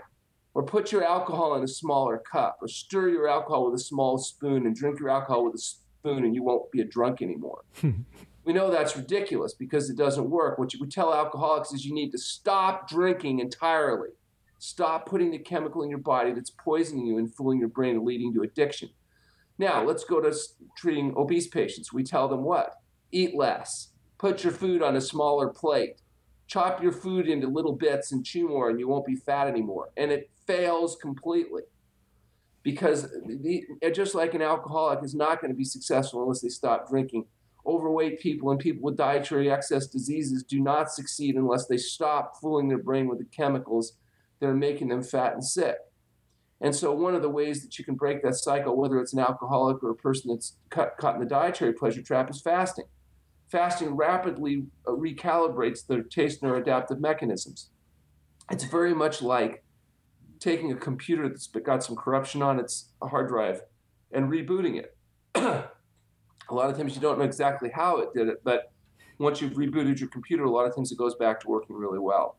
or 0.53 0.63
put 0.63 0.91
your 0.91 1.03
alcohol 1.03 1.55
in 1.55 1.63
a 1.63 1.67
smaller 1.67 2.17
cup, 2.31 2.57
or 2.61 2.67
stir 2.67 3.09
your 3.09 3.27
alcohol 3.27 3.65
with 3.65 3.79
a 3.79 3.83
small 3.83 4.17
spoon 4.17 4.65
and 4.65 4.75
drink 4.75 4.99
your 4.99 5.09
alcohol 5.09 5.45
with 5.45 5.55
a 5.55 5.59
spoon, 5.59 6.25
and 6.25 6.33
you 6.33 6.43
won't 6.43 6.71
be 6.71 6.81
a 6.81 6.85
drunk 6.85 7.21
anymore. 7.21 7.63
we 8.45 8.53
know 8.53 8.71
that's 8.71 8.97
ridiculous 8.97 9.53
because 9.53 9.89
it 9.89 9.97
doesn't 9.97 10.29
work. 10.29 10.57
What 10.57 10.73
you 10.73 10.79
would 10.79 10.91
tell 10.91 11.13
alcoholics 11.13 11.71
is 11.71 11.85
you 11.85 11.93
need 11.93 12.11
to 12.11 12.17
stop 12.17 12.89
drinking 12.89 13.39
entirely. 13.39 14.09
Stop 14.57 15.05
putting 15.05 15.31
the 15.31 15.39
chemical 15.39 15.83
in 15.83 15.89
your 15.89 15.99
body 15.99 16.33
that's 16.33 16.49
poisoning 16.49 17.05
you 17.05 17.17
and 17.17 17.33
fooling 17.33 17.59
your 17.59 17.69
brain 17.69 17.95
and 17.95 18.05
leading 18.05 18.33
to 18.33 18.41
addiction. 18.41 18.89
Now, 19.57 19.83
let's 19.83 20.03
go 20.03 20.19
to 20.21 20.35
treating 20.77 21.13
obese 21.15 21.47
patients. 21.47 21.93
We 21.93 22.03
tell 22.03 22.27
them 22.27 22.43
what? 22.43 22.75
Eat 23.11 23.35
less. 23.35 23.89
Put 24.17 24.43
your 24.43 24.53
food 24.53 24.81
on 24.81 24.95
a 24.95 25.01
smaller 25.01 25.49
plate. 25.49 26.01
Chop 26.47 26.81
your 26.81 26.91
food 26.91 27.27
into 27.27 27.47
little 27.47 27.73
bits 27.73 28.11
and 28.11 28.25
chew 28.25 28.49
more, 28.49 28.69
and 28.69 28.79
you 28.79 28.87
won't 28.87 29.05
be 29.05 29.15
fat 29.15 29.47
anymore. 29.47 29.91
And 29.95 30.11
it 30.11 30.29
fails 30.49 30.95
completely 30.95 31.61
because 32.63 33.11
the, 33.25 33.63
just 33.93 34.15
like 34.15 34.33
an 34.33 34.41
alcoholic 34.41 35.03
is 35.03 35.13
not 35.13 35.39
going 35.39 35.51
to 35.51 35.57
be 35.57 35.63
successful 35.63 36.23
unless 36.23 36.41
they 36.41 36.49
stop 36.49 36.89
drinking. 36.89 37.25
Overweight 37.67 38.19
people 38.19 38.49
and 38.49 38.59
people 38.59 38.81
with 38.81 38.97
dietary 38.97 39.51
excess 39.51 39.85
diseases 39.85 40.43
do 40.43 40.59
not 40.59 40.91
succeed 40.91 41.35
unless 41.35 41.67
they 41.67 41.77
stop 41.77 42.33
fooling 42.41 42.67
their 42.67 42.79
brain 42.79 43.07
with 43.07 43.19
the 43.19 43.25
chemicals 43.25 43.93
that 44.39 44.47
are 44.47 44.55
making 44.55 44.87
them 44.87 45.03
fat 45.03 45.33
and 45.33 45.43
sick. 45.43 45.75
And 46.61 46.75
so, 46.75 46.93
one 46.93 47.15
of 47.15 47.21
the 47.21 47.29
ways 47.29 47.61
that 47.61 47.77
you 47.77 47.85
can 47.85 47.95
break 47.95 48.23
that 48.23 48.35
cycle, 48.35 48.75
whether 48.75 48.99
it's 48.99 49.13
an 49.13 49.19
alcoholic 49.19 49.83
or 49.83 49.91
a 49.91 49.95
person 49.95 50.31
that's 50.31 50.57
cut, 50.69 50.97
caught 50.97 51.15
in 51.15 51.21
the 51.21 51.27
dietary 51.27 51.73
pleasure 51.73 52.01
trap, 52.01 52.29
is 52.29 52.41
fasting. 52.41 52.85
Fasting 53.49 53.95
rapidly 53.95 54.65
uh, 54.87 54.91
recalibrates 54.91 55.85
their 55.85 56.03
taste 56.03 56.41
neuroadaptive 56.41 56.99
mechanisms. 56.99 57.69
It's 58.51 58.63
very 58.63 58.93
much 58.93 59.21
like 59.21 59.63
taking 60.39 60.71
a 60.71 60.75
computer 60.75 61.27
that's 61.27 61.47
got 61.47 61.83
some 61.83 61.95
corruption 61.95 62.41
on 62.41 62.59
its 62.59 62.89
hard 63.01 63.27
drive 63.27 63.61
and 64.11 64.29
rebooting 64.29 64.79
it. 64.79 64.95
a 65.35 65.69
lot 66.51 66.69
of 66.69 66.77
times 66.77 66.95
you 66.95 67.01
don't 67.01 67.19
know 67.19 67.25
exactly 67.25 67.69
how 67.73 67.97
it 67.97 68.09
did 68.13 68.27
it, 68.27 68.41
but 68.43 68.71
once 69.19 69.41
you've 69.41 69.53
rebooted 69.53 69.99
your 69.99 70.09
computer, 70.09 70.45
a 70.45 70.51
lot 70.51 70.65
of 70.65 70.73
times 70.73 70.91
it 70.91 70.97
goes 70.97 71.15
back 71.15 71.39
to 71.41 71.47
working 71.47 71.75
really 71.75 71.99
well. 71.99 72.37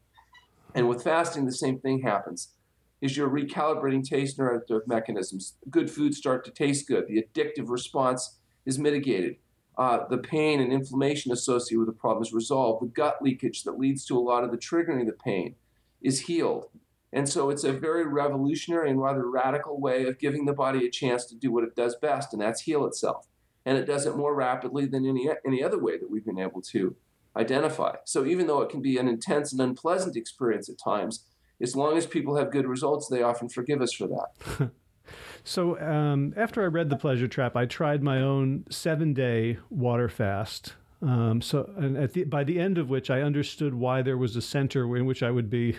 And 0.74 0.88
with 0.88 1.02
fasting, 1.02 1.44
the 1.44 1.52
same 1.52 1.78
thing 1.78 2.02
happens. 2.02 2.54
Is 3.00 3.16
you're 3.16 3.30
recalibrating 3.30 4.06
taste 4.06 4.38
neuroadaptive 4.38 4.86
mechanisms. 4.86 5.54
Good 5.70 5.90
foods 5.90 6.18
start 6.18 6.44
to 6.44 6.50
taste 6.50 6.86
good. 6.86 7.06
The 7.06 7.22
addictive 7.22 7.70
response 7.70 8.38
is 8.66 8.78
mitigated. 8.78 9.36
Uh, 9.78 10.06
the 10.08 10.18
pain 10.18 10.60
and 10.60 10.70
inflammation 10.70 11.32
associated 11.32 11.78
with 11.78 11.88
the 11.88 11.98
problem 11.98 12.22
is 12.22 12.34
resolved. 12.34 12.82
The 12.82 12.88
gut 12.88 13.22
leakage 13.22 13.64
that 13.64 13.78
leads 13.78 14.04
to 14.06 14.18
a 14.18 14.20
lot 14.20 14.44
of 14.44 14.50
the 14.50 14.58
triggering 14.58 15.00
of 15.00 15.06
the 15.06 15.14
pain 15.14 15.54
is 16.02 16.20
healed. 16.20 16.66
And 17.12 17.28
so 17.28 17.50
it's 17.50 17.64
a 17.64 17.72
very 17.72 18.06
revolutionary 18.06 18.90
and 18.90 19.00
rather 19.00 19.28
radical 19.28 19.80
way 19.80 20.04
of 20.04 20.18
giving 20.18 20.44
the 20.44 20.52
body 20.52 20.86
a 20.86 20.90
chance 20.90 21.24
to 21.26 21.34
do 21.34 21.50
what 21.50 21.64
it 21.64 21.74
does 21.74 21.96
best, 21.96 22.32
and 22.32 22.40
that's 22.40 22.62
heal 22.62 22.86
itself. 22.86 23.26
And 23.66 23.76
it 23.76 23.84
does 23.84 24.06
it 24.06 24.16
more 24.16 24.34
rapidly 24.34 24.86
than 24.86 25.06
any, 25.06 25.28
any 25.46 25.62
other 25.62 25.78
way 25.78 25.98
that 25.98 26.10
we've 26.10 26.24
been 26.24 26.38
able 26.38 26.62
to 26.62 26.94
identify. 27.36 27.96
So 28.04 28.24
even 28.24 28.46
though 28.46 28.62
it 28.62 28.70
can 28.70 28.80
be 28.80 28.96
an 28.96 29.08
intense 29.08 29.52
and 29.52 29.60
unpleasant 29.60 30.16
experience 30.16 30.68
at 30.68 30.78
times, 30.78 31.24
as 31.60 31.76
long 31.76 31.96
as 31.96 32.06
people 32.06 32.36
have 32.36 32.50
good 32.50 32.66
results, 32.66 33.08
they 33.08 33.22
often 33.22 33.48
forgive 33.48 33.82
us 33.82 33.92
for 33.92 34.06
that. 34.08 34.70
so 35.44 35.78
um, 35.80 36.32
after 36.36 36.62
I 36.62 36.66
read 36.66 36.90
The 36.90 36.96
Pleasure 36.96 37.28
Trap, 37.28 37.56
I 37.56 37.66
tried 37.66 38.02
my 38.02 38.20
own 38.20 38.64
seven 38.70 39.12
day 39.12 39.58
water 39.68 40.08
fast. 40.08 40.74
Um, 41.02 41.40
so, 41.40 41.70
and 41.76 41.96
the, 41.96 42.24
by 42.24 42.44
the 42.44 42.58
end 42.58 42.78
of 42.78 42.90
which 42.90 43.10
I 43.10 43.22
understood 43.22 43.74
why 43.74 44.02
there 44.02 44.18
was 44.18 44.36
a 44.36 44.42
center 44.42 44.96
in 44.96 45.06
which 45.06 45.22
I 45.22 45.30
would 45.30 45.48
be 45.50 45.76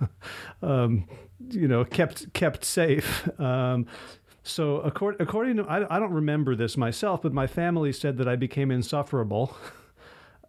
um, 0.62 1.06
you 1.50 1.68
know, 1.68 1.84
kept 1.84 2.32
kept 2.32 2.64
safe. 2.64 3.28
Um, 3.40 3.86
so 4.42 4.76
according, 4.80 5.20
according 5.20 5.56
to, 5.56 5.64
I, 5.64 5.96
I, 5.96 5.98
don't 5.98 6.12
remember 6.12 6.56
this 6.56 6.76
myself, 6.76 7.20
but 7.20 7.34
my 7.34 7.46
family 7.46 7.92
said 7.92 8.16
that 8.16 8.26
I 8.26 8.36
became 8.36 8.70
insufferable. 8.70 9.56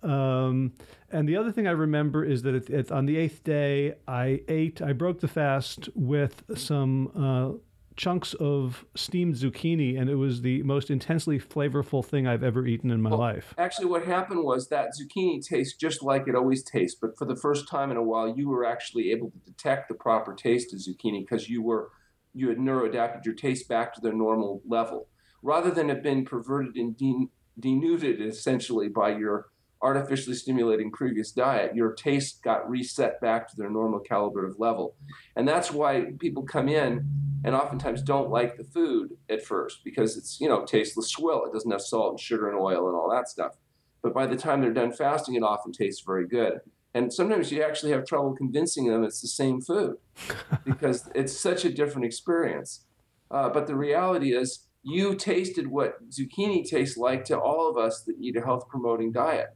Um, 0.01 0.71
and 1.11 1.27
the 1.27 1.35
other 1.35 1.51
thing 1.51 1.67
I 1.67 1.71
remember 1.71 2.23
is 2.23 2.43
that 2.43 2.55
it, 2.55 2.69
it, 2.69 2.89
on 2.89 3.05
the 3.05 3.17
eighth 3.17 3.43
day, 3.43 3.95
I 4.07 4.41
ate, 4.47 4.81
I 4.81 4.93
broke 4.93 5.19
the 5.19 5.27
fast 5.27 5.89
with 5.93 6.43
some 6.55 7.11
uh, 7.13 7.57
chunks 7.99 8.33
of 8.35 8.85
steamed 8.95 9.35
zucchini, 9.35 9.99
and 9.99 10.09
it 10.09 10.15
was 10.15 10.41
the 10.41 10.63
most 10.63 10.89
intensely 10.89 11.37
flavorful 11.37 12.03
thing 12.03 12.25
I've 12.25 12.43
ever 12.43 12.65
eaten 12.65 12.91
in 12.91 13.01
my 13.01 13.09
well, 13.09 13.19
life. 13.19 13.53
Actually, 13.57 13.87
what 13.87 14.05
happened 14.05 14.43
was 14.45 14.69
that 14.69 14.91
zucchini 14.97 15.45
tastes 15.45 15.77
just 15.77 16.01
like 16.01 16.27
it 16.27 16.33
always 16.33 16.63
tastes, 16.63 16.97
but 16.99 17.17
for 17.17 17.25
the 17.25 17.35
first 17.35 17.67
time 17.67 17.91
in 17.91 17.97
a 17.97 18.03
while, 18.03 18.33
you 18.35 18.47
were 18.47 18.65
actually 18.65 19.11
able 19.11 19.29
to 19.31 19.39
detect 19.39 19.89
the 19.89 19.95
proper 19.95 20.33
taste 20.33 20.73
of 20.73 20.79
zucchini 20.79 21.19
because 21.21 21.49
you 21.49 21.61
were 21.61 21.91
you 22.33 22.47
had 22.47 22.57
neuroadapted 22.57 23.25
your 23.25 23.35
taste 23.35 23.67
back 23.67 23.93
to 23.93 24.01
their 24.01 24.13
normal 24.13 24.61
level, 24.65 25.07
rather 25.43 25.69
than 25.69 25.89
have 25.89 26.01
been 26.01 26.23
perverted 26.23 26.75
and 26.77 26.95
de- 26.95 27.27
denuded 27.59 28.21
essentially 28.21 28.87
by 28.87 29.09
your 29.09 29.47
artificially 29.82 30.36
stimulating 30.36 30.91
previous 30.91 31.32
diet, 31.32 31.75
your 31.75 31.93
taste 31.93 32.43
got 32.43 32.69
reset 32.69 33.19
back 33.21 33.47
to 33.49 33.55
their 33.55 33.69
normal 33.69 33.99
calibrative 33.99 34.59
level. 34.59 34.95
And 35.36 35.47
that's 35.47 35.71
why 35.71 36.11
people 36.19 36.43
come 36.43 36.67
in 36.67 37.09
and 37.45 37.55
oftentimes 37.55 38.01
don't 38.01 38.30
like 38.30 38.57
the 38.57 38.65
food 38.65 39.11
at 39.30 39.45
first 39.45 39.84
because 39.84 40.17
it's, 40.17 40.41
you 40.41 40.49
know, 40.49 40.65
tasteless 40.65 41.09
swill. 41.09 41.45
It 41.45 41.53
doesn't 41.53 41.71
have 41.71 41.82
salt 41.82 42.11
and 42.11 42.19
sugar 42.19 42.49
and 42.49 42.59
oil 42.59 42.88
and 42.88 42.95
all 42.95 43.09
that 43.09 43.30
stuff. 43.30 43.55
But 44.01 44.13
by 44.13 44.25
the 44.25 44.36
time 44.36 44.61
they're 44.61 44.73
done 44.73 44.91
fasting, 44.91 45.36
it 45.36 45.43
often 45.43 45.71
tastes 45.71 46.03
very 46.05 46.27
good. 46.27 46.59
And 46.93 47.13
sometimes 47.13 47.51
you 47.51 47.61
actually 47.61 47.91
have 47.91 48.05
trouble 48.05 48.36
convincing 48.36 48.88
them 48.88 49.03
it's 49.03 49.21
the 49.21 49.27
same 49.27 49.61
food 49.61 49.97
because 50.65 51.09
it's 51.15 51.38
such 51.38 51.63
a 51.63 51.71
different 51.71 52.05
experience. 52.05 52.86
Uh, 53.32 53.47
but 53.49 53.67
the 53.67 53.75
reality 53.75 54.36
is, 54.36 54.65
you 54.82 55.13
tasted 55.13 55.67
what 55.67 56.09
zucchini 56.09 56.67
tastes 56.67 56.97
like 56.97 57.25
to 57.25 57.38
all 57.38 57.69
of 57.69 57.77
us 57.77 58.03
that 58.03 58.15
eat 58.19 58.38
a 58.38 58.41
health 58.41 58.67
promoting 58.69 59.11
diet 59.11 59.49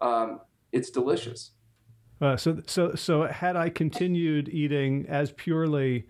um, 0.00 0.40
it's 0.72 0.90
delicious. 0.90 1.52
Uh, 2.20 2.36
so, 2.36 2.60
so, 2.66 2.94
so 2.94 3.26
had 3.26 3.56
I 3.56 3.68
continued 3.68 4.48
eating 4.48 5.06
as 5.08 5.32
purely 5.32 6.06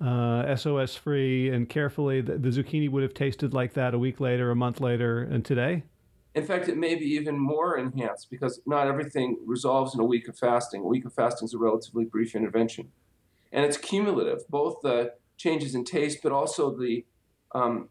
uh, 0.00 0.56
SOS 0.56 0.94
free 0.94 1.50
and 1.50 1.68
carefully, 1.68 2.20
the, 2.20 2.38
the, 2.38 2.48
zucchini 2.48 2.90
would 2.90 3.02
have 3.02 3.12
tasted 3.12 3.52
like 3.52 3.74
that 3.74 3.92
a 3.92 3.98
week 3.98 4.20
later, 4.20 4.50
a 4.50 4.56
month 4.56 4.80
later, 4.80 5.22
and 5.22 5.44
today? 5.44 5.82
In 6.34 6.46
fact, 6.46 6.68
it 6.68 6.78
may 6.78 6.94
be 6.94 7.06
even 7.06 7.38
more 7.38 7.76
enhanced 7.76 8.30
because 8.30 8.60
not 8.64 8.86
everything 8.86 9.36
resolves 9.44 9.94
in 9.94 10.00
a 10.00 10.04
week 10.04 10.28
of 10.28 10.38
fasting. 10.38 10.82
A 10.82 10.86
week 10.86 11.04
of 11.04 11.12
fasting 11.12 11.46
is 11.46 11.54
a 11.54 11.58
relatively 11.58 12.04
brief 12.04 12.34
intervention. 12.34 12.90
And 13.52 13.64
it's 13.64 13.76
cumulative, 13.76 14.48
both 14.48 14.80
the 14.82 15.14
changes 15.36 15.74
in 15.74 15.84
taste, 15.84 16.20
but 16.22 16.30
also 16.30 16.74
the 16.74 17.04
um, 17.52 17.88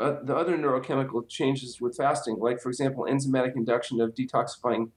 uh, 0.00 0.22
the 0.22 0.34
other 0.34 0.56
neurochemical 0.56 1.28
changes 1.28 1.80
with 1.80 1.96
fasting, 1.96 2.36
like 2.38 2.60
for 2.60 2.68
example, 2.68 3.04
enzymatic 3.04 3.54
induction 3.56 4.00
of 4.00 4.14
detoxifying 4.14 4.90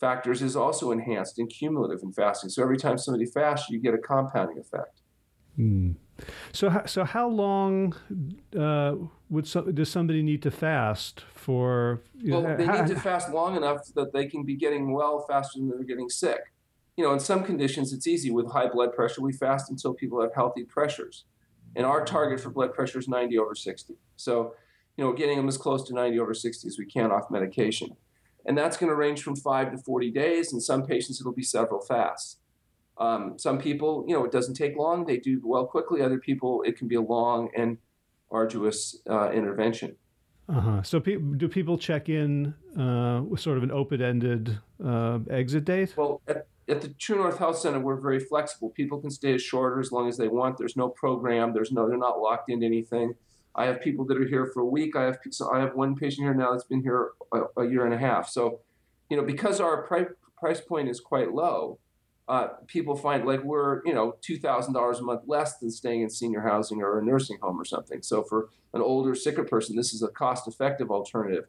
factors, 0.00 0.42
is 0.42 0.56
also 0.56 0.90
enhanced 0.90 1.38
and 1.38 1.50
cumulative 1.50 2.02
in 2.02 2.12
fasting. 2.12 2.50
So 2.50 2.62
every 2.62 2.78
time 2.78 2.98
somebody 2.98 3.26
fasts, 3.26 3.68
you 3.68 3.78
get 3.78 3.94
a 3.94 3.98
compounding 3.98 4.58
effect. 4.58 5.02
Mm. 5.58 5.96
So, 6.52 6.82
so 6.86 7.04
how 7.04 7.28
long 7.28 7.94
uh, 8.58 8.94
would 9.28 9.46
so, 9.46 9.62
does 9.62 9.90
somebody 9.90 10.22
need 10.22 10.42
to 10.42 10.50
fast 10.50 11.24
for? 11.34 12.02
well, 12.24 12.42
know, 12.42 12.56
they 12.56 12.64
how, 12.64 12.80
need 12.80 12.88
to 12.88 13.00
fast 13.00 13.30
long 13.30 13.56
enough 13.56 13.80
that 13.94 14.12
they 14.12 14.26
can 14.26 14.44
be 14.44 14.56
getting 14.56 14.92
well 14.92 15.24
faster 15.28 15.58
than 15.58 15.68
they're 15.68 15.82
getting 15.84 16.08
sick. 16.08 16.40
You 16.96 17.04
know, 17.04 17.12
in 17.12 17.20
some 17.20 17.44
conditions, 17.44 17.92
it's 17.92 18.06
easy. 18.06 18.30
With 18.30 18.50
high 18.50 18.68
blood 18.68 18.94
pressure, 18.94 19.20
we 19.20 19.32
fast 19.32 19.70
until 19.70 19.94
people 19.94 20.20
have 20.20 20.34
healthy 20.34 20.64
pressures 20.64 21.24
and 21.78 21.86
our 21.86 22.04
target 22.04 22.40
for 22.40 22.50
blood 22.50 22.74
pressure 22.74 22.98
is 22.98 23.08
90 23.08 23.38
over 23.38 23.54
60. 23.54 23.94
So, 24.16 24.54
you 24.96 25.04
know, 25.04 25.12
getting 25.12 25.36
them 25.36 25.46
as 25.46 25.56
close 25.56 25.86
to 25.86 25.94
90 25.94 26.18
over 26.18 26.34
60 26.34 26.66
as 26.66 26.76
we 26.76 26.84
can 26.84 27.12
off 27.12 27.30
medication. 27.30 27.96
And 28.44 28.58
that's 28.58 28.76
going 28.76 28.90
to 28.90 28.96
range 28.96 29.22
from 29.22 29.36
five 29.36 29.70
to 29.70 29.78
40 29.78 30.10
days. 30.10 30.52
In 30.52 30.60
some 30.60 30.84
patients, 30.84 31.20
it'll 31.20 31.32
be 31.32 31.44
several 31.44 31.80
fasts. 31.80 32.38
Um, 32.98 33.38
some 33.38 33.58
people, 33.58 34.04
you 34.08 34.14
know, 34.14 34.24
it 34.24 34.32
doesn't 34.32 34.54
take 34.54 34.76
long. 34.76 35.06
They 35.06 35.18
do 35.18 35.40
well 35.44 35.66
quickly. 35.66 36.02
Other 36.02 36.18
people, 36.18 36.62
it 36.62 36.76
can 36.76 36.88
be 36.88 36.96
a 36.96 37.00
long 37.00 37.48
and 37.56 37.78
arduous 38.32 38.98
uh, 39.08 39.30
intervention. 39.30 39.94
Uh-huh. 40.48 40.82
So, 40.82 40.98
pe- 40.98 41.18
do 41.36 41.46
people 41.46 41.78
check 41.78 42.08
in 42.08 42.54
uh, 42.76 43.22
with 43.22 43.38
sort 43.38 43.58
of 43.58 43.62
an 43.62 43.70
open-ended 43.70 44.58
uh, 44.84 45.20
exit 45.30 45.64
date? 45.66 45.94
Well, 45.96 46.22
at, 46.26 46.46
at 46.68 46.80
the 46.80 46.88
True 46.88 47.16
North 47.16 47.38
Health 47.38 47.58
Center, 47.58 47.80
we're 47.80 48.00
very 48.00 48.20
flexible. 48.20 48.70
People 48.70 49.00
can 49.00 49.10
stay 49.10 49.34
as 49.34 49.42
short 49.42 49.72
or 49.72 49.80
as 49.80 49.90
long 49.90 50.08
as 50.08 50.16
they 50.16 50.28
want. 50.28 50.58
There's 50.58 50.76
no 50.76 50.88
program. 50.88 51.52
There's 51.52 51.72
no. 51.72 51.88
They're 51.88 51.96
not 51.96 52.20
locked 52.20 52.50
into 52.50 52.66
anything. 52.66 53.14
I 53.54 53.66
have 53.66 53.80
people 53.80 54.04
that 54.06 54.18
are 54.18 54.26
here 54.26 54.46
for 54.46 54.60
a 54.60 54.66
week. 54.66 54.94
I 54.94 55.04
have 55.04 55.18
so 55.30 55.52
I 55.52 55.60
have 55.60 55.74
one 55.74 55.96
patient 55.96 56.24
here 56.24 56.34
now 56.34 56.52
that's 56.52 56.64
been 56.64 56.82
here 56.82 57.10
a, 57.32 57.62
a 57.62 57.66
year 57.66 57.84
and 57.84 57.94
a 57.94 57.98
half. 57.98 58.28
So, 58.28 58.60
you 59.10 59.16
know, 59.16 59.24
because 59.24 59.60
our 59.60 59.82
pri- 59.82 60.14
price 60.38 60.60
point 60.60 60.88
is 60.88 61.00
quite 61.00 61.32
low, 61.32 61.78
uh, 62.28 62.48
people 62.66 62.94
find 62.94 63.24
like 63.24 63.42
we're 63.42 63.84
you 63.84 63.94
know 63.94 64.16
two 64.20 64.38
thousand 64.38 64.74
dollars 64.74 65.00
a 65.00 65.02
month 65.02 65.22
less 65.26 65.58
than 65.58 65.70
staying 65.70 66.02
in 66.02 66.10
senior 66.10 66.42
housing 66.42 66.82
or 66.82 66.98
a 66.98 67.04
nursing 67.04 67.38
home 67.40 67.58
or 67.60 67.64
something. 67.64 68.02
So 68.02 68.22
for 68.22 68.48
an 68.74 68.82
older, 68.82 69.14
sicker 69.14 69.44
person, 69.44 69.74
this 69.76 69.94
is 69.94 70.02
a 70.02 70.08
cost-effective 70.08 70.90
alternative. 70.90 71.46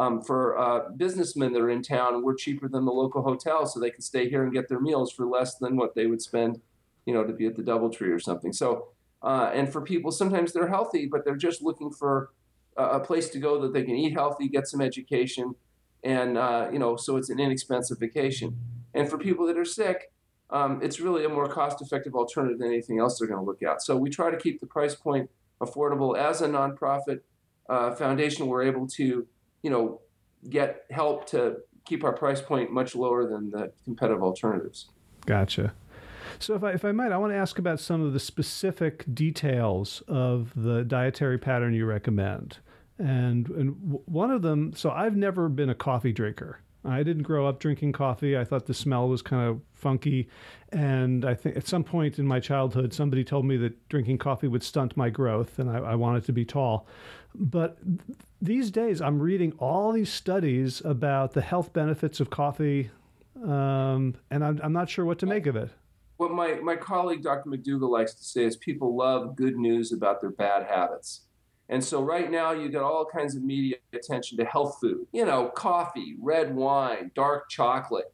Um, 0.00 0.22
for 0.22 0.58
uh, 0.58 0.88
businessmen 0.96 1.52
that 1.52 1.60
are 1.60 1.68
in 1.68 1.82
town, 1.82 2.22
we're 2.22 2.34
cheaper 2.34 2.68
than 2.68 2.86
the 2.86 2.90
local 2.90 3.20
hotel, 3.20 3.66
so 3.66 3.78
they 3.78 3.90
can 3.90 4.00
stay 4.00 4.30
here 4.30 4.42
and 4.42 4.50
get 4.50 4.66
their 4.66 4.80
meals 4.80 5.12
for 5.12 5.26
less 5.26 5.56
than 5.56 5.76
what 5.76 5.94
they 5.94 6.06
would 6.06 6.22
spend, 6.22 6.58
you 7.04 7.12
know, 7.12 7.22
to 7.22 7.34
be 7.34 7.44
at 7.44 7.54
the 7.54 7.62
DoubleTree 7.62 8.10
or 8.10 8.18
something. 8.18 8.50
So, 8.50 8.88
uh, 9.22 9.50
and 9.52 9.70
for 9.70 9.82
people, 9.82 10.10
sometimes 10.10 10.54
they're 10.54 10.68
healthy, 10.68 11.04
but 11.04 11.26
they're 11.26 11.36
just 11.36 11.60
looking 11.60 11.90
for 11.90 12.30
a, 12.78 12.98
place 12.98 13.28
to 13.28 13.38
go 13.38 13.60
that 13.60 13.74
they 13.74 13.82
can 13.82 13.94
eat 13.94 14.14
healthy, 14.14 14.48
get 14.48 14.66
some 14.66 14.80
education, 14.80 15.54
and 16.02 16.38
uh, 16.38 16.70
you 16.72 16.78
know, 16.78 16.96
so 16.96 17.18
it's 17.18 17.28
an 17.28 17.38
inexpensive 17.38 17.98
vacation. 17.98 18.56
And 18.94 19.06
for 19.06 19.18
people 19.18 19.46
that 19.48 19.58
are 19.58 19.66
sick, 19.66 20.10
um, 20.48 20.80
it's 20.82 20.98
really 20.98 21.26
a 21.26 21.28
more 21.28 21.46
cost-effective 21.46 22.14
alternative 22.14 22.58
than 22.58 22.68
anything 22.68 23.00
else 23.00 23.18
they're 23.18 23.28
going 23.28 23.40
to 23.40 23.44
look 23.44 23.62
at. 23.62 23.82
So 23.82 23.98
we 23.98 24.08
try 24.08 24.30
to 24.30 24.38
keep 24.38 24.60
the 24.60 24.66
price 24.66 24.94
point 24.94 25.28
affordable. 25.60 26.16
As 26.16 26.40
a 26.40 26.48
nonprofit 26.48 27.20
uh, 27.68 27.94
foundation, 27.94 28.46
we're 28.46 28.62
able 28.62 28.86
to 28.88 29.26
you 29.62 29.70
know, 29.70 30.00
get 30.48 30.84
help 30.90 31.26
to 31.30 31.56
keep 31.84 32.04
our 32.04 32.12
price 32.12 32.40
point 32.40 32.70
much 32.70 32.94
lower 32.94 33.28
than 33.28 33.50
the 33.50 33.72
competitive 33.84 34.22
alternatives. 34.22 34.88
Gotcha. 35.26 35.72
So, 36.38 36.54
if 36.54 36.62
I, 36.62 36.72
if 36.72 36.84
I 36.84 36.92
might, 36.92 37.12
I 37.12 37.18
want 37.18 37.32
to 37.32 37.36
ask 37.36 37.58
about 37.58 37.80
some 37.80 38.00
of 38.02 38.12
the 38.12 38.20
specific 38.20 39.04
details 39.12 40.02
of 40.06 40.52
the 40.54 40.84
dietary 40.84 41.38
pattern 41.38 41.74
you 41.74 41.86
recommend. 41.86 42.58
And, 42.98 43.48
and 43.50 43.98
one 44.04 44.30
of 44.30 44.42
them, 44.42 44.72
so 44.74 44.90
I've 44.90 45.16
never 45.16 45.48
been 45.48 45.70
a 45.70 45.74
coffee 45.74 46.12
drinker. 46.12 46.60
I 46.84 47.02
didn't 47.02 47.24
grow 47.24 47.46
up 47.46 47.60
drinking 47.60 47.92
coffee. 47.92 48.38
I 48.38 48.44
thought 48.44 48.66
the 48.66 48.74
smell 48.74 49.08
was 49.08 49.20
kind 49.22 49.48
of 49.48 49.60
funky. 49.74 50.28
And 50.72 51.24
I 51.24 51.34
think 51.34 51.56
at 51.56 51.66
some 51.66 51.84
point 51.84 52.18
in 52.18 52.26
my 52.26 52.40
childhood, 52.40 52.94
somebody 52.94 53.24
told 53.24 53.44
me 53.44 53.56
that 53.58 53.88
drinking 53.88 54.18
coffee 54.18 54.48
would 54.48 54.62
stunt 54.62 54.96
my 54.96 55.10
growth, 55.10 55.58
and 55.58 55.70
I, 55.70 55.78
I 55.78 55.94
wanted 55.94 56.24
to 56.24 56.32
be 56.32 56.44
tall. 56.44 56.86
But 57.34 57.78
these 58.40 58.70
days, 58.70 59.00
I'm 59.00 59.20
reading 59.20 59.52
all 59.58 59.92
these 59.92 60.10
studies 60.10 60.80
about 60.84 61.32
the 61.32 61.42
health 61.42 61.72
benefits 61.72 62.18
of 62.20 62.30
coffee, 62.30 62.90
um, 63.42 64.14
and 64.30 64.44
I'm, 64.44 64.60
I'm, 64.62 64.72
not 64.72 64.88
sure 64.88 65.04
what 65.04 65.18
to 65.20 65.26
make 65.26 65.46
of 65.46 65.56
it. 65.56 65.70
What 66.16 66.32
my, 66.32 66.54
my 66.56 66.76
colleague, 66.76 67.22
Dr. 67.22 67.50
McDougall, 67.50 67.90
likes 67.90 68.14
to 68.14 68.24
say 68.24 68.44
is 68.44 68.56
people 68.56 68.96
love 68.96 69.36
good 69.36 69.56
news 69.56 69.92
about 69.92 70.20
their 70.20 70.30
bad 70.30 70.66
habits. 70.66 71.22
And 71.70 71.82
so 71.82 72.02
right 72.02 72.30
now 72.30 72.50
you 72.50 72.68
get 72.68 72.82
all 72.82 73.06
kinds 73.06 73.36
of 73.36 73.44
media 73.44 73.76
attention 73.92 74.36
to 74.38 74.44
health 74.44 74.78
food. 74.80 75.06
You 75.12 75.24
know, 75.24 75.48
coffee, 75.48 76.16
red 76.20 76.54
wine, 76.54 77.12
dark 77.14 77.48
chocolate, 77.48 78.12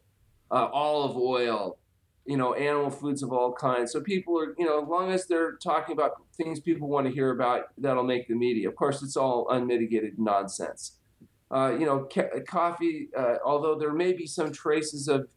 uh, 0.50 0.68
olive 0.72 1.16
oil, 1.16 1.78
you 2.26 2.36
know, 2.36 2.52
animal 2.52 2.90
foods 2.90 3.22
of 3.22 3.32
all 3.32 3.52
kinds. 3.52 3.92
So 3.92 4.02
people 4.02 4.38
are, 4.38 4.54
you 4.58 4.66
know, 4.66 4.82
as 4.82 4.88
long 4.88 5.10
as 5.10 5.26
they're 5.26 5.56
talking 5.56 5.94
about 5.94 6.12
things 6.36 6.60
people 6.60 6.86
want 6.86 7.06
to 7.06 7.12
hear 7.12 7.30
about, 7.30 7.68
that'll 7.78 8.04
make 8.04 8.28
the 8.28 8.34
media. 8.34 8.68
Of 8.68 8.76
course, 8.76 9.02
it's 9.02 9.16
all 9.16 9.48
unmitigated 9.48 10.18
nonsense. 10.18 10.98
Uh, 11.50 11.74
you 11.78 11.86
know, 11.86 12.06
ca- 12.12 12.40
coffee, 12.46 13.08
uh, 13.16 13.36
although 13.42 13.78
there 13.78 13.92
may 13.92 14.12
be 14.12 14.26
some 14.26 14.52
traces 14.52 15.08
of 15.08 15.28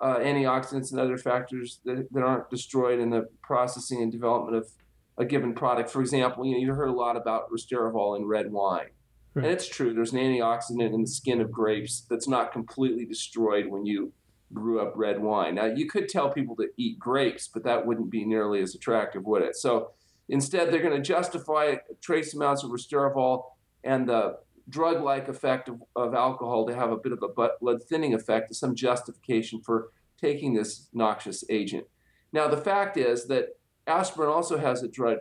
uh, 0.00 0.16
antioxidants 0.16 0.92
and 0.92 1.00
other 1.00 1.18
factors 1.18 1.80
that, 1.84 2.06
that 2.10 2.22
aren't 2.22 2.48
destroyed 2.48 3.00
in 3.00 3.10
the 3.10 3.28
processing 3.42 4.02
and 4.02 4.12
development 4.12 4.56
of 4.56 4.70
a 5.18 5.24
given 5.24 5.54
product. 5.54 5.90
For 5.90 6.00
example, 6.00 6.44
you 6.44 6.52
know, 6.52 6.58
you 6.58 6.74
heard 6.74 6.88
a 6.88 6.92
lot 6.92 7.16
about 7.16 7.50
resveratrol 7.50 8.16
in 8.18 8.26
red 8.26 8.52
wine. 8.52 8.88
Right. 9.34 9.44
And 9.44 9.52
it's 9.52 9.68
true, 9.68 9.92
there's 9.92 10.12
an 10.12 10.18
antioxidant 10.18 10.94
in 10.94 11.02
the 11.02 11.08
skin 11.08 11.40
of 11.40 11.50
grapes 11.50 12.06
that's 12.08 12.28
not 12.28 12.52
completely 12.52 13.04
destroyed 13.04 13.66
when 13.66 13.84
you 13.84 14.12
brew 14.50 14.80
up 14.80 14.92
red 14.96 15.20
wine. 15.20 15.56
Now, 15.56 15.66
you 15.66 15.88
could 15.88 16.08
tell 16.08 16.30
people 16.30 16.56
to 16.56 16.68
eat 16.76 16.98
grapes, 16.98 17.48
but 17.48 17.64
that 17.64 17.84
wouldn't 17.84 18.10
be 18.10 18.24
nearly 18.24 18.62
as 18.62 18.74
attractive, 18.74 19.24
would 19.24 19.42
it? 19.42 19.56
So 19.56 19.90
instead, 20.28 20.70
they're 20.70 20.82
going 20.82 20.96
to 20.96 21.06
justify 21.06 21.76
trace 22.00 22.34
amounts 22.34 22.62
of 22.62 22.70
resveratrol 22.70 23.44
and 23.84 24.08
the 24.08 24.38
drug 24.68 25.02
like 25.02 25.28
effect 25.28 25.68
of, 25.68 25.82
of 25.94 26.14
alcohol 26.14 26.66
to 26.66 26.74
have 26.74 26.90
a 26.90 26.96
bit 26.96 27.12
of 27.12 27.22
a 27.22 27.48
blood 27.60 27.82
thinning 27.84 28.14
effect 28.14 28.50
as 28.50 28.58
some 28.58 28.74
justification 28.74 29.60
for 29.60 29.90
taking 30.20 30.54
this 30.54 30.88
noxious 30.92 31.44
agent. 31.50 31.86
Now, 32.32 32.48
the 32.48 32.56
fact 32.56 32.96
is 32.96 33.26
that 33.26 33.58
aspirin 33.86 34.28
also 34.28 34.58
has 34.58 34.82
a 34.82 34.88
drug 34.88 35.18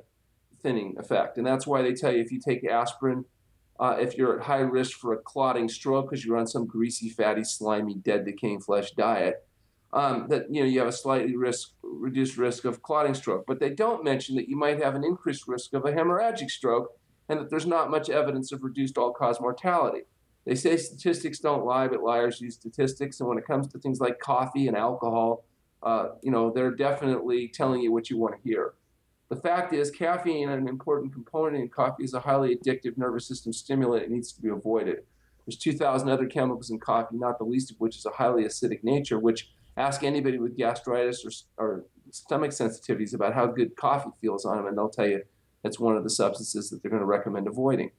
thinning 0.62 0.96
effect, 0.98 1.38
and 1.38 1.46
that's 1.46 1.68
why 1.68 1.82
they 1.82 1.94
tell 1.94 2.12
you 2.12 2.22
if 2.22 2.32
you 2.32 2.40
take 2.40 2.64
aspirin, 2.66 3.26
uh, 3.80 3.98
if 4.00 4.18
you're 4.18 4.40
at 4.40 4.46
high 4.46 4.60
risk 4.60 4.98
for 4.98 5.14
a 5.14 5.18
clotting 5.18 5.68
stroke 5.70 6.10
because 6.10 6.26
you're 6.26 6.38
on 6.38 6.48
some 6.48 6.66
greasy, 6.66 7.10
fatty, 7.10 7.44
slimy, 7.44 7.96
dead, 7.96 8.26
decaying 8.26 8.62
flesh 8.62 8.92
diet, 8.92 9.46
um, 9.94 10.28
that 10.30 10.46
you 10.50 10.62
know 10.62 10.68
you 10.68 10.80
have 10.80 10.88
a 10.88 10.94
slightly 10.94 11.36
risk, 11.36 11.72
reduced 11.84 12.38
risk 12.38 12.66
of 12.66 12.82
clotting 12.82 13.14
stroke. 13.14 13.46
But 13.48 13.60
they 13.60 13.70
don't 13.70 14.04
mention 14.04 14.36
that 14.36 14.50
you 14.50 14.58
might 14.58 14.82
have 14.82 14.96
an 14.96 15.04
increased 15.04 15.48
risk 15.48 15.74
of 15.74 15.86
a 15.86 15.92
hemorrhagic 15.92 16.50
stroke, 16.50 16.98
and 17.30 17.40
that 17.40 17.50
there's 17.50 17.66
not 17.68 17.92
much 17.92 18.10
evidence 18.10 18.52
of 18.52 18.64
reduced 18.64 18.98
all-cause 18.98 19.40
mortality. 19.40 20.02
They 20.46 20.56
say 20.56 20.78
statistics 20.78 21.40
don't 21.40 21.66
lie, 21.66 21.88
but 21.88 22.04
liars 22.04 22.40
use 22.40 22.56
statistics. 22.56 23.20
And 23.20 23.28
when 23.28 23.38
it 23.38 23.48
comes 23.48 23.68
to 23.70 23.80
things 23.80 24.00
like 24.00 24.20
coffee 24.20 24.68
and 24.68 24.78
alcohol, 24.78 25.44
uh, 25.86 26.10
you 26.24 26.32
know, 26.32 26.52
they're 26.52 26.72
definitely 26.72 27.48
telling 27.48 27.80
you 27.80 27.92
what 27.92 28.10
you 28.10 28.18
want 28.18 28.36
to 28.36 28.42
hear. 28.50 28.74
The 29.30 29.36
fact 29.36 29.74
is, 29.74 29.92
caffeine, 29.92 30.50
an 30.50 30.68
important 30.68 31.14
component 31.14 31.62
in 31.64 31.70
coffee, 31.70 32.04
is 32.04 32.14
a 32.14 32.20
highly 32.20 32.56
addictive 32.56 32.98
nervous 32.98 33.28
system 33.28 33.54
stimulant. 33.54 34.04
It 34.04 34.12
needs 34.12 34.34
to 34.34 34.42
be 34.42 34.50
avoided. 34.50 35.04
There's 35.46 35.58
2,000 35.58 36.10
other 36.10 36.26
chemicals 36.26 36.72
in 36.72 36.80
coffee, 36.80 37.18
not 37.18 37.38
the 37.38 37.46
least 37.46 37.72
of 37.72 37.78
which 37.78 37.98
is 37.98 38.06
a 38.06 38.12
highly 38.12 38.44
acidic 38.44 38.84
nature, 38.84 39.20
which 39.20 39.52
ask 39.78 40.04
anybody 40.04 40.40
with 40.40 40.58
gastritis 40.58 41.24
or, 41.24 41.64
or 41.64 41.86
stomach 42.12 42.52
sensitivities 42.52 43.14
about 43.14 43.34
how 43.34 43.46
good 43.46 43.76
coffee 43.76 44.10
feels 44.22 44.46
on 44.46 44.58
them, 44.58 44.68
and 44.68 44.78
they'll 44.78 44.90
tell 44.90 45.08
you 45.08 45.22
it's 45.64 45.80
one 45.80 45.96
of 45.96 46.04
the 46.04 46.10
substances 46.10 46.70
that 46.70 46.82
they're 46.82 46.92
going 46.92 47.02
to 47.02 47.06
recommend 47.06 47.48
avoiding. 47.48 47.92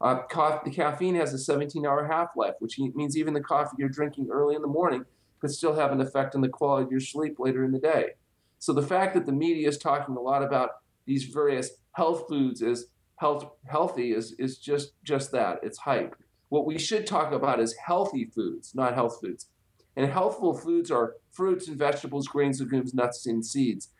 Uh, 0.00 0.22
ca- 0.22 0.60
the 0.64 0.70
caffeine 0.70 1.14
has 1.14 1.32
a 1.32 1.38
17 1.38 1.84
hour 1.86 2.06
half 2.06 2.30
life, 2.36 2.54
which 2.58 2.78
means 2.78 3.16
even 3.16 3.34
the 3.34 3.40
coffee 3.40 3.76
you're 3.78 3.88
drinking 3.88 4.28
early 4.30 4.54
in 4.54 4.62
the 4.62 4.68
morning 4.68 5.04
could 5.44 5.54
still 5.54 5.74
have 5.74 5.92
an 5.92 6.00
effect 6.00 6.34
on 6.34 6.40
the 6.40 6.48
quality 6.48 6.84
of 6.84 6.90
your 6.90 7.00
sleep 7.00 7.38
later 7.38 7.64
in 7.64 7.72
the 7.72 7.78
day. 7.78 8.12
So 8.58 8.72
the 8.72 8.82
fact 8.82 9.12
that 9.14 9.26
the 9.26 9.32
media 9.32 9.68
is 9.68 9.76
talking 9.76 10.16
a 10.16 10.20
lot 10.20 10.42
about 10.42 10.70
these 11.04 11.24
various 11.24 11.70
health 11.92 12.24
foods 12.30 12.62
as 12.62 12.86
health 13.16 13.50
healthy 13.66 14.12
is 14.12 14.32
is 14.38 14.56
just 14.56 14.92
just 15.02 15.30
that. 15.32 15.60
It's 15.62 15.76
hype. 15.76 16.16
What 16.48 16.64
we 16.64 16.78
should 16.78 17.06
talk 17.06 17.32
about 17.32 17.60
is 17.60 17.74
healthy 17.74 18.24
foods, 18.24 18.74
not 18.74 18.94
health 18.94 19.18
foods. 19.20 19.50
And 19.96 20.10
healthful 20.10 20.54
foods 20.54 20.90
are 20.90 21.16
fruits 21.30 21.68
and 21.68 21.76
vegetables, 21.76 22.26
grains, 22.26 22.58
legumes, 22.60 22.94
nuts, 22.94 23.26
and 23.26 23.44
seeds. 23.44 23.90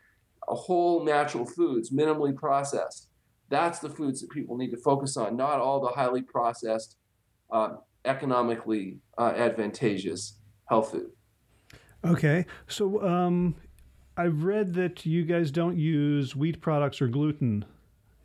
A 0.49 0.55
whole 0.55 1.05
natural 1.05 1.45
foods, 1.45 1.91
minimally 1.91 2.35
processed. 2.35 3.09
That's 3.49 3.79
the 3.79 3.89
foods 3.89 4.19
that 4.21 4.31
people 4.31 4.57
need 4.57 4.71
to 4.71 4.77
focus 4.77 5.15
on, 5.15 5.37
not 5.37 5.59
all 5.59 5.79
the 5.79 5.89
highly 5.89 6.23
processed, 6.23 6.97
uh, 7.51 7.75
economically 8.03 8.97
uh, 9.17 9.33
advantageous 9.35 10.39
health 10.69 10.91
food. 10.91 11.11
Okay, 12.05 12.45
so 12.67 13.01
um, 13.05 13.55
I've 14.17 14.43
read 14.43 14.73
that 14.75 15.05
you 15.05 15.23
guys 15.23 15.51
don't 15.51 15.77
use 15.77 16.35
wheat 16.35 16.61
products 16.61 17.01
or 17.01 17.07
gluten 17.07 17.65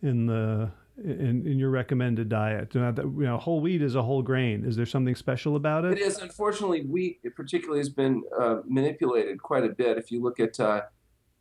in 0.03 0.27
the 0.27 0.71
in, 1.03 1.47
in 1.47 1.59
your 1.59 1.71
recommended 1.71 2.29
diet. 2.29 2.75
You 2.75 2.93
know, 3.17 3.39
whole 3.39 3.61
wheat 3.61 3.81
is 3.81 3.95
a 3.95 4.03
whole 4.03 4.23
grain. 4.23 4.65
Is 4.65 4.77
there 4.77 4.87
something 4.87 5.15
special 5.15 5.57
about 5.57 5.85
it? 5.85 5.93
It 5.93 6.01
is. 6.01 6.19
Unfortunately, 6.19 6.83
wheat 6.83 7.21
particularly 7.35 7.81
has 7.81 7.89
been 7.89 8.23
uh, 8.39 8.59
manipulated 8.67 9.43
quite 9.43 9.65
a 9.65 9.71
bit. 9.71 9.97
If 9.97 10.11
you 10.11 10.23
look 10.23 10.39
at 10.39 10.61
uh, 10.61 10.83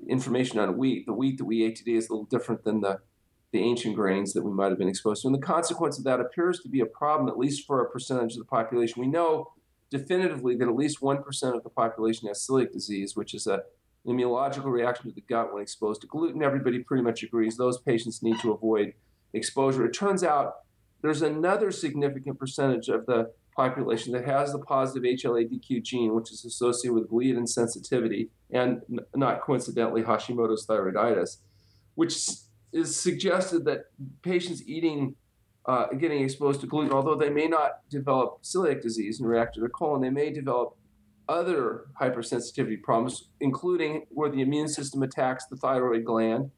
information 0.08 0.60
on 0.60 0.78
wheat, 0.78 1.06
the 1.06 1.14
wheat 1.14 1.38
that 1.40 1.46
we 1.46 1.64
ate 1.66 1.76
today 1.76 1.96
is 1.96 2.10
a 2.10 2.14
little 2.14 2.26
different 2.26 2.64
than 2.64 2.82
the 2.82 3.00
the 3.52 3.60
ancient 3.60 3.96
grains 3.96 4.34
that 4.34 4.44
we 4.44 4.52
might 4.52 4.70
have 4.70 4.78
been 4.78 4.88
exposed 4.88 5.24
to. 5.24 5.28
And 5.28 5.36
the 5.36 5.42
consequence 5.42 5.98
of 5.98 6.04
that 6.04 6.20
appears 6.20 6.60
to 6.60 6.70
be 6.70 6.82
a 6.82 6.86
problem, 6.86 7.28
at 7.28 7.38
least 7.38 7.66
for 7.66 7.82
a 7.82 7.90
percentage 7.90 8.34
of 8.34 8.40
the 8.40 8.46
population. 8.46 9.02
We 9.02 9.08
know 9.08 9.52
definitively 9.90 10.56
that 10.56 10.68
at 10.68 10.76
least 10.76 11.02
1% 11.02 11.56
of 11.56 11.64
the 11.64 11.70
population 11.70 12.28
has 12.28 12.46
celiac 12.46 12.72
disease, 12.72 13.16
which 13.16 13.34
is 13.34 13.48
a 13.48 13.64
immunological 14.08 14.72
reaction 14.72 15.10
to 15.10 15.12
the 15.14 15.22
gut 15.22 15.54
when 15.54 15.62
exposed 15.62 16.02
to 16.02 16.08
gluten. 16.08 16.42
Everybody 16.42 16.80
pretty 16.80 17.04
much 17.04 17.22
agrees 17.24 17.58
those 17.58 17.80
patients 17.80 18.24
need 18.24 18.40
to 18.40 18.52
avoid 18.52 18.94
exposure. 19.34 19.86
It 19.86 19.94
turns 19.94 20.24
out 20.24 20.54
there's 21.02 21.22
another 21.22 21.72
significant 21.72 22.40
percentage 22.40 22.90
of 22.90 23.06
the 23.06 23.32
population 23.56 24.14
that 24.14 24.26
has 24.26 24.54
the 24.54 24.60
positive 24.60 25.04
HLA-DQ 25.04 25.84
gene, 25.84 26.16
which 26.16 26.32
is 26.32 26.46
associated 26.46 26.94
with 26.94 27.10
gliadin 27.10 27.48
sensitivity 27.48 28.30
and 28.52 28.82
not 29.16 29.42
coincidentally 29.42 30.02
Hashimoto's 30.02 30.66
thyroiditis, 30.66 31.38
which 31.96 32.16
is 32.72 32.96
suggested 32.96 33.66
that 33.66 33.86
patients 34.22 34.64
eating 34.66 35.16
uh, 35.70 35.86
getting 36.04 36.24
exposed 36.24 36.60
to 36.62 36.66
gluten, 36.66 36.92
although 36.92 37.20
they 37.24 37.30
may 37.30 37.48
not 37.48 37.88
develop 37.92 38.42
celiac 38.42 38.82
disease 38.82 39.20
and 39.20 39.30
react 39.30 39.54
to 39.54 39.60
their 39.60 39.70
colon, 39.70 40.02
they 40.02 40.10
may 40.10 40.32
develop 40.32 40.76
other 41.28 41.86
hypersensitivity 42.02 42.82
problems, 42.82 43.30
including 43.40 44.08
where 44.10 44.32
the 44.32 44.42
immune 44.42 44.68
system 44.68 45.04
attacks 45.04 45.46
the 45.46 45.56
thyroid 45.56 46.04
gland, 46.04 46.50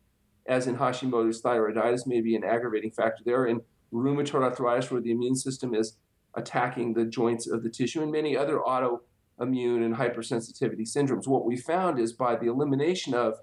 as 0.45 0.65
in 0.65 0.77
Hashimoto's 0.77 1.41
thyroiditis, 1.41 2.07
may 2.07 2.21
be 2.21 2.37
an 2.37 2.45
aggravating 2.45 2.91
factor 2.91 3.21
there, 3.25 3.45
in 3.45 3.59
rheumatoid 3.91 4.43
arthritis, 4.43 4.89
where 4.89 5.01
the 5.01 5.11
immune 5.11 5.35
system 5.35 5.75
is 5.75 5.97
attacking 6.35 6.93
the 6.93 7.03
joints 7.03 7.49
of 7.49 7.63
the 7.63 7.69
tissue, 7.69 8.01
and 8.01 8.13
many 8.13 8.37
other 8.37 8.59
autoimmune 8.59 9.83
and 9.85 9.93
hypersensitivity 9.93 10.87
syndromes. 10.87 11.27
What 11.27 11.43
we 11.43 11.57
found 11.57 11.99
is 11.99 12.13
by 12.13 12.37
the 12.37 12.47
elimination 12.47 13.13
of 13.13 13.39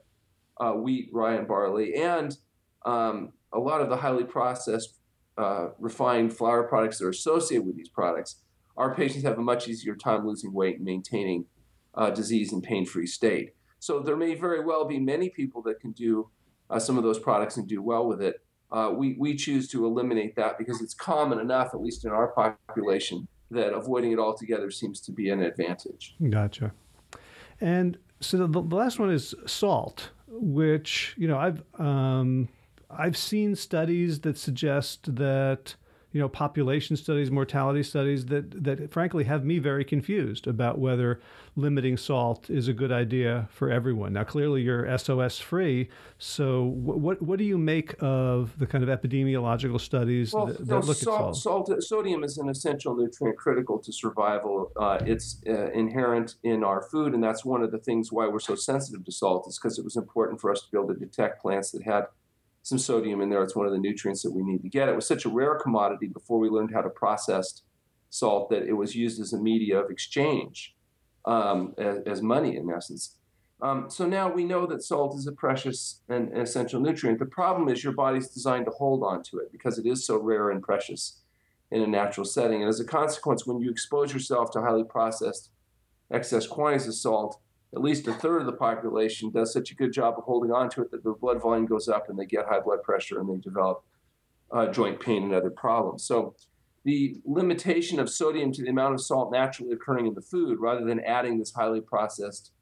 uh, 0.59 0.73
wheat, 0.73 1.11
rye, 1.13 1.35
and 1.35 1.47
barley, 1.47 1.95
and 1.95 2.39
um, 2.87 3.35
a 3.53 3.59
lot 3.59 3.83
of 3.83 3.91
the 3.91 3.99
highly 3.99 4.25
processed, 4.25 4.98
uh, 5.39 5.69
refined 5.79 6.37
flour 6.37 6.65
products 6.65 6.99
that 6.99 7.07
are 7.07 7.11
associated 7.11 7.67
with 7.67 7.77
these 7.77 7.89
products, 7.89 8.43
our 8.77 8.95
patients 8.95 9.23
have 9.25 9.39
a 9.39 9.43
much 9.43 9.69
easier 9.69 9.95
time 9.95 10.27
losing 10.27 10.53
weight 10.53 10.77
and 10.77 10.85
maintaining 10.85 11.47
uh, 11.95 12.11
disease 12.11 12.53
and 12.53 12.63
pain 12.63 12.85
free 12.85 13.07
state. 13.07 13.55
So 13.79 14.01
there 14.01 14.17
may 14.17 14.35
very 14.35 14.65
well 14.65 14.85
be 14.85 14.99
many 14.99 15.31
people 15.31 15.63
that 15.63 15.81
can 15.81 15.93
do 15.93 16.29
uh, 16.71 16.79
some 16.79 16.99
of 16.99 17.05
those 17.05 17.19
products 17.19 17.57
and 17.57 17.69
do 17.69 17.81
well 17.81 18.07
with 18.07 18.21
it. 18.21 18.43
Uh, 18.71 18.91
we, 18.95 19.17
we 19.19 19.35
choose 19.35 19.69
to 19.69 19.87
eliminate 19.87 20.37
that 20.37 20.59
because 20.59 20.83
it's 20.83 20.93
common 20.93 21.39
enough, 21.39 21.69
at 21.73 21.81
least 21.81 22.05
in 22.05 22.11
our 22.11 22.29
population, 22.29 23.27
that 23.51 23.73
avoiding 23.73 24.13
it 24.13 24.19
altogether 24.19 24.71
seems 24.71 25.01
to 25.01 25.13
be 25.13 25.31
an 25.31 25.43
advantage. 25.43 26.15
Gotcha. 26.29 26.73
And 27.61 27.97
so 28.21 28.37
the, 28.37 28.47
the 28.47 28.77
last 28.77 28.99
one 28.99 29.11
is 29.11 29.35
salt, 29.47 30.11
which, 30.27 31.15
you 31.17 31.29
know, 31.29 31.39
I've. 31.39 31.63
Um, 31.79 32.49
I've 32.91 33.17
seen 33.17 33.55
studies 33.55 34.21
that 34.21 34.39
suggest 34.39 35.15
that 35.17 35.75
you 36.11 36.21
know 36.21 36.29
population 36.29 36.97
studies, 36.97 37.31
mortality 37.31 37.83
studies 37.83 38.27
that 38.27 38.65
that 38.65 38.91
frankly 38.91 39.25
have 39.25 39.45
me 39.45 39.59
very 39.59 39.85
confused 39.85 40.47
about 40.47 40.79
whether 40.79 41.21
limiting 41.55 41.99
salt 41.99 42.49
is 42.49 42.67
a 42.67 42.73
good 42.73 42.91
idea 42.91 43.47
for 43.51 43.71
everyone. 43.71 44.15
Now, 44.15 44.25
clearly 44.25 44.63
you're 44.63 44.97
SOS 44.97 45.39
free, 45.39 45.91
so 46.17 46.65
what 46.65 47.21
what 47.21 47.39
do 47.39 47.45
you 47.45 47.59
make 47.59 47.95
of 48.01 48.59
the 48.59 48.67
kind 48.67 48.83
of 48.83 48.89
epidemiological 48.89 49.79
studies 49.79 50.33
well, 50.33 50.47
that, 50.47 50.67
that 50.67 50.85
look 50.87 50.97
salt, 50.97 51.37
at 51.37 51.37
salt? 51.37 51.69
salt? 51.69 51.83
Sodium 51.83 52.25
is 52.25 52.39
an 52.39 52.49
essential 52.49 52.97
nutrient 52.97 53.37
critical 53.37 53.79
to 53.79 53.93
survival. 53.93 54.73
Uh, 54.77 54.99
it's 55.05 55.43
uh, 55.47 55.71
inherent 55.73 56.37
in 56.43 56.65
our 56.65 56.89
food, 56.91 57.13
and 57.13 57.23
that's 57.23 57.45
one 57.45 57.63
of 57.63 57.71
the 57.71 57.79
things 57.79 58.11
why 58.11 58.27
we're 58.27 58.39
so 58.39 58.55
sensitive 58.55 59.05
to 59.05 59.13
salt. 59.13 59.47
Is 59.47 59.59
because 59.59 59.79
it 59.79 59.85
was 59.85 59.97
important 59.97 60.41
for 60.41 60.51
us 60.51 60.63
to 60.63 60.71
be 60.71 60.79
able 60.79 60.89
to 60.95 60.99
detect 60.99 61.43
plants 61.43 61.73
that 61.73 61.83
had 61.83 62.07
some 62.63 62.79
sodium 62.79 63.21
in 63.21 63.31
there. 63.31 63.43
It's 63.43 63.57
one 63.57 63.67
of 63.67 63.73
the 63.73 63.79
nutrients 63.79 64.23
that 64.23 64.33
we 64.33 64.43
need 64.43 64.63
to 64.63 64.69
get. 64.69 64.89
It 64.89 64.97
was 64.97 65.07
such 65.07 65.25
a 65.25 65.29
rare 65.29 65.57
commodity 65.57 66.09
before 66.09 66.39
we 66.39 66.49
learned 66.49 66.73
how 66.73 66.83
to 66.83 66.91
process 66.91 67.63
salt 68.11 68.51
that 68.51 68.67
it 68.67 68.73
was 68.73 68.95
used 68.95 69.21
as 69.21 69.33
a 69.33 69.39
media 69.39 69.79
of 69.79 69.91
exchange, 69.91 70.75
um, 71.25 71.75
as, 71.79 71.99
as, 72.07 72.23
money 72.23 72.57
in 72.57 72.71
essence. 72.71 73.17
Um, 73.61 73.91
so 73.91 74.07
now 74.07 74.33
we 74.33 74.45
know 74.45 74.67
that 74.67 74.83
salt 74.83 75.17
is 75.17 75.27
a 75.27 75.33
precious 75.33 76.01
and 76.09 76.37
essential 76.37 76.81
nutrient. 76.81 77.19
The 77.19 77.27
problem 77.27 77.69
is 77.69 77.83
your 77.83 77.93
body's 77.93 78.29
designed 78.29 78.67
to 78.67 78.71
hold 78.71 79.03
on 79.03 79.23
to 79.25 79.39
it 79.39 79.53
because 79.53 79.79
it 79.79 79.87
is 79.87 80.07
so 80.07 80.19
rare 80.19 80.51
and 80.51 80.63
precious 80.63 81.21
in 81.71 81.83
a 81.83 81.87
natural 81.87 82.25
setting. 82.25 82.63
And 82.63 82.69
as 82.69 82.81
a 82.81 82.85
consequence, 82.85 83.47
when 83.47 83.61
you 83.61 83.71
expose 83.71 84.13
yourself 84.13 84.51
to 84.53 84.63
highly 84.63 84.85
processed 84.85 85.51
excess 86.11 86.47
quantities 86.47 86.89
of 86.89 86.95
salt, 86.95 87.41
at 87.75 87.83
least 87.83 88.07
a 88.09 88.13
third 88.13 88.41
of 88.41 88.47
the 88.47 88.53
population 88.53 89.31
does 89.31 89.53
such 89.53 89.71
a 89.71 89.75
good 89.75 89.93
job 89.93 90.15
of 90.17 90.25
holding 90.25 90.51
on 90.51 90.71
to 90.71 90.83
it 90.83 90.91
that 90.91 91.05
the 91.05 91.13
blood 91.13 91.41
volume 91.43 91.67
goes 91.67 91.89
up 91.89 92.09
and 92.09 92.19
they 92.19 92.25
get 92.25 92.47
high 92.47 92.61
blood 92.61 92.83
pressure 92.83 93.21
and 93.21 93.29
they 93.29 93.37
develop 93.37 93.85
uh, 94.51 94.67
joint 94.67 95.01
pain 95.01 95.25
and 95.25 95.35
other 95.35 95.51
problems. 95.51 96.05
So 96.05 96.35
the 96.85 97.17
limitation 97.27 98.01
of 98.01 98.09
sodium 98.09 98.53
to 98.53 98.63
the 98.63 98.71
amount 98.71 98.95
of 98.95 99.03
salt 99.03 99.31
naturally 99.31 99.73
occurring 99.73 100.07
in 100.07 100.15
the 100.15 100.23
food 100.23 100.59
rather 100.59 100.85
than 100.85 101.01
adding 101.01 101.39
this 101.39 101.53
highly 101.53 101.83
processed 101.83 102.53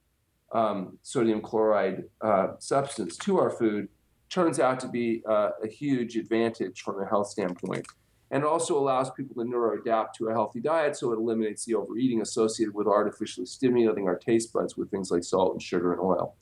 um, 0.53 0.99
sodium 1.03 1.41
chloride 1.41 2.05
uh, 2.21 2.49
substance 2.59 3.17
to 3.19 3.39
our 3.39 3.51
food 3.51 3.89
turns 4.29 4.59
out 4.59 4.81
to 4.81 4.89
be 4.89 5.23
uh, 5.29 5.51
a 5.63 5.69
huge 5.69 6.17
advantage 6.17 6.83
from 6.83 7.01
a 7.01 7.07
health 7.07 7.29
standpoint. 7.29 7.87
And 8.31 8.43
it 8.43 8.47
also 8.47 8.77
allows 8.77 9.11
people 9.11 9.37
to 9.37 9.49
neuroadapt 9.49 10.15
to 10.15 10.29
a 10.29 10.33
healthy 10.33 10.61
diet, 10.61 10.97
so 10.97 11.13
it 11.13 11.19
eliminates 11.19 11.65
the 11.65 11.75
overeating 11.75 12.21
associated 12.21 12.75
with 12.75 12.89
artificially 12.89 13.47
stimulating 13.47 14.09
our 14.09 14.17
taste 14.17 14.53
buds 14.53 14.77
with 14.77 14.91
things 14.91 15.11
like 15.11 15.23
salt 15.23 15.53
and 15.53 15.63
sugar 15.63 15.93
and 15.93 16.01
oil. 16.01 16.35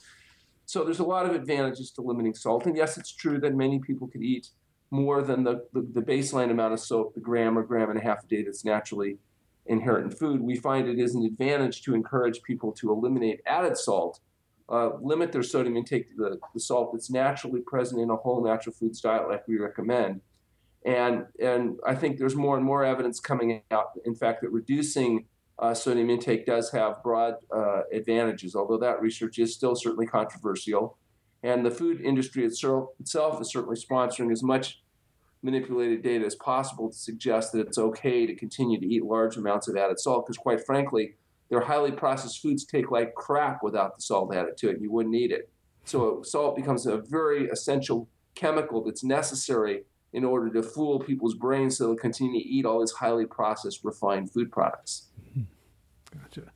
So 0.67 0.83
there's 0.83 1.01
a 1.01 1.05
lot 1.05 1.27
of 1.27 1.35
advantages 1.35 1.91
to 1.93 2.01
limiting 2.01 2.35
salt. 2.35 2.65
And 2.65 2.77
yes, 2.77 2.97
it's 2.97 3.13
true 3.13 3.39
that 3.41 3.55
many 3.55 3.79
people 3.81 4.09
could 4.09 4.23
eat 4.23 4.49
more 4.91 5.23
than 5.23 5.45
the, 5.45 5.67
the, 5.75 5.87
the 5.93 6.01
baseline 6.01 6.51
amount 6.51 6.73
of 6.73 6.81
salt, 6.81 7.15
the 7.15 7.21
gram 7.21 7.59
or 7.59 7.63
gram 7.63 7.91
and 7.91 7.99
a 7.99 8.03
half 8.03 8.25
a 8.25 8.27
day 8.27 8.43
that's 8.43 8.65
naturally 8.65 9.19
inherent 9.67 10.13
in 10.13 10.17
food, 10.17 10.41
we 10.41 10.57
find 10.57 10.89
it 10.89 10.99
is 10.99 11.15
an 11.15 11.25
advantage 11.25 11.83
to 11.83 11.95
encourage 11.95 12.43
people 12.43 12.73
to 12.73 12.93
eliminate 12.93 13.41
added 13.47 13.77
salt, 13.77 14.21
uh, 14.69 14.91
limit 15.01 15.33
their 15.33 15.43
sodium 15.43 15.77
intake 15.77 16.11
to 16.11 16.17
the, 16.17 16.39
the 16.53 16.61
salt 16.61 16.93
that's 16.93 17.11
naturally 17.11 17.61
present 17.61 18.01
in 18.01 18.11
a 18.11 18.17
whole 18.17 18.45
natural 18.45 18.75
foods 18.75 19.01
diet, 19.01 19.29
like 19.29 19.47
we 19.49 19.59
recommend. 19.59 20.21
And, 20.85 21.25
and 21.41 21.79
I 21.87 21.95
think 21.95 22.19
there's 22.19 22.37
more 22.37 22.57
and 22.57 22.65
more 22.65 22.85
evidence 22.85 23.19
coming 23.19 23.63
out, 23.71 23.99
in 24.05 24.15
fact, 24.15 24.43
that 24.43 24.51
reducing 24.51 25.27
uh, 25.59 25.73
sodium 25.73 26.11
intake 26.11 26.47
does 26.47 26.71
have 26.73 27.03
broad 27.03 27.35
uh, 27.55 27.83
advantages, 27.93 28.55
although 28.55 28.79
that 28.79 29.01
research 29.01 29.39
is 29.39 29.55
still 29.55 29.75
certainly 29.77 30.07
controversial. 30.07 30.99
And 31.43 31.65
the 31.65 31.71
food 31.71 32.01
industry 32.01 32.45
itself, 32.45 32.89
itself 33.01 33.41
is 33.41 33.51
certainly 33.51 33.77
sponsoring 33.77 34.33
as 34.33 34.43
much 34.43 34.83
manipulated 35.43 36.03
data 36.03 36.25
as 36.25 36.35
possible 36.35 36.91
to 36.91 36.97
suggest 36.97 37.53
that 37.53 37.61
it's 37.67 37.79
okay 37.79 38.27
to 38.27 38.35
continue 38.35 38.81
to 38.81 38.87
eat 38.87 39.05
large 39.05 39.37
amounts 39.37 39.69
of 39.69 39.77
added 39.77 40.01
salt 40.01 40.27
because, 40.27 40.39
quite 40.39 40.65
frankly, 40.65 41.15
their 41.51 41.61
highly 41.61 41.93
processed 41.93 42.41
foods 42.41 42.65
take 42.65 42.91
like 42.91 43.15
crap 43.15 43.63
without 43.63 43.95
the 43.95 44.03
salt 44.03 44.35
added 44.35 44.57
to 44.57 44.71
it. 44.71 44.81
You 44.81 44.91
wouldn't 44.91 45.15
eat 45.15 45.31
it. 45.31 45.51
So, 45.85 46.23
salt 46.23 46.57
becomes 46.57 46.87
a 46.87 46.97
very 46.97 47.49
essential 47.49 48.09
chemical 48.35 48.83
that's 48.83 49.05
necessary 49.05 49.85
in 50.15 50.25
order 50.25 50.49
to 50.49 50.63
fool 50.63 51.01
people's 51.01 51.35
brains 51.35 51.77
so 51.77 51.89
they'll 51.89 51.97
continue 51.97 52.41
to 52.41 52.49
eat 52.49 52.65
all 52.65 52.81
these 52.81 52.93
highly 52.93 53.27
processed, 53.27 53.85
refined 53.85 54.31
food 54.31 54.51
products. 54.51 55.09
Gotcha. 56.13 56.53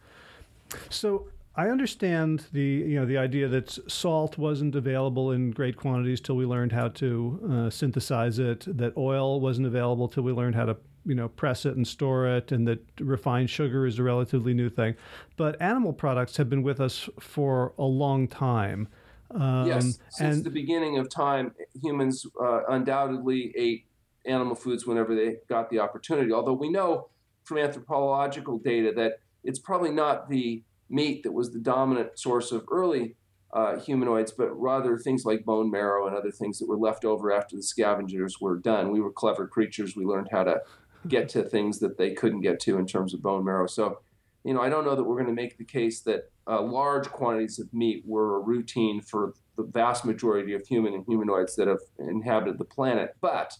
So, 0.88 1.26
I 1.56 1.70
understand 1.70 2.44
the 2.52 2.60
you 2.60 3.00
know 3.00 3.04
the 3.04 3.18
idea 3.18 3.48
that 3.48 3.76
salt 3.90 4.38
wasn't 4.38 4.76
available 4.76 5.32
in 5.32 5.50
great 5.50 5.76
quantities 5.76 6.20
till 6.20 6.36
we 6.36 6.46
learned 6.46 6.70
how 6.70 6.86
to 6.88 7.40
uh, 7.50 7.70
synthesize 7.70 8.38
it. 8.38 8.64
That 8.68 8.96
oil 8.96 9.40
wasn't 9.40 9.66
available 9.66 10.06
till 10.06 10.22
we 10.22 10.30
learned 10.30 10.54
how 10.54 10.66
to 10.66 10.76
you 11.04 11.16
know 11.16 11.28
press 11.28 11.66
it 11.66 11.74
and 11.74 11.84
store 11.84 12.28
it, 12.28 12.52
and 12.52 12.68
that 12.68 12.78
refined 13.00 13.50
sugar 13.50 13.86
is 13.86 13.98
a 13.98 14.04
relatively 14.04 14.54
new 14.54 14.70
thing. 14.70 14.94
But 15.36 15.60
animal 15.60 15.92
products 15.92 16.36
have 16.36 16.48
been 16.48 16.62
with 16.62 16.80
us 16.80 17.08
for 17.18 17.72
a 17.76 17.84
long 17.84 18.28
time. 18.28 18.86
Um, 19.30 19.66
yes, 19.66 19.98
since 20.08 20.36
and, 20.36 20.44
the 20.44 20.50
beginning 20.50 20.98
of 20.98 21.10
time, 21.10 21.52
humans 21.82 22.26
uh, 22.40 22.62
undoubtedly 22.68 23.52
ate 23.56 23.86
animal 24.24 24.54
foods 24.54 24.86
whenever 24.86 25.14
they 25.14 25.36
got 25.48 25.70
the 25.70 25.78
opportunity. 25.80 26.32
Although 26.32 26.54
we 26.54 26.70
know 26.70 27.08
from 27.44 27.58
anthropological 27.58 28.58
data 28.58 28.92
that 28.96 29.20
it's 29.44 29.58
probably 29.58 29.90
not 29.90 30.28
the 30.28 30.62
meat 30.90 31.22
that 31.22 31.32
was 31.32 31.52
the 31.52 31.58
dominant 31.58 32.18
source 32.18 32.52
of 32.52 32.64
early 32.70 33.16
uh, 33.52 33.78
humanoids, 33.78 34.32
but 34.32 34.50
rather 34.50 34.98
things 34.98 35.24
like 35.24 35.44
bone 35.44 35.70
marrow 35.70 36.06
and 36.06 36.16
other 36.16 36.30
things 36.30 36.58
that 36.58 36.68
were 36.68 36.76
left 36.76 37.04
over 37.04 37.32
after 37.32 37.56
the 37.56 37.62
scavengers 37.62 38.40
were 38.40 38.56
done. 38.56 38.90
We 38.90 39.00
were 39.00 39.12
clever 39.12 39.46
creatures. 39.46 39.96
We 39.96 40.04
learned 40.04 40.28
how 40.30 40.44
to 40.44 40.62
get 41.06 41.28
to 41.30 41.42
things 41.42 41.78
that 41.78 41.96
they 41.96 42.12
couldn't 42.12 42.40
get 42.40 42.60
to 42.60 42.76
in 42.76 42.86
terms 42.86 43.14
of 43.14 43.22
bone 43.22 43.44
marrow. 43.44 43.66
So, 43.66 44.00
you 44.48 44.54
know, 44.54 44.62
I 44.62 44.70
don't 44.70 44.86
know 44.86 44.96
that 44.96 45.04
we're 45.04 45.16
going 45.22 45.26
to 45.26 45.42
make 45.42 45.58
the 45.58 45.64
case 45.64 46.00
that 46.04 46.30
uh, 46.46 46.62
large 46.62 47.10
quantities 47.10 47.58
of 47.58 47.70
meat 47.74 48.02
were 48.06 48.36
a 48.36 48.40
routine 48.40 49.02
for 49.02 49.34
the 49.58 49.62
vast 49.62 50.06
majority 50.06 50.54
of 50.54 50.66
human 50.66 50.94
and 50.94 51.04
humanoids 51.06 51.54
that 51.56 51.68
have 51.68 51.82
inhabited 51.98 52.56
the 52.56 52.64
planet, 52.64 53.14
but 53.20 53.52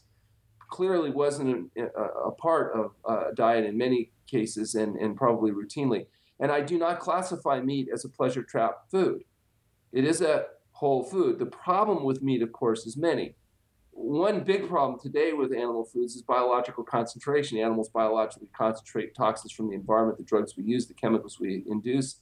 clearly 0.71 1.11
wasn't 1.11 1.71
a, 1.77 1.85
a 2.29 2.31
part 2.31 2.73
of 2.75 2.93
uh, 3.05 3.33
diet 3.35 3.67
in 3.67 3.77
many 3.77 4.13
cases 4.27 4.75
and, 4.75 4.97
and 4.97 5.15
probably 5.15 5.51
routinely. 5.51 6.07
And 6.41 6.51
I 6.51 6.63
do 6.63 6.79
not 6.79 7.01
classify 7.01 7.61
meat 7.61 7.89
as 7.93 8.07
a 8.07 8.09
pleasure 8.09 8.43
trap 8.43 8.91
food. 8.91 9.25
It 9.93 10.07
is 10.07 10.23
a 10.23 10.47
whole 10.73 11.05
food. 11.05 11.39
The 11.39 11.45
problem 11.45 12.03
with 12.03 12.23
meat, 12.23 12.41
of 12.41 12.53
course, 12.53 12.87
is 12.87 12.97
many. 12.97 13.35
One 14.01 14.45
big 14.45 14.69
problem 14.69 15.01
today 15.01 15.33
with 15.33 15.53
animal 15.53 15.85
foods 15.85 16.15
is 16.15 16.23
biological 16.23 16.85
concentration. 16.85 17.59
Animals 17.59 17.89
biologically 17.89 18.47
concentrate 18.57 19.13
toxins 19.13 19.51
from 19.51 19.69
the 19.69 19.75
environment, 19.75 20.19
the 20.19 20.25
drugs 20.25 20.57
we 20.57 20.63
use, 20.63 20.87
the 20.87 20.95
chemicals 20.95 21.41
we 21.41 21.65
induce. 21.67 22.21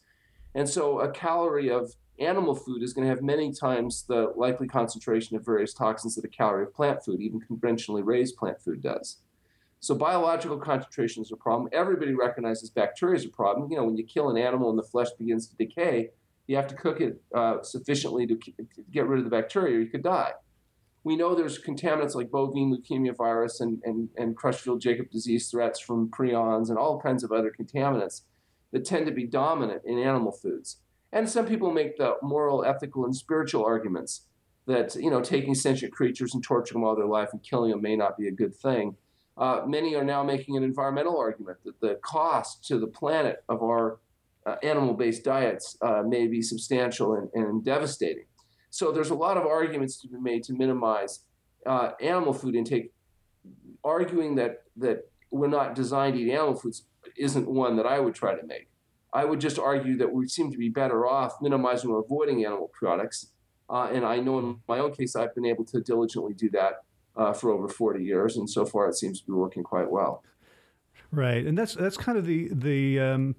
And 0.55 0.67
so 0.67 1.01
a 1.01 1.11
calorie 1.11 1.69
of 1.69 1.95
animal 2.19 2.55
food 2.55 2.83
is 2.83 2.95
going 2.95 3.07
to 3.07 3.15
have 3.15 3.23
many 3.23 3.53
times 3.53 4.05
the 4.09 4.33
likely 4.37 4.67
concentration 4.67 5.37
of 5.37 5.45
various 5.45 5.75
toxins 5.75 6.15
that 6.15 6.25
a 6.25 6.29
calorie 6.29 6.63
of 6.63 6.75
plant 6.75 7.05
food, 7.05 7.21
even 7.21 7.41
conventionally 7.41 8.03
raised 8.03 8.39
plant 8.39 8.59
food, 8.59 8.83
does. 8.83 9.19
So 9.81 9.95
biological 9.95 10.57
concentration 10.57 11.23
is 11.23 11.31
a 11.31 11.37
problem. 11.37 11.69
Everybody 11.75 12.15
recognizes 12.15 12.71
bacteria 12.71 13.17
is 13.17 13.27
a 13.27 13.29
problem. 13.29 13.71
You 13.71 13.77
know, 13.77 13.85
when 13.85 13.99
you 13.99 14.05
kill 14.05 14.31
an 14.31 14.39
animal 14.39 14.71
and 14.71 14.79
the 14.79 14.83
flesh 14.83 15.11
begins 15.19 15.47
to 15.49 15.57
decay, 15.57 16.09
you 16.47 16.57
have 16.57 16.69
to 16.69 16.75
cook 16.75 17.03
it 17.03 17.21
uh, 17.35 17.63
sufficiently 17.63 18.27
to, 18.29 18.35
to 18.35 18.67
get 18.91 19.07
rid 19.07 19.19
of 19.19 19.25
the 19.25 19.31
bacteria, 19.31 19.77
or 19.77 19.81
you 19.81 19.89
could 19.89 20.03
die. 20.03 20.33
We 21.07 21.15
know 21.15 21.37
there's 21.37 21.63
contaminants 21.63 22.17
like 22.17 22.33
bovine 22.33 22.77
leukemia 22.77 23.17
virus 23.17 23.61
and, 23.61 23.81
and, 23.85 24.09
and 24.17 24.37
Creutzfeldt-Jakob 24.37 25.09
disease 25.09 25.49
threats 25.49 25.79
from 25.79 26.11
prions 26.11 26.69
and 26.69 26.77
all 26.77 27.01
kinds 27.01 27.23
of 27.23 27.31
other 27.31 27.53
contaminants 27.57 28.23
that 28.73 28.85
tend 28.85 29.07
to 29.07 29.13
be 29.13 29.25
dominant 29.25 29.83
in 29.85 30.01
animal 30.01 30.33
foods. 30.33 30.79
And 31.13 31.31
some 31.31 31.47
people 31.47 31.71
make 31.71 31.97
the 31.97 32.17
moral, 32.25 32.65
ethical, 32.65 33.05
and 33.05 33.15
spiritual 33.15 33.65
arguments 33.65 34.23
that 34.67 34.97
you 34.97 35.09
know 35.09 35.21
taking 35.21 35.55
sentient 35.55 35.95
creatures 35.95 36.35
and 36.35 36.43
torturing 36.43 36.81
them 36.81 36.89
all 36.89 36.97
their 36.97 37.07
life 37.07 37.29
and 37.31 37.41
killing 37.41 37.71
them 37.71 37.83
may 37.83 37.95
not 37.95 38.19
be 38.19 38.27
a 38.27 38.33
good 38.33 38.57
thing. 38.57 38.97
Uh, 39.39 39.61
many 39.65 39.95
are 39.95 40.03
now 40.03 40.25
making 40.25 40.57
an 40.57 40.65
environmental 40.65 41.17
argument 41.17 41.59
that 41.65 41.81
the 41.81 42.01
cost 42.03 42.65
to 42.65 42.81
the 42.81 42.89
planet 42.89 43.45
of 43.49 43.63
our 43.63 44.01
uh, 44.45 44.57
animal 44.65 44.95
based 44.95 45.23
diets 45.23 45.79
uh, 45.83 46.03
may 46.05 46.27
be 46.27 46.43
substantial 46.43 47.15
and, 47.15 47.29
and, 47.35 47.65
devastating. 47.65 48.25
So 48.77 48.93
there's 48.93 49.09
a 49.09 49.15
lot 49.15 49.39
of 49.39 49.47
arguments 49.47 49.97
to 50.03 50.09
be 50.09 50.19
made 50.19 50.43
to 50.45 50.53
minimize 50.53 51.21
uh, 51.65 51.93
animal 51.99 52.35
food 52.35 52.55
intake. 52.55 52.93
Arguing 53.83 54.35
that, 54.35 54.65
that 54.77 55.09
we're 55.31 55.49
not 55.49 55.75
designed 55.75 56.15
to 56.15 56.21
eat 56.21 56.31
animal 56.31 56.57
foods 56.57 56.85
isn't 57.17 57.49
one 57.49 57.77
that 57.77 57.87
I 57.87 58.01
would 58.01 58.15
try 58.15 58.35
to 58.35 58.47
make. 58.47 58.69
I 59.15 59.25
would 59.25 59.41
just 59.41 59.59
argue 59.59 59.97
that 59.97 60.13
we 60.13 60.29
seem 60.29 60.51
to 60.53 60.59
be 60.59 60.69
better 60.69 61.07
off 61.07 61.41
minimizing 61.41 61.89
or 61.89 62.01
avoiding 62.01 62.45
animal 62.45 62.71
products. 62.79 63.33
Uh, 63.71 63.89
and 63.91 64.05
I 64.05 64.19
know 64.19 64.39
in 64.41 64.61
my 64.69 64.79
own 64.79 64.93
case, 64.93 65.17
I've 65.17 65.35
been 65.35 65.47
able 65.47 65.65
to 65.65 65.81
diligently 65.81 66.35
do 66.35 66.51
that 66.51 66.83
uh, 67.17 67.33
for 67.33 67.51
over 67.51 67.69
40 67.69 68.05
years, 68.05 68.37
and 68.37 68.49
so 68.49 68.67
far 68.67 68.91
it 68.91 68.95
seems 68.95 69.21
to 69.21 69.27
be 69.27 69.33
working 69.33 69.63
quite 69.63 69.91
well. 69.91 70.23
Right, 71.11 71.47
and 71.47 71.57
that's 71.57 71.75
that's 71.75 71.97
kind 71.97 72.19
of 72.19 72.27
the 72.27 72.51
the 72.53 73.01
um, 73.01 73.37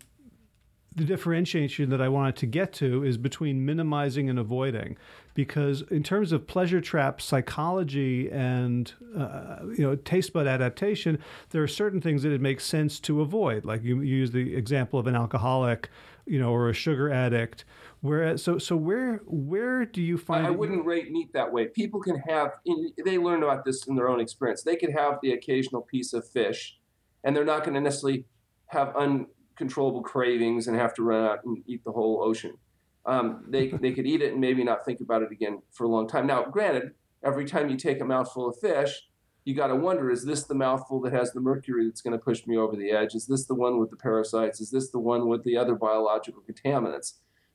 the 0.98 1.06
differentiation 1.06 1.90
that 1.92 2.02
I 2.02 2.10
wanted 2.10 2.36
to 2.38 2.46
get 2.46 2.74
to 2.74 3.04
is 3.04 3.18
between 3.18 3.66
minimizing 3.66 4.30
and 4.30 4.38
avoiding, 4.38 4.98
because 5.34 5.84
in 5.84 6.04
terms 6.04 6.32
of 6.32 6.48
pleasure 6.48 6.82
trap 6.82 7.22
psychology 7.22 8.30
and 8.30 8.92
uh, 9.16 9.60
you 9.78 9.84
know 9.84 9.96
taste 9.96 10.34
bud 10.34 10.48
adaptation, 10.48 11.20
there 11.52 11.64
are 11.64 11.68
certain 11.68 12.02
things 12.02 12.24
that 12.24 12.32
it 12.34 12.42
makes 12.42 12.66
sense 12.66 13.00
to 13.02 13.22
avoid. 13.22 13.64
Like 13.64 13.84
you, 13.84 14.02
you 14.02 14.18
use 14.18 14.32
the 14.32 14.56
example 14.56 15.00
of 15.00 15.08
an 15.08 15.16
alcoholic, 15.16 15.90
you 16.26 16.40
know, 16.40 16.52
or 16.52 16.70
a 16.70 16.74
sugar 16.74 17.12
addict 17.12 17.64
Whereas, 18.02 18.44
so 18.44 18.60
so 18.60 18.76
where 18.76 19.22
where 19.26 19.84
do 19.86 20.02
you 20.02 20.18
find? 20.18 20.46
I, 20.46 20.50
I 20.50 20.52
wouldn't 20.52 20.86
rate 20.86 21.12
meat 21.12 21.34
that 21.34 21.52
way. 21.52 21.66
People 21.66 22.00
can 22.00 22.18
have. 22.28 22.52
They 23.04 23.18
learn 23.18 23.42
about 23.42 23.66
this 23.66 23.88
in 23.88 23.96
their 23.96 24.08
own 24.08 24.20
experience. 24.20 24.62
They 24.62 24.76
could 24.76 24.92
have 24.92 25.18
the 25.24 25.32
occasional 25.32 25.82
piece 25.82 26.14
of 26.14 26.28
fish, 26.28 26.78
and 27.24 27.36
they're 27.36 27.44
not 27.44 27.64
going 27.64 27.74
to 27.74 27.82
necessarily 27.82 28.26
have 28.68 28.96
uncontrollable 29.58 30.02
cravings 30.02 30.68
and 30.68 30.78
have 30.78 30.94
to 30.96 31.04
run 31.04 31.26
out 31.26 31.44
and 31.44 31.64
eat 31.66 31.84
the 31.84 31.92
whole 31.92 32.22
ocean. 32.24 32.58
Um, 33.06 33.46
they 33.48 33.68
they 33.82 33.94
could 33.94 34.06
eat 34.06 34.22
it 34.22 34.32
and 34.32 34.42
maybe 34.42 34.64
not 34.64 34.86
think 34.86 35.02
about 35.02 35.22
it 35.22 35.32
again 35.32 35.62
for 35.72 35.86
a 35.86 35.88
long 35.88 36.08
time. 36.08 36.28
Now, 36.28 36.46
granted, 36.46 36.94
every 37.24 37.46
time 37.46 37.70
you 37.70 37.78
take 37.78 38.02
a 38.02 38.06
mouthful 38.06 38.48
of 38.48 38.58
fish, 38.60 39.08
you 39.46 39.56
got 39.56 39.68
to 39.68 39.76
wonder: 39.76 40.10
Is 40.12 40.26
this 40.26 40.44
the 40.44 40.56
mouthful 40.56 41.02
that 41.02 41.14
has 41.14 41.32
the 41.32 41.42
mercury 41.42 41.88
that's 41.88 42.02
going 42.02 42.18
to 42.18 42.24
push 42.24 42.46
me 42.46 42.58
over 42.58 42.76
the 42.76 42.92
edge? 42.92 43.16
Is 43.16 43.26
this 43.26 43.46
the 43.46 43.56
one 43.56 43.80
with 43.80 43.90
the 43.90 43.98
parasites? 43.98 44.62
Is 44.62 44.72
this 44.72 44.90
the 44.90 45.00
one 45.00 45.28
with 45.28 45.44
the 45.44 45.58
other 45.58 45.76
biological 45.76 46.44
contaminants? 46.50 47.14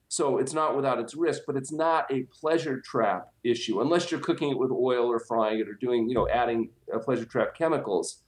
So 0.09 0.37
it's 0.37 0.53
not 0.53 0.77
without 0.77 0.99
its 0.99 1.15
risk, 1.15 1.45
but 1.47 1.57
it's 1.57 1.73
not 1.73 2.05
a 2.13 2.25
pleasure 2.25 2.79
trap 2.81 3.33
issue 3.45 3.81
unless 3.81 4.11
you're 4.11 4.21
cooking 4.21 4.51
it 4.51 4.59
with 4.59 4.71
oil 4.71 5.11
or 5.11 5.19
frying 5.19 5.59
it 5.59 5.71
or 5.71 5.73
doing, 5.73 6.07
you 6.07 6.15
know, 6.15 6.29
adding 6.29 6.69
uh, 6.95 6.99
pleasure 6.99 7.25
trap 7.25 7.55
chemicals. 7.57 8.23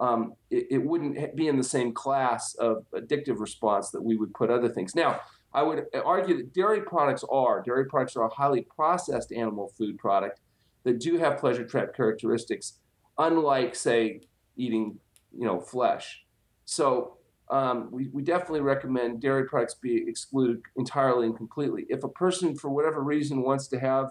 Um, 0.00 0.34
it, 0.50 0.66
it, 0.70 0.78
wouldn't 0.78 1.34
be 1.34 1.48
in 1.48 1.56
the 1.56 1.64
same 1.64 1.92
class 1.92 2.54
of 2.54 2.84
addictive 2.94 3.40
response 3.40 3.90
that 3.90 4.02
we 4.02 4.16
would 4.16 4.32
put 4.32 4.48
other 4.48 4.68
things. 4.68 4.94
Now, 4.94 5.20
I 5.52 5.62
would 5.62 5.86
argue 6.04 6.36
that 6.36 6.54
dairy 6.54 6.82
products 6.82 7.24
are 7.30 7.62
dairy 7.62 7.86
products 7.86 8.14
are 8.14 8.24
a 8.24 8.32
highly 8.32 8.62
processed 8.62 9.32
animal 9.32 9.72
food 9.76 9.98
product 9.98 10.40
that 10.84 11.00
do 11.00 11.18
have 11.18 11.38
pleasure 11.38 11.64
trap 11.64 11.94
characteristics, 11.94 12.78
unlike 13.16 13.74
say 13.74 14.20
eating, 14.56 14.98
you 15.36 15.46
know, 15.46 15.58
flesh. 15.58 16.24
So 16.64 17.18
um, 17.50 17.88
we, 17.90 18.08
we 18.12 18.22
definitely 18.22 18.60
recommend 18.60 19.20
dairy 19.20 19.46
products 19.46 19.74
be 19.74 20.04
excluded 20.06 20.60
entirely 20.76 21.26
and 21.26 21.36
completely. 21.36 21.86
If 21.88 22.04
a 22.04 22.08
person, 22.08 22.54
for 22.54 22.68
whatever 22.68 23.02
reason, 23.02 23.42
wants 23.42 23.68
to 23.68 23.80
have 23.80 24.10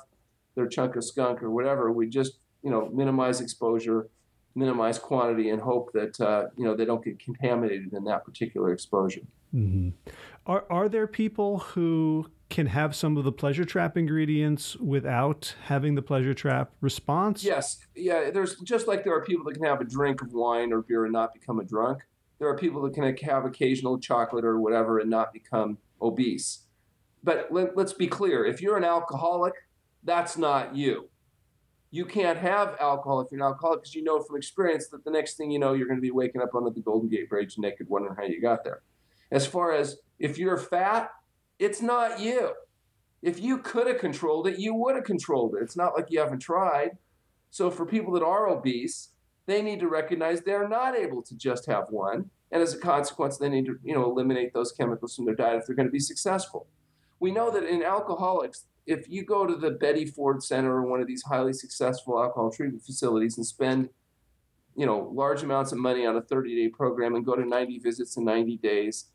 their 0.56 0.68
chunk 0.68 0.96
of 0.96 1.04
skunk 1.04 1.44
or 1.44 1.52
whatever, 1.52 1.92
we 1.92 2.08
just 2.08 2.40
you 2.64 2.72
know 2.72 2.90
minimize 2.94 3.42
exposure, 3.42 4.10
minimize 4.58 5.00
quantity, 5.00 5.50
and 5.50 5.62
hope 5.62 5.92
that 5.94 6.20
uh, 6.20 6.48
you 6.58 6.66
know 6.66 6.76
they 6.76 6.86
don't 6.86 7.04
get 7.04 7.20
contaminated 7.20 7.94
in 7.94 8.04
that 8.06 8.26
particular 8.26 8.72
exposure. 8.74 9.22
Mm-hmm. 9.54 9.90
Are 10.46 10.66
are 10.70 10.90
there 10.90 11.08
people 11.08 11.60
who 11.60 12.30
can 12.50 12.68
have 12.68 12.96
some 12.96 13.18
of 13.18 13.26
the 13.26 13.32
pleasure 13.32 13.66
trap 13.66 13.98
ingredients 13.98 14.76
without 14.78 15.54
having 15.66 15.96
the 15.96 16.02
pleasure 16.02 16.34
trap 16.34 16.72
response? 16.82 17.44
Yes, 17.44 17.80
yeah. 17.96 18.32
There's 18.32 18.56
just 18.62 18.88
like 18.88 19.04
there 19.04 19.14
are 19.14 19.24
people 19.24 19.46
that 19.46 19.56
can 19.56 19.64
have 19.64 19.82
a 19.82 19.86
drink 19.86 20.22
of 20.22 20.34
wine 20.34 20.74
or 20.74 20.82
beer 20.82 21.04
and 21.04 21.14
not 21.14 21.34
become 21.34 21.60
a 21.60 21.64
drunk 21.64 22.04
there 22.40 22.48
are 22.48 22.58
people 22.58 22.82
that 22.84 22.94
can 22.94 23.16
have 23.28 23.46
occasional 23.46 24.00
chocolate 24.00 24.46
or 24.46 24.60
whatever 24.60 25.00
and 25.00 25.10
not 25.10 25.34
become 25.34 25.78
obese. 26.02 26.66
But 27.24 27.48
let, 27.52 27.78
us 27.78 27.94
be 27.94 28.08
clear 28.08 28.46
if 28.46 28.62
you're 28.62 28.78
an 28.78 28.84
alcoholic, 28.84 29.54
that's 30.04 30.38
not 30.38 30.76
you. 30.76 31.10
You 31.90 32.06
can't 32.06 32.38
have 32.38 32.76
alcohol 32.80 33.22
if 33.22 33.32
you're 33.32 33.40
an 33.40 33.48
alcoholic 33.48 33.82
because 33.82 33.96
you 33.96 34.04
know 34.04 34.22
from 34.22 34.36
experience 34.36 34.88
that 34.90 35.06
the 35.06 35.12
next 35.12 35.36
thing 35.38 35.52
you 35.52 35.60
know, 35.60 35.74
you're 35.74 35.88
going 35.88 35.98
to 35.98 36.02
be 36.02 36.12
waking 36.12 36.42
up 36.42 36.54
under 36.54 36.70
the 36.70 36.82
Golden 36.82 37.10
Gate 37.10 37.30
Bridge 37.30 37.58
naked, 37.58 37.88
wondering 37.90 38.16
how 38.16 38.24
you 38.24 38.42
got 38.42 38.64
there. 38.64 38.82
As 39.32 39.46
far 39.46 39.72
as 39.72 39.98
if 40.20 40.38
you're 40.38 40.58
fat, 40.58 41.12
it's 41.60 41.82
not 41.82 42.20
you. 42.20 42.52
If 43.22 43.40
you 43.40 43.60
could 43.60 43.88
have 43.88 44.00
controlled 44.00 44.48
it, 44.48 44.60
you 44.60 44.74
would 44.76 44.96
have 44.96 45.06
controlled 45.06 45.56
it. 45.56 45.64
It's 45.64 45.78
not 45.78 45.96
like 45.96 46.08
you 46.10 46.20
haven't 46.20 46.40
tried. 46.40 46.98
So 47.50 47.72
for 47.72 47.86
people 47.86 48.14
that 48.14 48.24
are 48.24 48.48
obese, 48.48 49.10
they 49.46 49.62
need 49.62 49.80
to 49.80 49.88
recognize 49.88 50.42
they're 50.42 50.68
not 50.68 50.96
able 50.96 51.22
to 51.24 51.36
just 51.36 51.66
have 51.66 51.90
one. 51.90 52.30
And 52.52 52.62
as 52.62 52.74
a 52.74 52.78
consequence, 52.78 53.38
they 53.38 53.50
need 53.50 53.66
to 53.66 53.80
you 53.84 53.94
know, 53.94 54.10
eliminate 54.10 54.54
those 54.54 54.72
chemicals 54.72 55.16
from 55.16 55.26
their 55.26 55.36
diet 55.36 55.62
if 55.62 55.68
they're 55.68 55.76
going 55.76 55.88
to 55.88 55.92
be 55.92 56.00
successful. 56.00 56.68
We 57.20 57.32
know 57.32 57.50
that 57.52 57.64
in 57.64 57.82
alcoholics, 57.82 58.66
if 58.88 59.10
you 59.10 59.24
go 59.24 59.46
to 59.46 59.56
the 59.56 59.72
Betty 59.72 60.06
Ford 60.06 60.42
Center 60.42 60.74
or 60.74 60.88
one 60.88 61.02
of 61.02 61.08
these 61.08 61.24
highly 61.24 61.54
successful 61.54 62.20
alcohol 62.20 62.52
treatment 62.52 62.84
facilities 62.84 63.38
and 63.38 63.46
spend 63.46 63.90
you 64.76 64.86
know, 64.86 65.12
large 65.14 65.44
amounts 65.44 65.72
of 65.72 65.80
money 65.80 66.06
on 66.06 66.16
a 66.16 66.22
30-day 66.22 66.70
program 66.70 67.16
and 67.16 67.26
go 67.26 67.36
to 67.36 67.46
90 67.46 67.80
visits 67.80 68.16
in 68.18 68.26
90 68.26 68.58
days 68.58 69.06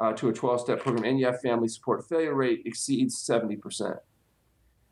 uh, 0.00 0.12
to 0.12 0.28
a 0.28 0.32
12-step 0.32 0.80
program, 0.80 1.04
and 1.04 1.20
you 1.20 1.26
have 1.26 1.40
family 1.40 1.68
support, 1.68 2.08
failure 2.08 2.34
rate 2.34 2.62
exceeds 2.66 3.24
70%. 3.24 3.96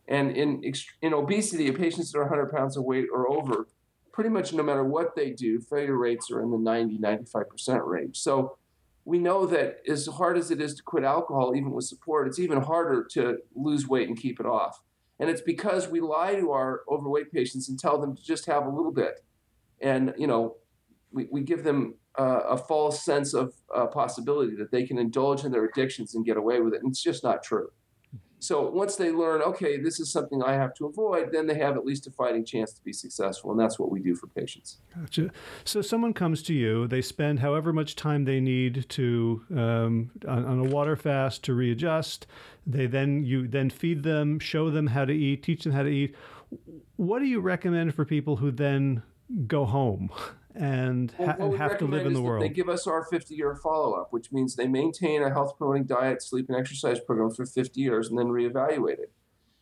And 0.07 0.37
in, 0.37 0.62
in 1.03 1.12
obesity, 1.12 1.70
patients 1.72 2.12
that 2.12 2.18
are 2.18 2.22
100 2.22 2.53
pounds 2.53 2.76
of 2.76 2.85
weight 2.85 3.07
or 3.12 3.30
over– 3.30 3.68
pretty 4.12 4.30
much 4.30 4.53
no 4.53 4.62
matter 4.62 4.85
what 4.85 5.16
they 5.16 5.30
do, 5.30 5.61
failure 5.61 5.97
rates 5.97 6.30
are 6.30 6.43
in 6.43 6.51
the 6.51 6.59
90, 6.59 6.99
95% 6.99 7.87
range. 7.87 8.18
So 8.18 8.59
we 9.05 9.19
know 9.19 9.47
that 9.47 9.79
as 9.89 10.07
hard 10.07 10.39
as 10.39 10.51
it 10.51 10.61
is 10.61 10.75
to 10.75 10.83
quit 10.83 11.05
alcohol, 11.05 11.55
even 11.57 11.73
with 11.73 11.85
support, 11.85 12.29
it's 12.29 12.39
even 12.39 12.61
harder 12.61 13.05
to 13.13 13.39
lose 13.55 13.89
weight 13.89 14.09
and 14.09 14.17
keep 14.17 14.39
it 14.39 14.47
off. 14.47 14.81
And 15.19 15.29
it's 15.29 15.41
because 15.41 15.89
we 15.89 16.01
lie 16.01 16.35
to 16.37 16.53
our 16.53 16.83
overweight 16.89 17.33
patients 17.33 17.69
and 17.69 17.79
tell 17.79 18.01
them 18.01 18.17
to 18.17 18.23
just 18.23 18.47
have 18.47 18.67
a 18.67 18.71
little 18.71 18.93
bit. 18.93 19.25
And, 19.81 20.15
you 20.17 20.27
know, 20.27 20.57
we, 21.11 21.29
we 21.31 21.43
give 21.43 21.65
them 21.65 21.95
uh, 22.19 22.41
a 22.49 22.57
false 22.57 23.05
sense 23.05 23.35
of 23.35 23.55
uh, 23.75 23.87
possibility 23.87 24.55
that 24.57 24.71
they 24.71 24.85
can 24.85 24.99
indulge 24.99 25.45
in 25.45 25.53
their 25.53 25.65
addictions 25.65 26.15
and 26.15 26.25
get 26.25 26.37
away 26.37 26.61
with 26.61 26.75
it. 26.75 26.83
And 26.83 26.91
it's 26.91 27.03
just 27.03 27.25
not 27.25 27.43
true. 27.43 27.71
So 28.43 28.68
once 28.68 28.97
they 28.97 29.12
learn, 29.12 29.40
okay, 29.40 29.78
this 29.78 30.01
is 30.01 30.11
something 30.11 30.43
I 30.43 30.55
have 30.55 30.74
to 30.74 30.86
avoid, 30.86 31.30
then 31.30 31.47
they 31.47 31.55
have 31.59 31.76
at 31.76 31.84
least 31.84 32.09
a 32.09 32.11
fighting 32.11 32.45
chance 32.45 32.72
to 32.72 32.82
be 32.82 32.93
successful. 32.93 33.53
And 33.53 33.61
that's 33.61 33.78
what 33.78 33.88
we 33.88 34.01
do 34.01 34.16
for 34.16 34.26
patients. 34.26 34.78
Gotcha. 34.99 35.30
So 35.62 35.80
someone 35.80 36.12
comes 36.12 36.43
to 36.45 36.53
you, 36.53 36.88
they 36.88 37.03
spend 37.03 37.38
however 37.38 37.72
much 37.72 37.95
time 37.95 38.24
they 38.24 38.40
need 38.40 38.88
to 38.88 39.45
um, 39.53 40.11
on, 40.26 40.45
on, 40.45 40.59
a 40.59 40.64
water 40.64 40.97
fast 40.97 41.45
to 41.45 41.55
readjust. 41.55 42.26
They 42.66 42.86
then 42.86 43.24
you 43.24 43.47
then 43.47 43.70
feed 43.70 44.03
them, 44.03 44.40
show 44.40 44.70
them 44.70 44.88
how 44.88 45.05
to 45.05 45.12
eat, 45.12 45.45
teach 45.45 45.62
them 45.62 45.72
how 45.72 45.84
to 45.84 45.88
eat. 45.88 46.16
What 46.97 47.20
do 47.20 47.26
you 47.26 47.38
recommend 47.38 47.95
for 47.95 48.05
people 48.05 48.34
who 48.34 48.51
then 48.51 49.05
go 49.47 49.64
home? 49.64 50.11
and, 50.55 51.13
ha- 51.13 51.37
and 51.39 51.57
have 51.57 51.79
to 51.79 51.87
live 51.87 52.07
in 52.07 52.13
the 52.13 52.23
world. 52.23 52.43
They 52.43 52.49
give 52.49 52.69
us 52.69 52.87
our 52.87 53.05
50 53.05 53.35
year 53.35 53.55
follow 53.55 53.95
up, 53.95 54.09
which 54.13 54.33
means 54.33 54.57
they 54.57 54.67
maintain 54.67 55.23
a 55.23 55.31
health 55.31 55.57
promoting 55.57 55.85
diet, 55.85 56.23
sleep, 56.23 56.49
and 56.49 56.59
exercise 56.59 57.01
program 57.01 57.31
for 57.31 57.47
50 57.47 57.81
years 57.81 58.09
and 58.09 58.19
then 58.19 58.27
reevaluate 58.27 58.99
it. 58.99 59.13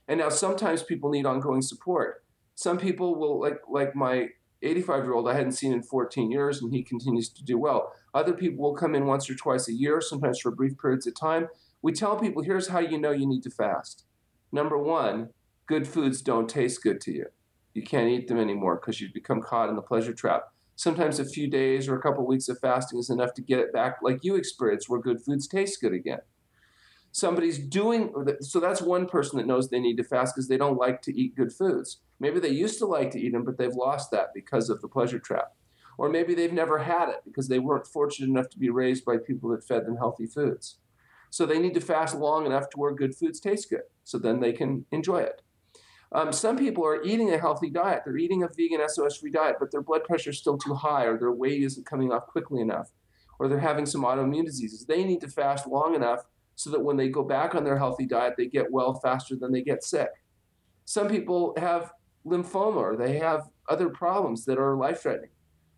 And 0.09 0.20
now 0.20 0.28
sometimes 0.28 0.82
people 0.82 1.11
need 1.11 1.26
ongoing 1.26 1.62
support. 1.62 2.24
Some 2.55 2.78
people 2.78 3.18
will, 3.18 3.41
like, 3.41 3.61
like 3.68 3.95
my 3.95 4.28
85 4.62 5.05
year 5.05 5.14
old, 5.14 5.28
I 5.28 5.34
hadn't 5.34 5.53
seen 5.53 5.72
in 5.72 5.82
14 5.82 6.30
years, 6.30 6.61
and 6.61 6.74
he 6.74 6.82
continues 6.82 7.28
to 7.30 7.45
do 7.45 7.59
well. 7.59 7.93
Other 8.12 8.32
people 8.32 8.62
will 8.62 8.74
come 8.74 8.95
in 8.95 9.07
once 9.07 9.30
or 9.30 9.34
twice 9.34 9.68
a 9.68 9.72
year, 9.72 10.01
sometimes 10.01 10.41
for 10.41 10.51
brief 10.51 10.78
periods 10.78 11.07
of 11.07 11.14
time. 11.14 11.49
We 11.82 11.93
tell 11.93 12.18
people 12.18 12.43
here's 12.43 12.68
how 12.68 12.80
you 12.80 12.99
know 12.99 13.12
you 13.12 13.26
need 13.26 13.43
to 13.45 13.51
fast. 13.51 14.05
Number 14.53 14.76
one, 14.76 15.30
good 15.66 15.86
foods 15.86 16.20
don't 16.20 16.49
taste 16.49 16.82
good 16.82 17.01
to 17.03 17.12
you. 17.12 17.26
You 17.72 17.82
can't 17.82 18.11
eat 18.11 18.26
them 18.26 18.38
anymore 18.38 18.76
because 18.76 19.01
you've 19.01 19.14
become 19.14 19.41
caught 19.41 19.68
in 19.68 19.76
the 19.76 19.82
pleasure 19.82 20.12
trap 20.12 20.49
sometimes 20.80 21.18
a 21.18 21.26
few 21.26 21.46
days 21.46 21.88
or 21.88 21.94
a 21.94 22.00
couple 22.00 22.22
of 22.22 22.26
weeks 22.26 22.48
of 22.48 22.58
fasting 22.58 22.98
is 22.98 23.10
enough 23.10 23.34
to 23.34 23.42
get 23.42 23.58
it 23.58 23.70
back 23.70 23.98
like 24.00 24.24
you 24.24 24.34
experienced 24.34 24.88
where 24.88 24.98
good 24.98 25.22
foods 25.22 25.46
taste 25.46 25.78
good 25.78 25.92
again. 25.92 26.20
Somebody's 27.12 27.58
doing 27.58 28.14
so 28.40 28.60
that's 28.60 28.80
one 28.80 29.04
person 29.04 29.36
that 29.36 29.46
knows 29.46 29.68
they 29.68 29.78
need 29.78 29.98
to 29.98 30.04
fast 30.04 30.34
because 30.34 30.48
they 30.48 30.56
don't 30.56 30.78
like 30.78 31.02
to 31.02 31.14
eat 31.14 31.36
good 31.36 31.52
foods. 31.52 31.98
Maybe 32.18 32.40
they 32.40 32.48
used 32.48 32.78
to 32.78 32.86
like 32.86 33.10
to 33.10 33.20
eat 33.20 33.32
them 33.32 33.44
but 33.44 33.58
they've 33.58 33.74
lost 33.74 34.10
that 34.12 34.28
because 34.34 34.70
of 34.70 34.80
the 34.80 34.88
pleasure 34.88 35.18
trap. 35.18 35.52
Or 35.98 36.08
maybe 36.08 36.34
they've 36.34 36.50
never 36.50 36.78
had 36.78 37.10
it 37.10 37.20
because 37.26 37.48
they 37.48 37.58
weren't 37.58 37.86
fortunate 37.86 38.30
enough 38.30 38.48
to 38.48 38.58
be 38.58 38.70
raised 38.70 39.04
by 39.04 39.18
people 39.18 39.50
that 39.50 39.68
fed 39.68 39.84
them 39.84 39.98
healthy 39.98 40.24
foods. 40.24 40.78
So 41.28 41.44
they 41.44 41.58
need 41.58 41.74
to 41.74 41.82
fast 41.82 42.16
long 42.16 42.46
enough 42.46 42.70
to 42.70 42.78
where 42.78 42.94
good 42.94 43.14
foods 43.14 43.38
taste 43.38 43.68
good 43.68 43.82
so 44.02 44.16
then 44.16 44.40
they 44.40 44.54
can 44.54 44.86
enjoy 44.92 45.18
it 45.18 45.42
um, 46.12 46.32
some 46.32 46.56
people 46.56 46.84
are 46.84 47.02
eating 47.02 47.32
a 47.32 47.38
healthy 47.38 47.70
diet. 47.70 48.02
They're 48.04 48.16
eating 48.16 48.42
a 48.42 48.48
vegan 48.48 48.80
SOS 48.88 49.18
free 49.18 49.30
diet, 49.30 49.56
but 49.61 49.70
their 49.70 49.82
blood 49.82 50.04
pressure 50.04 50.30
is 50.30 50.38
still 50.38 50.58
too 50.58 50.74
high, 50.74 51.04
or 51.04 51.18
their 51.18 51.32
weight 51.32 51.62
isn't 51.62 51.86
coming 51.86 52.12
off 52.12 52.26
quickly 52.26 52.61
enough, 52.61 52.90
or 53.38 53.48
they're 53.48 53.61
having 53.61 53.86
some 53.86 54.02
autoimmune 54.02 54.44
diseases. 54.44 54.84
They 54.84 55.04
need 55.04 55.20
to 55.20 55.28
fast 55.28 55.68
long 55.68 55.94
enough 55.94 56.24
so 56.56 56.70
that 56.70 56.82
when 56.82 56.96
they 56.96 57.08
go 57.08 57.22
back 57.22 57.54
on 57.54 57.64
their 57.64 57.78
healthy 57.78 58.06
diet, 58.06 58.34
they 58.36 58.46
get 58.46 58.72
well 58.72 58.94
faster 58.94 59.36
than 59.36 59.52
they 59.52 59.62
get 59.62 59.84
sick. 59.84 60.11
Some 60.84 61.08
people 61.08 61.54
have 61.56 61.92
lymphoma, 62.26 62.76
or 62.76 62.96
they 62.96 63.18
have 63.18 63.48
other 63.68 63.88
problems 63.88 64.44
that 64.46 64.58
are 64.58 64.76
life 64.76 65.02
threatening. 65.02 65.30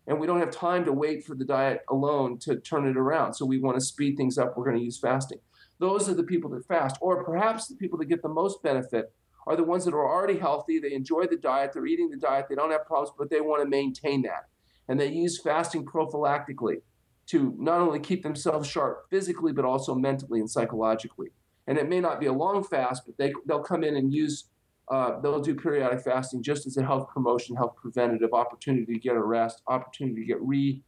And 0.07 0.19
we 0.19 0.27
don't 0.27 0.39
have 0.39 0.51
time 0.51 0.83
to 0.85 0.91
wait 0.91 1.23
for 1.23 1.35
the 1.35 1.45
diet 1.45 1.81
alone 1.89 2.37
to 2.39 2.59
turn 2.59 2.87
it 2.87 2.97
around. 2.97 3.35
So 3.35 3.45
we 3.45 3.59
want 3.59 3.77
to 3.77 3.85
speed 3.85 4.17
things 4.17 4.37
up. 4.37 4.57
We're 4.57 4.65
going 4.65 4.77
to 4.77 4.83
use 4.83 4.99
fasting. 4.99 5.39
Those 5.79 6.09
are 6.09 6.13
the 6.13 6.23
people 6.23 6.49
that 6.51 6.65
fast, 6.65 6.97
or 7.01 7.23
perhaps 7.23 7.67
the 7.67 7.75
people 7.75 7.99
that 7.99 8.05
get 8.05 8.21
the 8.21 8.29
most 8.29 8.61
benefit 8.63 9.13
are 9.47 9.55
the 9.55 9.63
ones 9.63 9.85
that 9.85 9.93
are 9.93 10.07
already 10.07 10.37
healthy. 10.37 10.79
They 10.79 10.93
enjoy 10.93 11.27
the 11.27 11.37
diet, 11.37 11.71
they're 11.73 11.85
eating 11.85 12.09
the 12.09 12.17
diet, 12.17 12.47
they 12.49 12.55
don't 12.55 12.71
have 12.71 12.85
problems, 12.85 13.13
but 13.17 13.29
they 13.29 13.41
want 13.41 13.63
to 13.63 13.69
maintain 13.69 14.21
that. 14.23 14.47
And 14.87 14.99
they 14.99 15.07
use 15.07 15.39
fasting 15.39 15.85
prophylactically 15.85 16.81
to 17.27 17.55
not 17.57 17.79
only 17.79 17.99
keep 17.99 18.23
themselves 18.23 18.67
sharp 18.67 19.05
physically, 19.09 19.53
but 19.53 19.65
also 19.65 19.95
mentally 19.95 20.39
and 20.39 20.49
psychologically. 20.49 21.29
And 21.67 21.77
it 21.77 21.87
may 21.87 22.01
not 22.01 22.19
be 22.19 22.25
a 22.25 22.33
long 22.33 22.63
fast, 22.63 23.03
but 23.05 23.17
they, 23.17 23.33
they'll 23.45 23.63
come 23.63 23.83
in 23.83 23.95
and 23.95 24.13
use, 24.13 24.45
uh, 24.89 25.19
they'll 25.21 25.39
do 25.39 25.55
periodic 25.55 26.01
fasting 26.01 26.43
just 26.43 26.67
as 26.67 26.75
a 26.75 26.83
health 26.83 27.07
promotion, 27.13 27.55
health 27.55 27.75
preventative 27.77 28.33
opportunity 28.33 28.93
to 28.93 28.99
get 28.99 29.15
a 29.15 29.23
rest, 29.23 29.61
opportunity 29.67 30.21
to 30.21 30.27
get 30.27 30.41
re 30.41 30.81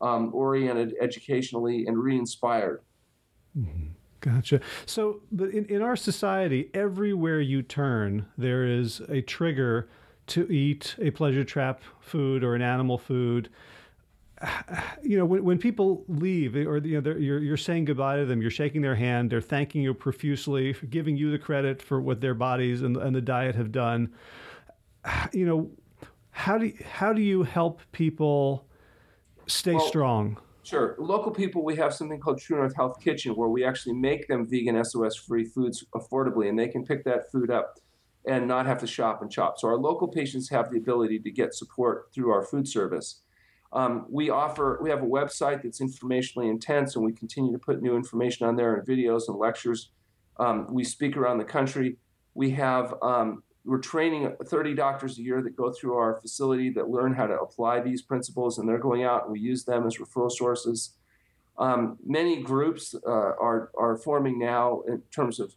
um, 0.00 0.34
oriented 0.34 0.94
educationally 1.00 1.86
and 1.86 1.96
re 1.96 2.16
inspired. 2.16 2.82
Mm-hmm. 3.56 3.88
Gotcha. 4.22 4.60
So, 4.86 5.20
but 5.32 5.50
in, 5.50 5.66
in 5.66 5.82
our 5.82 5.96
society, 5.96 6.70
everywhere 6.72 7.40
you 7.40 7.60
turn, 7.60 8.26
there 8.38 8.64
is 8.64 9.00
a 9.08 9.20
trigger 9.20 9.88
to 10.28 10.50
eat 10.50 10.94
a 11.00 11.10
pleasure 11.10 11.42
trap 11.42 11.82
food 12.00 12.44
or 12.44 12.54
an 12.54 12.62
animal 12.62 12.98
food. 12.98 13.50
You 15.04 15.18
know, 15.18 15.24
when, 15.24 15.44
when 15.44 15.58
people 15.58 16.04
leave, 16.06 16.54
or 16.54 16.78
you 16.78 17.00
know, 17.00 17.10
you're 17.16 17.40
you're 17.40 17.56
saying 17.56 17.86
goodbye 17.86 18.16
to 18.16 18.24
them, 18.24 18.40
you're 18.40 18.52
shaking 18.52 18.80
their 18.80 18.94
hand, 18.94 19.30
they're 19.30 19.40
thanking 19.40 19.82
you 19.82 19.92
profusely, 19.94 20.74
giving 20.88 21.16
you 21.16 21.32
the 21.32 21.38
credit 21.38 21.82
for 21.82 22.00
what 22.00 22.20
their 22.20 22.34
bodies 22.34 22.82
and, 22.82 22.96
and 22.96 23.14
the 23.14 23.20
diet 23.20 23.56
have 23.56 23.72
done. 23.72 24.12
You 25.32 25.46
know, 25.46 25.70
how 26.30 26.58
do 26.58 26.72
how 26.84 27.12
do 27.12 27.20
you 27.20 27.42
help 27.42 27.80
people 27.90 28.66
stay 29.46 29.74
well, 29.74 29.88
strong? 29.88 30.38
Sure. 30.64 30.94
Local 30.98 31.32
people, 31.32 31.64
we 31.64 31.74
have 31.76 31.92
something 31.92 32.20
called 32.20 32.38
True 32.38 32.58
North 32.58 32.76
Health 32.76 33.00
Kitchen 33.00 33.34
where 33.34 33.48
we 33.48 33.64
actually 33.64 33.94
make 33.94 34.28
them 34.28 34.46
vegan 34.46 34.82
SOS 34.84 35.16
free 35.16 35.44
foods 35.44 35.84
affordably 35.94 36.48
and 36.48 36.58
they 36.58 36.68
can 36.68 36.84
pick 36.84 37.04
that 37.04 37.30
food 37.32 37.50
up 37.50 37.78
and 38.26 38.46
not 38.46 38.66
have 38.66 38.78
to 38.78 38.86
shop 38.86 39.22
and 39.22 39.32
shop. 39.32 39.58
So 39.58 39.66
our 39.66 39.76
local 39.76 40.06
patients 40.06 40.48
have 40.50 40.70
the 40.70 40.78
ability 40.78 41.18
to 41.18 41.30
get 41.32 41.54
support 41.54 42.10
through 42.14 42.30
our 42.30 42.44
food 42.44 42.68
service. 42.68 43.22
Um, 43.72 44.06
we 44.08 44.30
offer, 44.30 44.78
we 44.80 44.90
have 44.90 45.02
a 45.02 45.06
website 45.06 45.62
that's 45.62 45.80
informationally 45.80 46.48
intense 46.48 46.94
and 46.94 47.04
we 47.04 47.12
continue 47.12 47.52
to 47.52 47.58
put 47.58 47.82
new 47.82 47.96
information 47.96 48.46
on 48.46 48.54
there 48.54 48.74
and 48.76 48.86
videos 48.86 49.22
and 49.26 49.36
lectures. 49.38 49.90
Um, 50.38 50.68
we 50.70 50.84
speak 50.84 51.16
around 51.16 51.38
the 51.38 51.44
country. 51.44 51.96
We 52.34 52.50
have 52.50 52.94
um, 53.02 53.42
we're 53.64 53.78
training 53.78 54.34
30 54.44 54.74
doctors 54.74 55.18
a 55.18 55.22
year 55.22 55.40
that 55.42 55.56
go 55.56 55.72
through 55.72 55.94
our 55.94 56.20
facility 56.20 56.70
that 56.70 56.88
learn 56.88 57.14
how 57.14 57.26
to 57.26 57.34
apply 57.34 57.80
these 57.80 58.02
principles, 58.02 58.58
and 58.58 58.68
they're 58.68 58.78
going 58.78 59.04
out 59.04 59.24
and 59.24 59.32
we 59.32 59.40
use 59.40 59.64
them 59.64 59.86
as 59.86 59.98
referral 59.98 60.30
sources. 60.30 60.94
Um, 61.58 61.98
many 62.04 62.42
groups 62.42 62.94
uh, 63.06 63.10
are, 63.10 63.70
are 63.78 63.96
forming 63.96 64.38
now 64.38 64.82
in 64.88 65.02
terms 65.14 65.38
of 65.38 65.54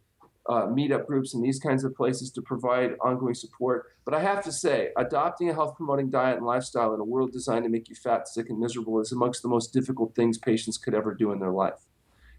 uh, 0.48 0.68
meetup 0.68 1.08
groups 1.08 1.34
and 1.34 1.44
these 1.44 1.60
kinds 1.60 1.84
of 1.84 1.96
places 1.96 2.30
to 2.32 2.42
provide 2.42 2.92
ongoing 3.02 3.34
support. 3.34 3.88
But 4.04 4.14
I 4.14 4.20
have 4.20 4.44
to 4.44 4.52
say, 4.52 4.90
adopting 4.96 5.50
a 5.50 5.54
health 5.54 5.76
promoting 5.76 6.12
diet 6.12 6.38
and 6.38 6.46
lifestyle 6.46 6.94
in 6.94 7.00
a 7.00 7.04
world 7.04 7.32
designed 7.32 7.64
to 7.64 7.70
make 7.70 7.90
you 7.90 7.96
fat, 7.96 8.28
sick, 8.28 8.50
and 8.50 8.60
miserable 8.60 9.00
is 9.00 9.12
amongst 9.12 9.42
the 9.42 9.48
most 9.48 9.74
difficult 9.74 10.14
things 10.14 10.38
patients 10.38 10.78
could 10.78 10.94
ever 10.94 11.16
do 11.16 11.32
in 11.32 11.40
their 11.40 11.52
life. 11.52 11.88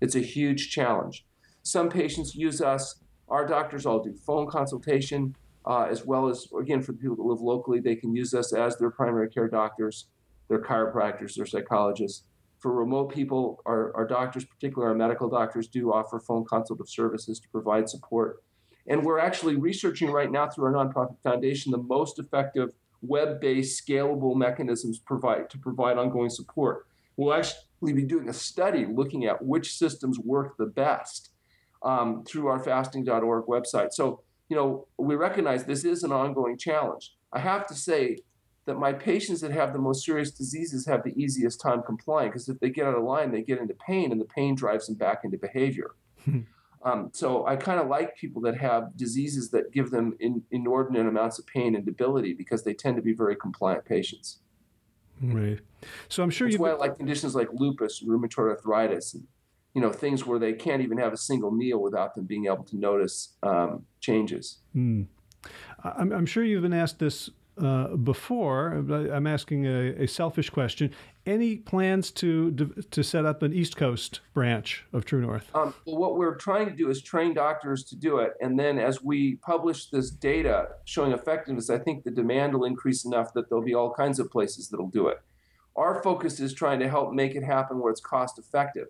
It's 0.00 0.14
a 0.14 0.20
huge 0.20 0.70
challenge. 0.70 1.26
Some 1.64 1.88
patients 1.88 2.36
use 2.36 2.60
us, 2.60 3.00
our 3.28 3.44
doctors 3.44 3.86
all 3.86 4.04
do 4.04 4.14
phone 4.14 4.46
consultation 4.46 5.34
uh, 5.66 5.86
as 5.90 6.04
well 6.04 6.28
as, 6.28 6.46
again, 6.58 6.80
for 6.82 6.92
the 6.92 6.98
people 6.98 7.16
that 7.16 7.22
live 7.22 7.40
locally, 7.40 7.80
they 7.80 7.96
can 7.96 8.14
use 8.14 8.34
us 8.34 8.52
as 8.52 8.76
their 8.76 8.90
primary 8.90 9.28
care 9.28 9.48
doctors, 9.48 10.06
their 10.48 10.62
chiropractors, 10.62 11.34
their 11.34 11.46
psychologists. 11.46 12.24
For 12.58 12.72
remote 12.72 13.12
people, 13.12 13.60
our, 13.66 13.94
our 13.96 14.06
doctors, 14.06 14.44
particularly 14.44 14.90
our 14.90 14.96
medical 14.96 15.28
doctors, 15.28 15.68
do 15.68 15.92
offer 15.92 16.20
phone 16.20 16.44
consultative 16.44 16.88
services 16.88 17.40
to 17.40 17.48
provide 17.48 17.88
support. 17.88 18.42
And 18.86 19.04
we're 19.04 19.18
actually 19.18 19.56
researching 19.56 20.10
right 20.10 20.30
now 20.30 20.48
through 20.48 20.66
our 20.66 20.72
nonprofit 20.72 21.20
foundation 21.22 21.72
the 21.72 21.78
most 21.78 22.18
effective 22.18 22.70
web-based 23.02 23.86
scalable 23.86 24.36
mechanisms 24.36 24.98
provide 24.98 25.50
to 25.50 25.58
provide 25.58 25.98
ongoing 25.98 26.30
support. 26.30 26.86
We'll 27.16 27.34
actually 27.34 27.92
be 27.92 28.04
doing 28.04 28.28
a 28.28 28.32
study 28.32 28.86
looking 28.86 29.26
at 29.26 29.44
which 29.44 29.74
systems 29.74 30.18
work 30.18 30.56
the 30.56 30.66
best 30.66 31.30
um, 31.82 32.24
through 32.24 32.46
our 32.46 32.58
fasting.org 32.58 33.46
website. 33.46 33.92
So 33.92 34.22
you 34.48 34.56
know, 34.56 34.86
we 34.98 35.14
recognize 35.14 35.64
this 35.64 35.84
is 35.84 36.04
an 36.04 36.12
ongoing 36.12 36.56
challenge. 36.56 37.14
I 37.32 37.40
have 37.40 37.66
to 37.66 37.74
say 37.74 38.18
that 38.66 38.78
my 38.78 38.92
patients 38.92 39.40
that 39.40 39.52
have 39.52 39.72
the 39.72 39.78
most 39.78 40.04
serious 40.04 40.30
diseases 40.30 40.86
have 40.86 41.02
the 41.04 41.14
easiest 41.20 41.60
time 41.60 41.82
complying 41.82 42.30
because 42.30 42.48
if 42.48 42.58
they 42.60 42.70
get 42.70 42.86
out 42.86 42.94
of 42.94 43.04
line, 43.04 43.30
they 43.30 43.42
get 43.42 43.60
into 43.60 43.74
pain, 43.74 44.12
and 44.12 44.20
the 44.20 44.26
pain 44.26 44.54
drives 44.54 44.86
them 44.86 44.96
back 44.96 45.20
into 45.24 45.38
behavior. 45.38 45.92
um, 46.84 47.10
so 47.12 47.46
I 47.46 47.56
kind 47.56 47.80
of 47.80 47.88
like 47.88 48.16
people 48.16 48.42
that 48.42 48.58
have 48.58 48.96
diseases 48.96 49.50
that 49.50 49.72
give 49.72 49.90
them 49.90 50.16
in, 50.18 50.42
inordinate 50.50 51.06
amounts 51.06 51.38
of 51.38 51.46
pain 51.46 51.76
and 51.76 51.84
debility 51.84 52.32
because 52.34 52.64
they 52.64 52.74
tend 52.74 52.96
to 52.96 53.02
be 53.02 53.12
very 53.12 53.36
compliant 53.36 53.84
patients. 53.84 54.38
Right. 55.22 55.60
So 56.08 56.22
I'm 56.22 56.30
sure 56.30 56.46
you. 56.46 56.52
That's 56.52 56.60
why 56.60 56.70
I 56.70 56.74
like 56.74 56.98
conditions 56.98 57.34
like 57.34 57.48
lupus, 57.52 58.02
rheumatoid 58.02 58.50
arthritis, 58.50 59.14
and 59.14 59.24
you 59.76 59.82
know 59.82 59.92
things 59.92 60.24
where 60.24 60.38
they 60.38 60.54
can't 60.54 60.80
even 60.80 60.96
have 60.96 61.12
a 61.12 61.18
single 61.18 61.50
meal 61.50 61.78
without 61.82 62.14
them 62.14 62.24
being 62.24 62.46
able 62.46 62.64
to 62.64 62.78
notice 62.78 63.34
um, 63.42 63.84
changes. 64.00 64.60
Mm. 64.74 65.06
I'm, 65.84 66.12
I'm, 66.12 66.24
sure 66.24 66.42
you've 66.42 66.62
been 66.62 66.72
asked 66.72 66.98
this 66.98 67.28
uh, 67.62 67.88
before. 67.88 68.72
I'm 68.72 69.26
asking 69.26 69.66
a, 69.66 70.04
a, 70.04 70.08
selfish 70.08 70.48
question. 70.48 70.94
Any 71.26 71.56
plans 71.58 72.10
to 72.12 72.52
to 72.90 73.02
set 73.02 73.26
up 73.26 73.42
an 73.42 73.52
East 73.52 73.76
Coast 73.76 74.20
branch 74.32 74.86
of 74.94 75.04
True 75.04 75.20
North? 75.20 75.50
Um, 75.54 75.74
well, 75.84 75.98
what 75.98 76.16
we're 76.16 76.36
trying 76.36 76.66
to 76.70 76.74
do 76.74 76.88
is 76.88 77.02
train 77.02 77.34
doctors 77.34 77.84
to 77.84 77.96
do 77.96 78.18
it, 78.20 78.32
and 78.40 78.58
then 78.58 78.78
as 78.78 79.02
we 79.02 79.36
publish 79.36 79.90
this 79.90 80.10
data 80.10 80.68
showing 80.86 81.12
effectiveness, 81.12 81.68
I 81.68 81.76
think 81.76 82.04
the 82.04 82.10
demand 82.10 82.54
will 82.54 82.64
increase 82.64 83.04
enough 83.04 83.34
that 83.34 83.50
there'll 83.50 83.62
be 83.62 83.74
all 83.74 83.92
kinds 83.92 84.20
of 84.20 84.30
places 84.30 84.70
that'll 84.70 84.88
do 84.88 85.08
it. 85.08 85.18
Our 85.76 86.02
focus 86.02 86.40
is 86.40 86.54
trying 86.54 86.78
to 86.80 86.88
help 86.88 87.12
make 87.12 87.34
it 87.34 87.42
happen 87.42 87.78
where 87.78 87.92
it's 87.92 88.00
cost 88.00 88.38
effective 88.38 88.86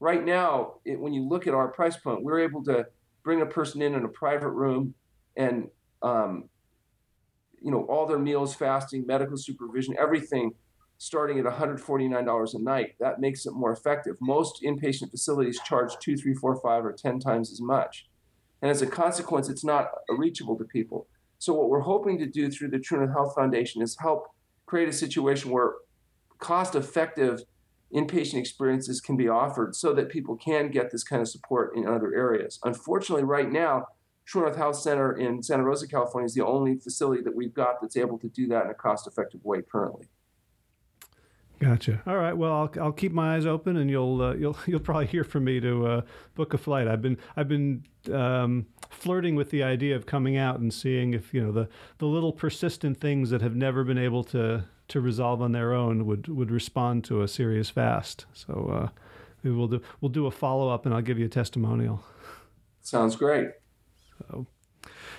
right 0.00 0.24
now, 0.24 0.74
it, 0.84 0.98
when 1.00 1.12
you 1.12 1.26
look 1.26 1.46
at 1.46 1.54
our 1.54 1.68
price 1.68 1.96
point, 1.96 2.22
we're 2.22 2.40
able 2.40 2.62
to 2.64 2.86
bring 3.22 3.42
a 3.42 3.46
person 3.46 3.82
in 3.82 3.94
in 3.94 4.04
a 4.04 4.08
private 4.08 4.50
room 4.50 4.94
and 5.36 5.68
um, 6.02 6.48
you 7.60 7.70
know 7.70 7.84
all 7.84 8.06
their 8.06 8.18
meals, 8.18 8.54
fasting, 8.54 9.04
medical 9.06 9.36
supervision, 9.36 9.94
everything 9.98 10.52
starting 10.98 11.38
at 11.38 11.44
$149 11.44 12.54
a 12.54 12.62
night. 12.62 12.94
That 13.00 13.20
makes 13.20 13.46
it 13.46 13.52
more 13.52 13.72
effective. 13.72 14.16
Most 14.20 14.62
inpatient 14.62 15.10
facilities 15.10 15.60
charge 15.64 15.92
two, 16.00 16.16
three, 16.16 16.34
four, 16.34 16.56
five, 16.60 16.84
or 16.84 16.92
10 16.92 17.18
times 17.18 17.52
as 17.52 17.60
much. 17.60 18.06
And 18.62 18.70
as 18.70 18.82
a 18.82 18.86
consequence, 18.86 19.48
it's 19.48 19.64
not 19.64 19.88
reachable 20.08 20.56
to 20.56 20.64
people. 20.64 21.06
So 21.38 21.52
what 21.52 21.68
we're 21.68 21.80
hoping 21.80 22.18
to 22.18 22.26
do 22.26 22.50
through 22.50 22.70
the 22.70 22.82
North 22.90 23.10
Health 23.12 23.34
Foundation 23.34 23.82
is 23.82 23.96
help 24.00 24.28
create 24.64 24.88
a 24.88 24.92
situation 24.92 25.50
where 25.50 25.74
cost-effective 26.38 27.42
inpatient 27.94 28.38
experiences 28.38 29.00
can 29.00 29.16
be 29.16 29.28
offered 29.28 29.74
so 29.74 29.92
that 29.94 30.08
people 30.08 30.36
can 30.36 30.70
get 30.70 30.90
this 30.90 31.04
kind 31.04 31.22
of 31.22 31.28
support 31.28 31.76
in 31.76 31.86
other 31.86 32.14
areas. 32.14 32.58
Unfortunately, 32.64 33.24
right 33.24 33.50
now, 33.50 33.86
True 34.24 34.42
North 34.42 34.56
Health 34.56 34.76
Center 34.76 35.12
in 35.12 35.42
Santa 35.42 35.62
Rosa, 35.62 35.86
California 35.86 36.26
is 36.26 36.34
the 36.34 36.44
only 36.44 36.76
facility 36.76 37.22
that 37.22 37.34
we've 37.34 37.54
got 37.54 37.80
that's 37.80 37.96
able 37.96 38.18
to 38.18 38.28
do 38.28 38.48
that 38.48 38.64
in 38.64 38.70
a 38.70 38.74
cost 38.74 39.06
effective 39.06 39.44
way 39.44 39.62
currently. 39.62 40.08
Gotcha. 41.58 42.02
All 42.06 42.16
right. 42.18 42.36
Well, 42.36 42.52
I'll, 42.52 42.70
I'll 42.82 42.92
keep 42.92 43.12
my 43.12 43.36
eyes 43.36 43.46
open, 43.46 43.76
and 43.78 43.88
you'll 43.88 44.20
uh, 44.20 44.34
you'll 44.34 44.58
you'll 44.66 44.80
probably 44.80 45.06
hear 45.06 45.24
from 45.24 45.44
me 45.44 45.60
to 45.60 45.86
uh, 45.86 46.00
book 46.34 46.52
a 46.52 46.58
flight. 46.58 46.86
I've 46.86 47.00
been 47.00 47.16
I've 47.34 47.48
been 47.48 47.84
um, 48.12 48.66
flirting 48.90 49.36
with 49.36 49.50
the 49.50 49.62
idea 49.62 49.96
of 49.96 50.04
coming 50.04 50.36
out 50.36 50.58
and 50.58 50.72
seeing 50.72 51.14
if 51.14 51.32
you 51.32 51.42
know 51.42 51.52
the 51.52 51.68
the 51.98 52.06
little 52.06 52.32
persistent 52.32 53.00
things 53.00 53.30
that 53.30 53.40
have 53.40 53.56
never 53.56 53.84
been 53.84 53.96
able 53.96 54.22
to 54.24 54.64
to 54.88 55.00
resolve 55.00 55.42
on 55.42 55.52
their 55.52 55.72
own 55.72 56.06
would 56.06 56.28
would 56.28 56.50
respond 56.50 57.04
to 57.04 57.22
a 57.22 57.28
serious 57.28 57.70
fast. 57.70 58.26
So 58.32 58.70
uh, 58.72 58.88
we 59.42 59.52
will 59.52 59.68
do 59.68 59.80
we'll 60.00 60.10
do 60.10 60.26
a 60.26 60.30
follow 60.30 60.68
up, 60.68 60.86
and 60.86 60.94
I'll 60.94 61.02
give 61.02 61.18
you 61.18 61.26
a 61.26 61.30
testimonial. 61.30 62.02
Sounds 62.82 63.16
great. 63.16 63.48
So, 64.18 64.46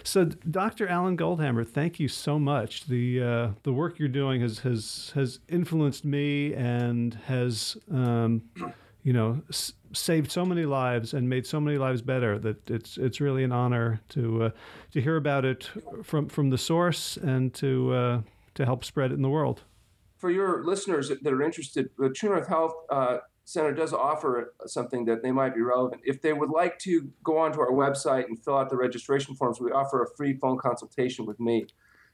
so 0.03 0.26
Dr. 0.26 0.88
Alan 0.88 1.18
Goldhamer, 1.18 1.68
thank 1.68 1.99
you 1.99 2.07
so 2.07 2.39
much. 2.39 2.86
The 2.88 3.22
uh, 3.22 3.49
the 3.63 3.74
work 3.74 3.99
you're 3.99 4.07
doing 4.07 4.41
has 4.41 4.59
has 4.59 5.11
has 5.15 5.39
influenced 5.49 6.05
me 6.05 6.53
and 6.53 7.13
has. 7.26 7.78
Um, 7.91 8.43
you 9.03 9.13
know, 9.13 9.41
s- 9.47 9.72
saved 9.93 10.30
so 10.30 10.43
many 10.43 10.65
lives 10.65 11.13
and 11.13 11.30
made 11.30 11.45
so 11.45 11.61
many 11.61 11.78
lives 11.78 12.01
better 12.01 12.38
that 12.39 12.70
it's 12.70 12.97
it's 12.97 13.22
really 13.22 13.45
an 13.45 13.53
honor 13.53 14.01
to 14.09 14.43
uh, 14.43 14.49
to 14.91 15.01
hear 15.01 15.15
about 15.15 15.45
it 15.45 15.70
from 16.03 16.28
from 16.28 16.49
the 16.49 16.57
source 16.57 17.15
and 17.15 17.53
to 17.53 17.93
uh, 17.93 18.22
to 18.58 18.66
help 18.66 18.84
spread 18.84 19.12
it 19.12 19.16
in 19.16 19.22
the 19.22 19.30
world. 19.30 19.64
For 20.18 20.30
your 20.30 20.64
listeners 20.64 21.10
that 21.10 21.34
are 21.34 21.41
interested, 21.41 21.89
the 21.97 22.10
True 22.10 22.30
North 22.30 22.47
Health 22.47 22.74
uh, 22.89 23.18
Center 23.45 23.74
does 23.74 23.93
offer 23.93 24.53
something 24.66 25.05
that 25.05 25.24
they 25.24 25.32
might 25.32 25.55
be 25.55 25.62
relevant. 25.62 26.01
If 26.03 26.22
they 26.22 26.34
would 26.34 26.49
like 26.49 26.80
to 26.80 27.10
go 27.24 27.38
onto 27.38 27.62
our 27.62 27.72
website 27.72 28.26
and 28.26 28.38
fill 28.43 28.58
out 28.58 28.70
the 28.70 28.76
registration 28.76 29.36
forms, 29.36 29.62
we 29.62 29.72
offer 29.72 30.03
a 30.03 30.08
free 30.18 30.34
phone 30.34 30.58
consultation 30.58 31.26
with 31.26 31.39
me. 31.39 31.68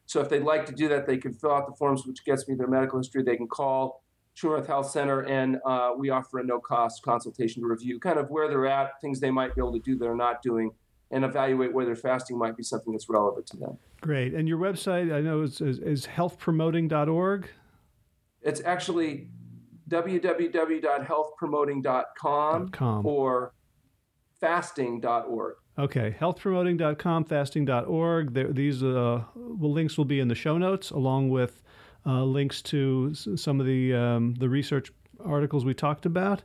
So 0.05 0.19
if 0.19 0.29
they'd 0.29 0.43
like 0.43 0.65
to 0.67 0.73
do 0.73 0.87
that, 0.89 1.07
they 1.07 1.17
can 1.17 1.33
fill 1.33 1.51
out 1.51 1.65
the 1.65 1.75
forms, 1.75 2.05
which 2.05 2.23
gets 2.23 2.47
me 2.47 2.55
their 2.55 2.67
medical 2.67 2.99
history. 2.99 3.23
They 3.23 3.37
can 3.37 3.47
call 3.47 4.03
True 4.35 4.51
North 4.51 4.67
Health 4.67 4.89
Center, 4.91 5.21
and 5.21 5.57
uh, 5.65 5.91
we 5.97 6.09
offer 6.09 6.39
a 6.39 6.43
no-cost 6.43 7.01
consultation 7.03 7.61
to 7.63 7.67
review 7.67 7.99
kind 7.99 8.19
of 8.19 8.29
where 8.29 8.47
they're 8.49 8.67
at, 8.67 8.99
things 8.99 9.19
they 9.19 9.31
might 9.31 9.55
be 9.55 9.61
able 9.61 9.73
to 9.73 9.79
do 9.79 9.97
that 9.97 10.07
are 10.07 10.15
not 10.15 10.41
doing, 10.41 10.71
and 11.13 11.23
evaluate 11.23 11.73
whether 11.73 11.95
fasting 11.95 12.37
might 12.37 12.57
be 12.57 12.63
something 12.63 12.91
that's 12.91 13.07
relevant 13.07 13.47
to 13.47 13.55
them. 13.57 13.77
Great. 14.01 14.33
And 14.33 14.45
your 14.47 14.57
website, 14.57 15.13
I 15.13 15.21
know, 15.21 15.43
is, 15.43 15.61
is, 15.61 15.77
is 15.79 16.07
healthpromoting.org? 16.07 17.47
It's 18.41 18.61
actually 18.65 19.29
www.healthpromoting.com 19.89 22.69
.com. 22.69 23.05
or 23.05 23.53
fasting.org. 24.41 25.53
Okay, 25.77 26.15
healthpromoting.com, 26.19 27.25
fasting.org. 27.25 28.33
There, 28.33 28.51
these 28.51 28.83
uh, 28.83 29.23
well, 29.35 29.71
links 29.71 29.95
will 29.97 30.05
be 30.05 30.19
in 30.19 30.27
the 30.27 30.35
show 30.35 30.57
notes, 30.57 30.89
along 30.91 31.29
with 31.29 31.61
uh, 32.05 32.23
links 32.23 32.61
to 32.63 33.13
some 33.13 33.59
of 33.59 33.65
the 33.65 33.93
um, 33.93 34.35
the 34.35 34.49
research 34.49 34.91
articles 35.23 35.65
we 35.65 35.73
talked 35.73 36.05
about. 36.05 36.43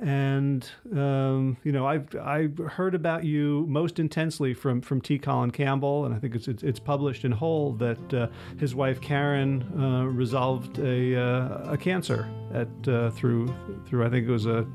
And 0.00 0.68
um, 0.94 1.58
you 1.62 1.72
know, 1.72 1.86
I've 1.86 2.14
I 2.16 2.48
heard 2.68 2.94
about 2.94 3.24
you 3.24 3.66
most 3.68 3.98
intensely 3.98 4.54
from 4.54 4.80
from 4.80 5.02
T. 5.02 5.18
Colin 5.18 5.50
Campbell, 5.50 6.06
and 6.06 6.14
I 6.14 6.18
think 6.18 6.34
it's 6.34 6.48
it's, 6.48 6.62
it's 6.62 6.80
published 6.80 7.26
in 7.26 7.32
whole 7.32 7.74
that 7.74 8.14
uh, 8.14 8.28
his 8.58 8.74
wife 8.74 9.00
Karen 9.02 9.62
uh, 9.78 10.06
resolved 10.06 10.78
a 10.78 11.16
uh, 11.16 11.72
a 11.72 11.76
cancer 11.76 12.30
at 12.54 12.88
uh, 12.88 13.10
through 13.10 13.54
through 13.86 14.06
I 14.06 14.08
think 14.08 14.26
it 14.26 14.32
was 14.32 14.46
a 14.46 14.66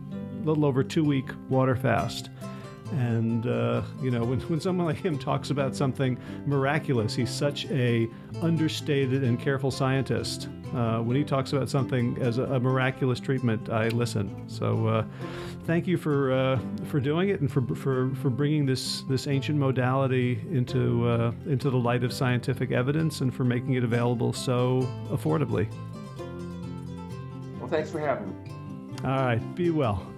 little 0.43 0.63
over 0.63 0.83
two 0.83 1.03
week 1.03 1.29
water 1.49 1.75
fast, 1.75 2.29
And 2.91 3.47
uh, 3.47 3.81
you 4.01 4.11
know, 4.11 4.23
when, 4.23 4.39
when 4.41 4.61
someone 4.61 4.85
like 4.87 4.97
him 4.97 5.17
talks 5.17 5.49
about 5.49 5.75
something 5.75 6.17
miraculous, 6.45 7.15
he's 7.15 7.31
such 7.31 7.65
a 7.65 8.07
understated 8.41 9.23
and 9.23 9.39
careful 9.39 9.71
scientist. 9.71 10.49
Uh, 10.73 10.99
when 10.99 11.15
he 11.15 11.23
talks 11.23 11.53
about 11.53 11.69
something 11.69 12.17
as 12.21 12.37
a, 12.37 12.43
a 12.43 12.59
miraculous 12.59 13.19
treatment, 13.19 13.69
I 13.69 13.87
listen. 13.89 14.47
So, 14.47 14.87
uh, 14.87 15.05
thank 15.65 15.87
you 15.87 15.97
for 15.97 16.31
uh, 16.31 16.59
for 16.85 16.99
doing 16.99 17.29
it 17.29 17.41
and 17.41 17.51
for, 17.51 17.61
for 17.75 18.13
for 18.15 18.29
bringing 18.29 18.65
this 18.65 19.01
this 19.03 19.27
ancient 19.27 19.57
modality 19.57 20.39
into 20.51 21.07
uh, 21.07 21.31
into 21.47 21.69
the 21.69 21.77
light 21.77 22.03
of 22.03 22.13
scientific 22.13 22.71
evidence 22.71 23.21
and 23.21 23.33
for 23.33 23.43
making 23.43 23.73
it 23.73 23.83
available 23.83 24.33
so 24.33 24.81
affordably. 25.09 25.67
Well, 27.59 27.69
thanks 27.69 27.89
for 27.89 27.99
having 27.99 28.27
me. 28.27 28.35
All 29.03 29.25
right, 29.25 29.55
be 29.55 29.71
well. 29.71 30.14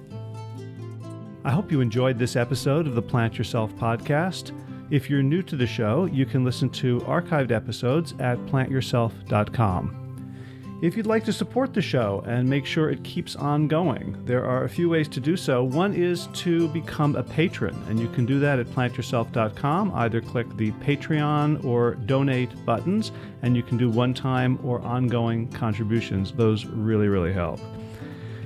I 1.47 1.51
hope 1.51 1.71
you 1.71 1.79
enjoyed 1.79 2.19
this 2.19 2.35
episode 2.35 2.87
of 2.87 2.95
the 2.95 3.01
Plant 3.01 3.37
Yourself 3.37 3.73
podcast. 3.75 4.51
If 4.89 5.09
you're 5.09 5.23
new 5.23 5.41
to 5.43 5.55
the 5.55 5.65
show, 5.65 6.03
you 6.03 6.25
can 6.25 6.43
listen 6.43 6.69
to 6.71 6.99
archived 6.99 7.51
episodes 7.51 8.13
at 8.19 8.37
plantyourself.com. 8.47 10.79
If 10.81 10.97
you'd 10.97 11.05
like 11.05 11.23
to 11.23 11.31
support 11.31 11.73
the 11.73 11.81
show 11.81 12.21
and 12.27 12.49
make 12.49 12.65
sure 12.65 12.89
it 12.89 13.01
keeps 13.05 13.37
on 13.37 13.69
going, 13.69 14.25
there 14.25 14.43
are 14.43 14.65
a 14.65 14.69
few 14.69 14.89
ways 14.89 15.07
to 15.07 15.21
do 15.21 15.37
so. 15.37 15.63
One 15.63 15.93
is 15.93 16.27
to 16.33 16.67
become 16.67 17.15
a 17.15 17.23
patron, 17.23 17.81
and 17.87 17.97
you 17.97 18.09
can 18.09 18.25
do 18.25 18.41
that 18.41 18.59
at 18.59 18.67
plantyourself.com. 18.67 19.93
Either 19.93 20.19
click 20.19 20.53
the 20.57 20.73
Patreon 20.73 21.63
or 21.63 21.95
donate 21.95 22.65
buttons, 22.65 23.13
and 23.41 23.55
you 23.55 23.63
can 23.63 23.77
do 23.77 23.89
one 23.89 24.13
time 24.13 24.59
or 24.65 24.81
ongoing 24.81 25.49
contributions. 25.53 26.33
Those 26.33 26.65
really, 26.65 27.07
really 27.07 27.31
help. 27.31 27.61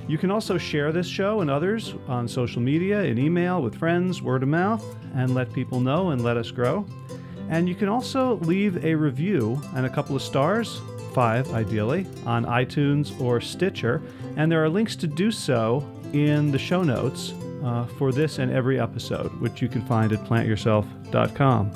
You 0.08 0.18
can 0.18 0.30
also 0.30 0.58
share 0.58 0.92
this 0.92 1.06
show 1.06 1.40
and 1.40 1.50
others 1.50 1.94
on 2.08 2.26
social 2.26 2.60
media, 2.60 3.02
in 3.02 3.18
email, 3.18 3.62
with 3.62 3.76
friends, 3.76 4.20
word 4.20 4.42
of 4.42 4.48
mouth, 4.48 4.84
and 5.14 5.34
let 5.34 5.52
people 5.52 5.80
know 5.80 6.10
and 6.10 6.22
let 6.22 6.36
us 6.36 6.50
grow. 6.50 6.84
And 7.48 7.68
you 7.68 7.74
can 7.74 7.88
also 7.88 8.36
leave 8.38 8.84
a 8.84 8.94
review 8.94 9.60
and 9.74 9.86
a 9.86 9.90
couple 9.90 10.16
of 10.16 10.22
stars 10.22 10.80
five 11.12 11.52
ideally, 11.52 12.06
on 12.26 12.44
iTunes 12.46 13.18
or 13.20 13.40
Stitcher, 13.40 14.02
and 14.36 14.50
there 14.50 14.62
are 14.62 14.68
links 14.68 14.96
to 14.96 15.06
do 15.06 15.30
so 15.30 15.86
in 16.12 16.50
the 16.50 16.58
show 16.58 16.82
notes 16.82 17.34
uh, 17.64 17.86
for 17.98 18.12
this 18.12 18.38
and 18.38 18.50
every 18.50 18.80
episode, 18.80 19.30
which 19.40 19.62
you 19.62 19.68
can 19.68 19.82
find 19.82 20.12
at 20.12 20.24
plantyourself.com. 20.24 21.72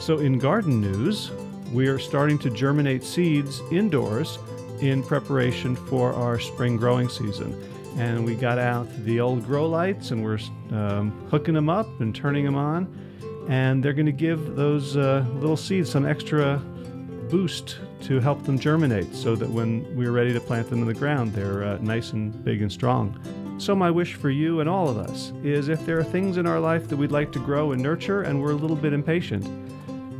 So, 0.00 0.18
in 0.18 0.38
garden 0.38 0.80
news, 0.80 1.30
we 1.72 1.86
are 1.86 1.98
starting 1.98 2.38
to 2.40 2.50
germinate 2.50 3.04
seeds 3.04 3.60
indoors 3.70 4.38
in 4.82 5.02
preparation 5.02 5.76
for 5.76 6.12
our 6.12 6.38
spring 6.40 6.76
growing 6.76 7.08
season. 7.08 7.56
And 7.96 8.24
we 8.24 8.34
got 8.34 8.58
out 8.58 8.88
the 9.04 9.20
old 9.20 9.46
grow 9.46 9.68
lights 9.68 10.10
and 10.10 10.24
we're 10.24 10.40
um, 10.72 11.12
hooking 11.30 11.54
them 11.54 11.68
up 11.68 12.00
and 12.00 12.14
turning 12.14 12.44
them 12.44 12.56
on. 12.56 12.88
And 13.48 13.82
they're 13.82 13.92
going 13.92 14.06
to 14.06 14.12
give 14.12 14.56
those 14.56 14.96
uh, 14.96 15.24
little 15.34 15.56
seeds 15.56 15.90
some 15.90 16.04
extra 16.04 16.56
boost 17.30 17.78
to 18.02 18.18
help 18.18 18.42
them 18.44 18.58
germinate 18.58 19.14
so 19.14 19.36
that 19.36 19.48
when 19.48 19.96
we're 19.96 20.10
ready 20.10 20.32
to 20.32 20.40
plant 20.40 20.68
them 20.68 20.80
in 20.80 20.88
the 20.88 20.94
ground, 20.94 21.32
they're 21.32 21.64
uh, 21.64 21.78
nice 21.78 22.12
and 22.12 22.44
big 22.44 22.60
and 22.60 22.70
strong. 22.70 23.18
So, 23.58 23.76
my 23.76 23.90
wish 23.90 24.14
for 24.14 24.30
you 24.30 24.60
and 24.60 24.68
all 24.68 24.88
of 24.88 24.96
us 24.96 25.32
is 25.44 25.68
if 25.68 25.84
there 25.86 25.98
are 25.98 26.04
things 26.04 26.36
in 26.36 26.46
our 26.46 26.58
life 26.58 26.88
that 26.88 26.96
we'd 26.96 27.12
like 27.12 27.30
to 27.32 27.38
grow 27.38 27.72
and 27.72 27.80
nurture 27.80 28.22
and 28.22 28.42
we're 28.42 28.50
a 28.50 28.56
little 28.56 28.76
bit 28.76 28.92
impatient, 28.92 29.46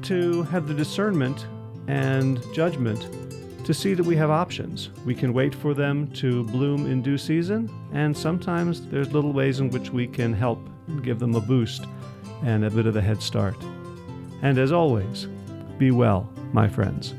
to 0.04 0.42
have 0.44 0.68
the 0.68 0.74
discernment 0.74 1.46
and 1.88 2.40
judgment 2.52 3.31
to 3.64 3.72
see 3.72 3.94
that 3.94 4.04
we 4.04 4.16
have 4.16 4.30
options. 4.30 4.90
We 5.04 5.14
can 5.14 5.32
wait 5.32 5.54
for 5.54 5.74
them 5.74 6.10
to 6.12 6.44
bloom 6.44 6.90
in 6.90 7.02
due 7.02 7.18
season, 7.18 7.70
and 7.92 8.16
sometimes 8.16 8.86
there's 8.88 9.12
little 9.12 9.32
ways 9.32 9.60
in 9.60 9.70
which 9.70 9.90
we 9.90 10.06
can 10.06 10.32
help 10.32 10.58
give 11.02 11.18
them 11.18 11.34
a 11.34 11.40
boost 11.40 11.86
and 12.44 12.64
a 12.64 12.70
bit 12.70 12.86
of 12.86 12.96
a 12.96 13.00
head 13.00 13.22
start. 13.22 13.56
And 14.42 14.58
as 14.58 14.72
always, 14.72 15.26
be 15.78 15.90
well 15.90 16.28
my 16.52 16.68
friends. 16.68 17.14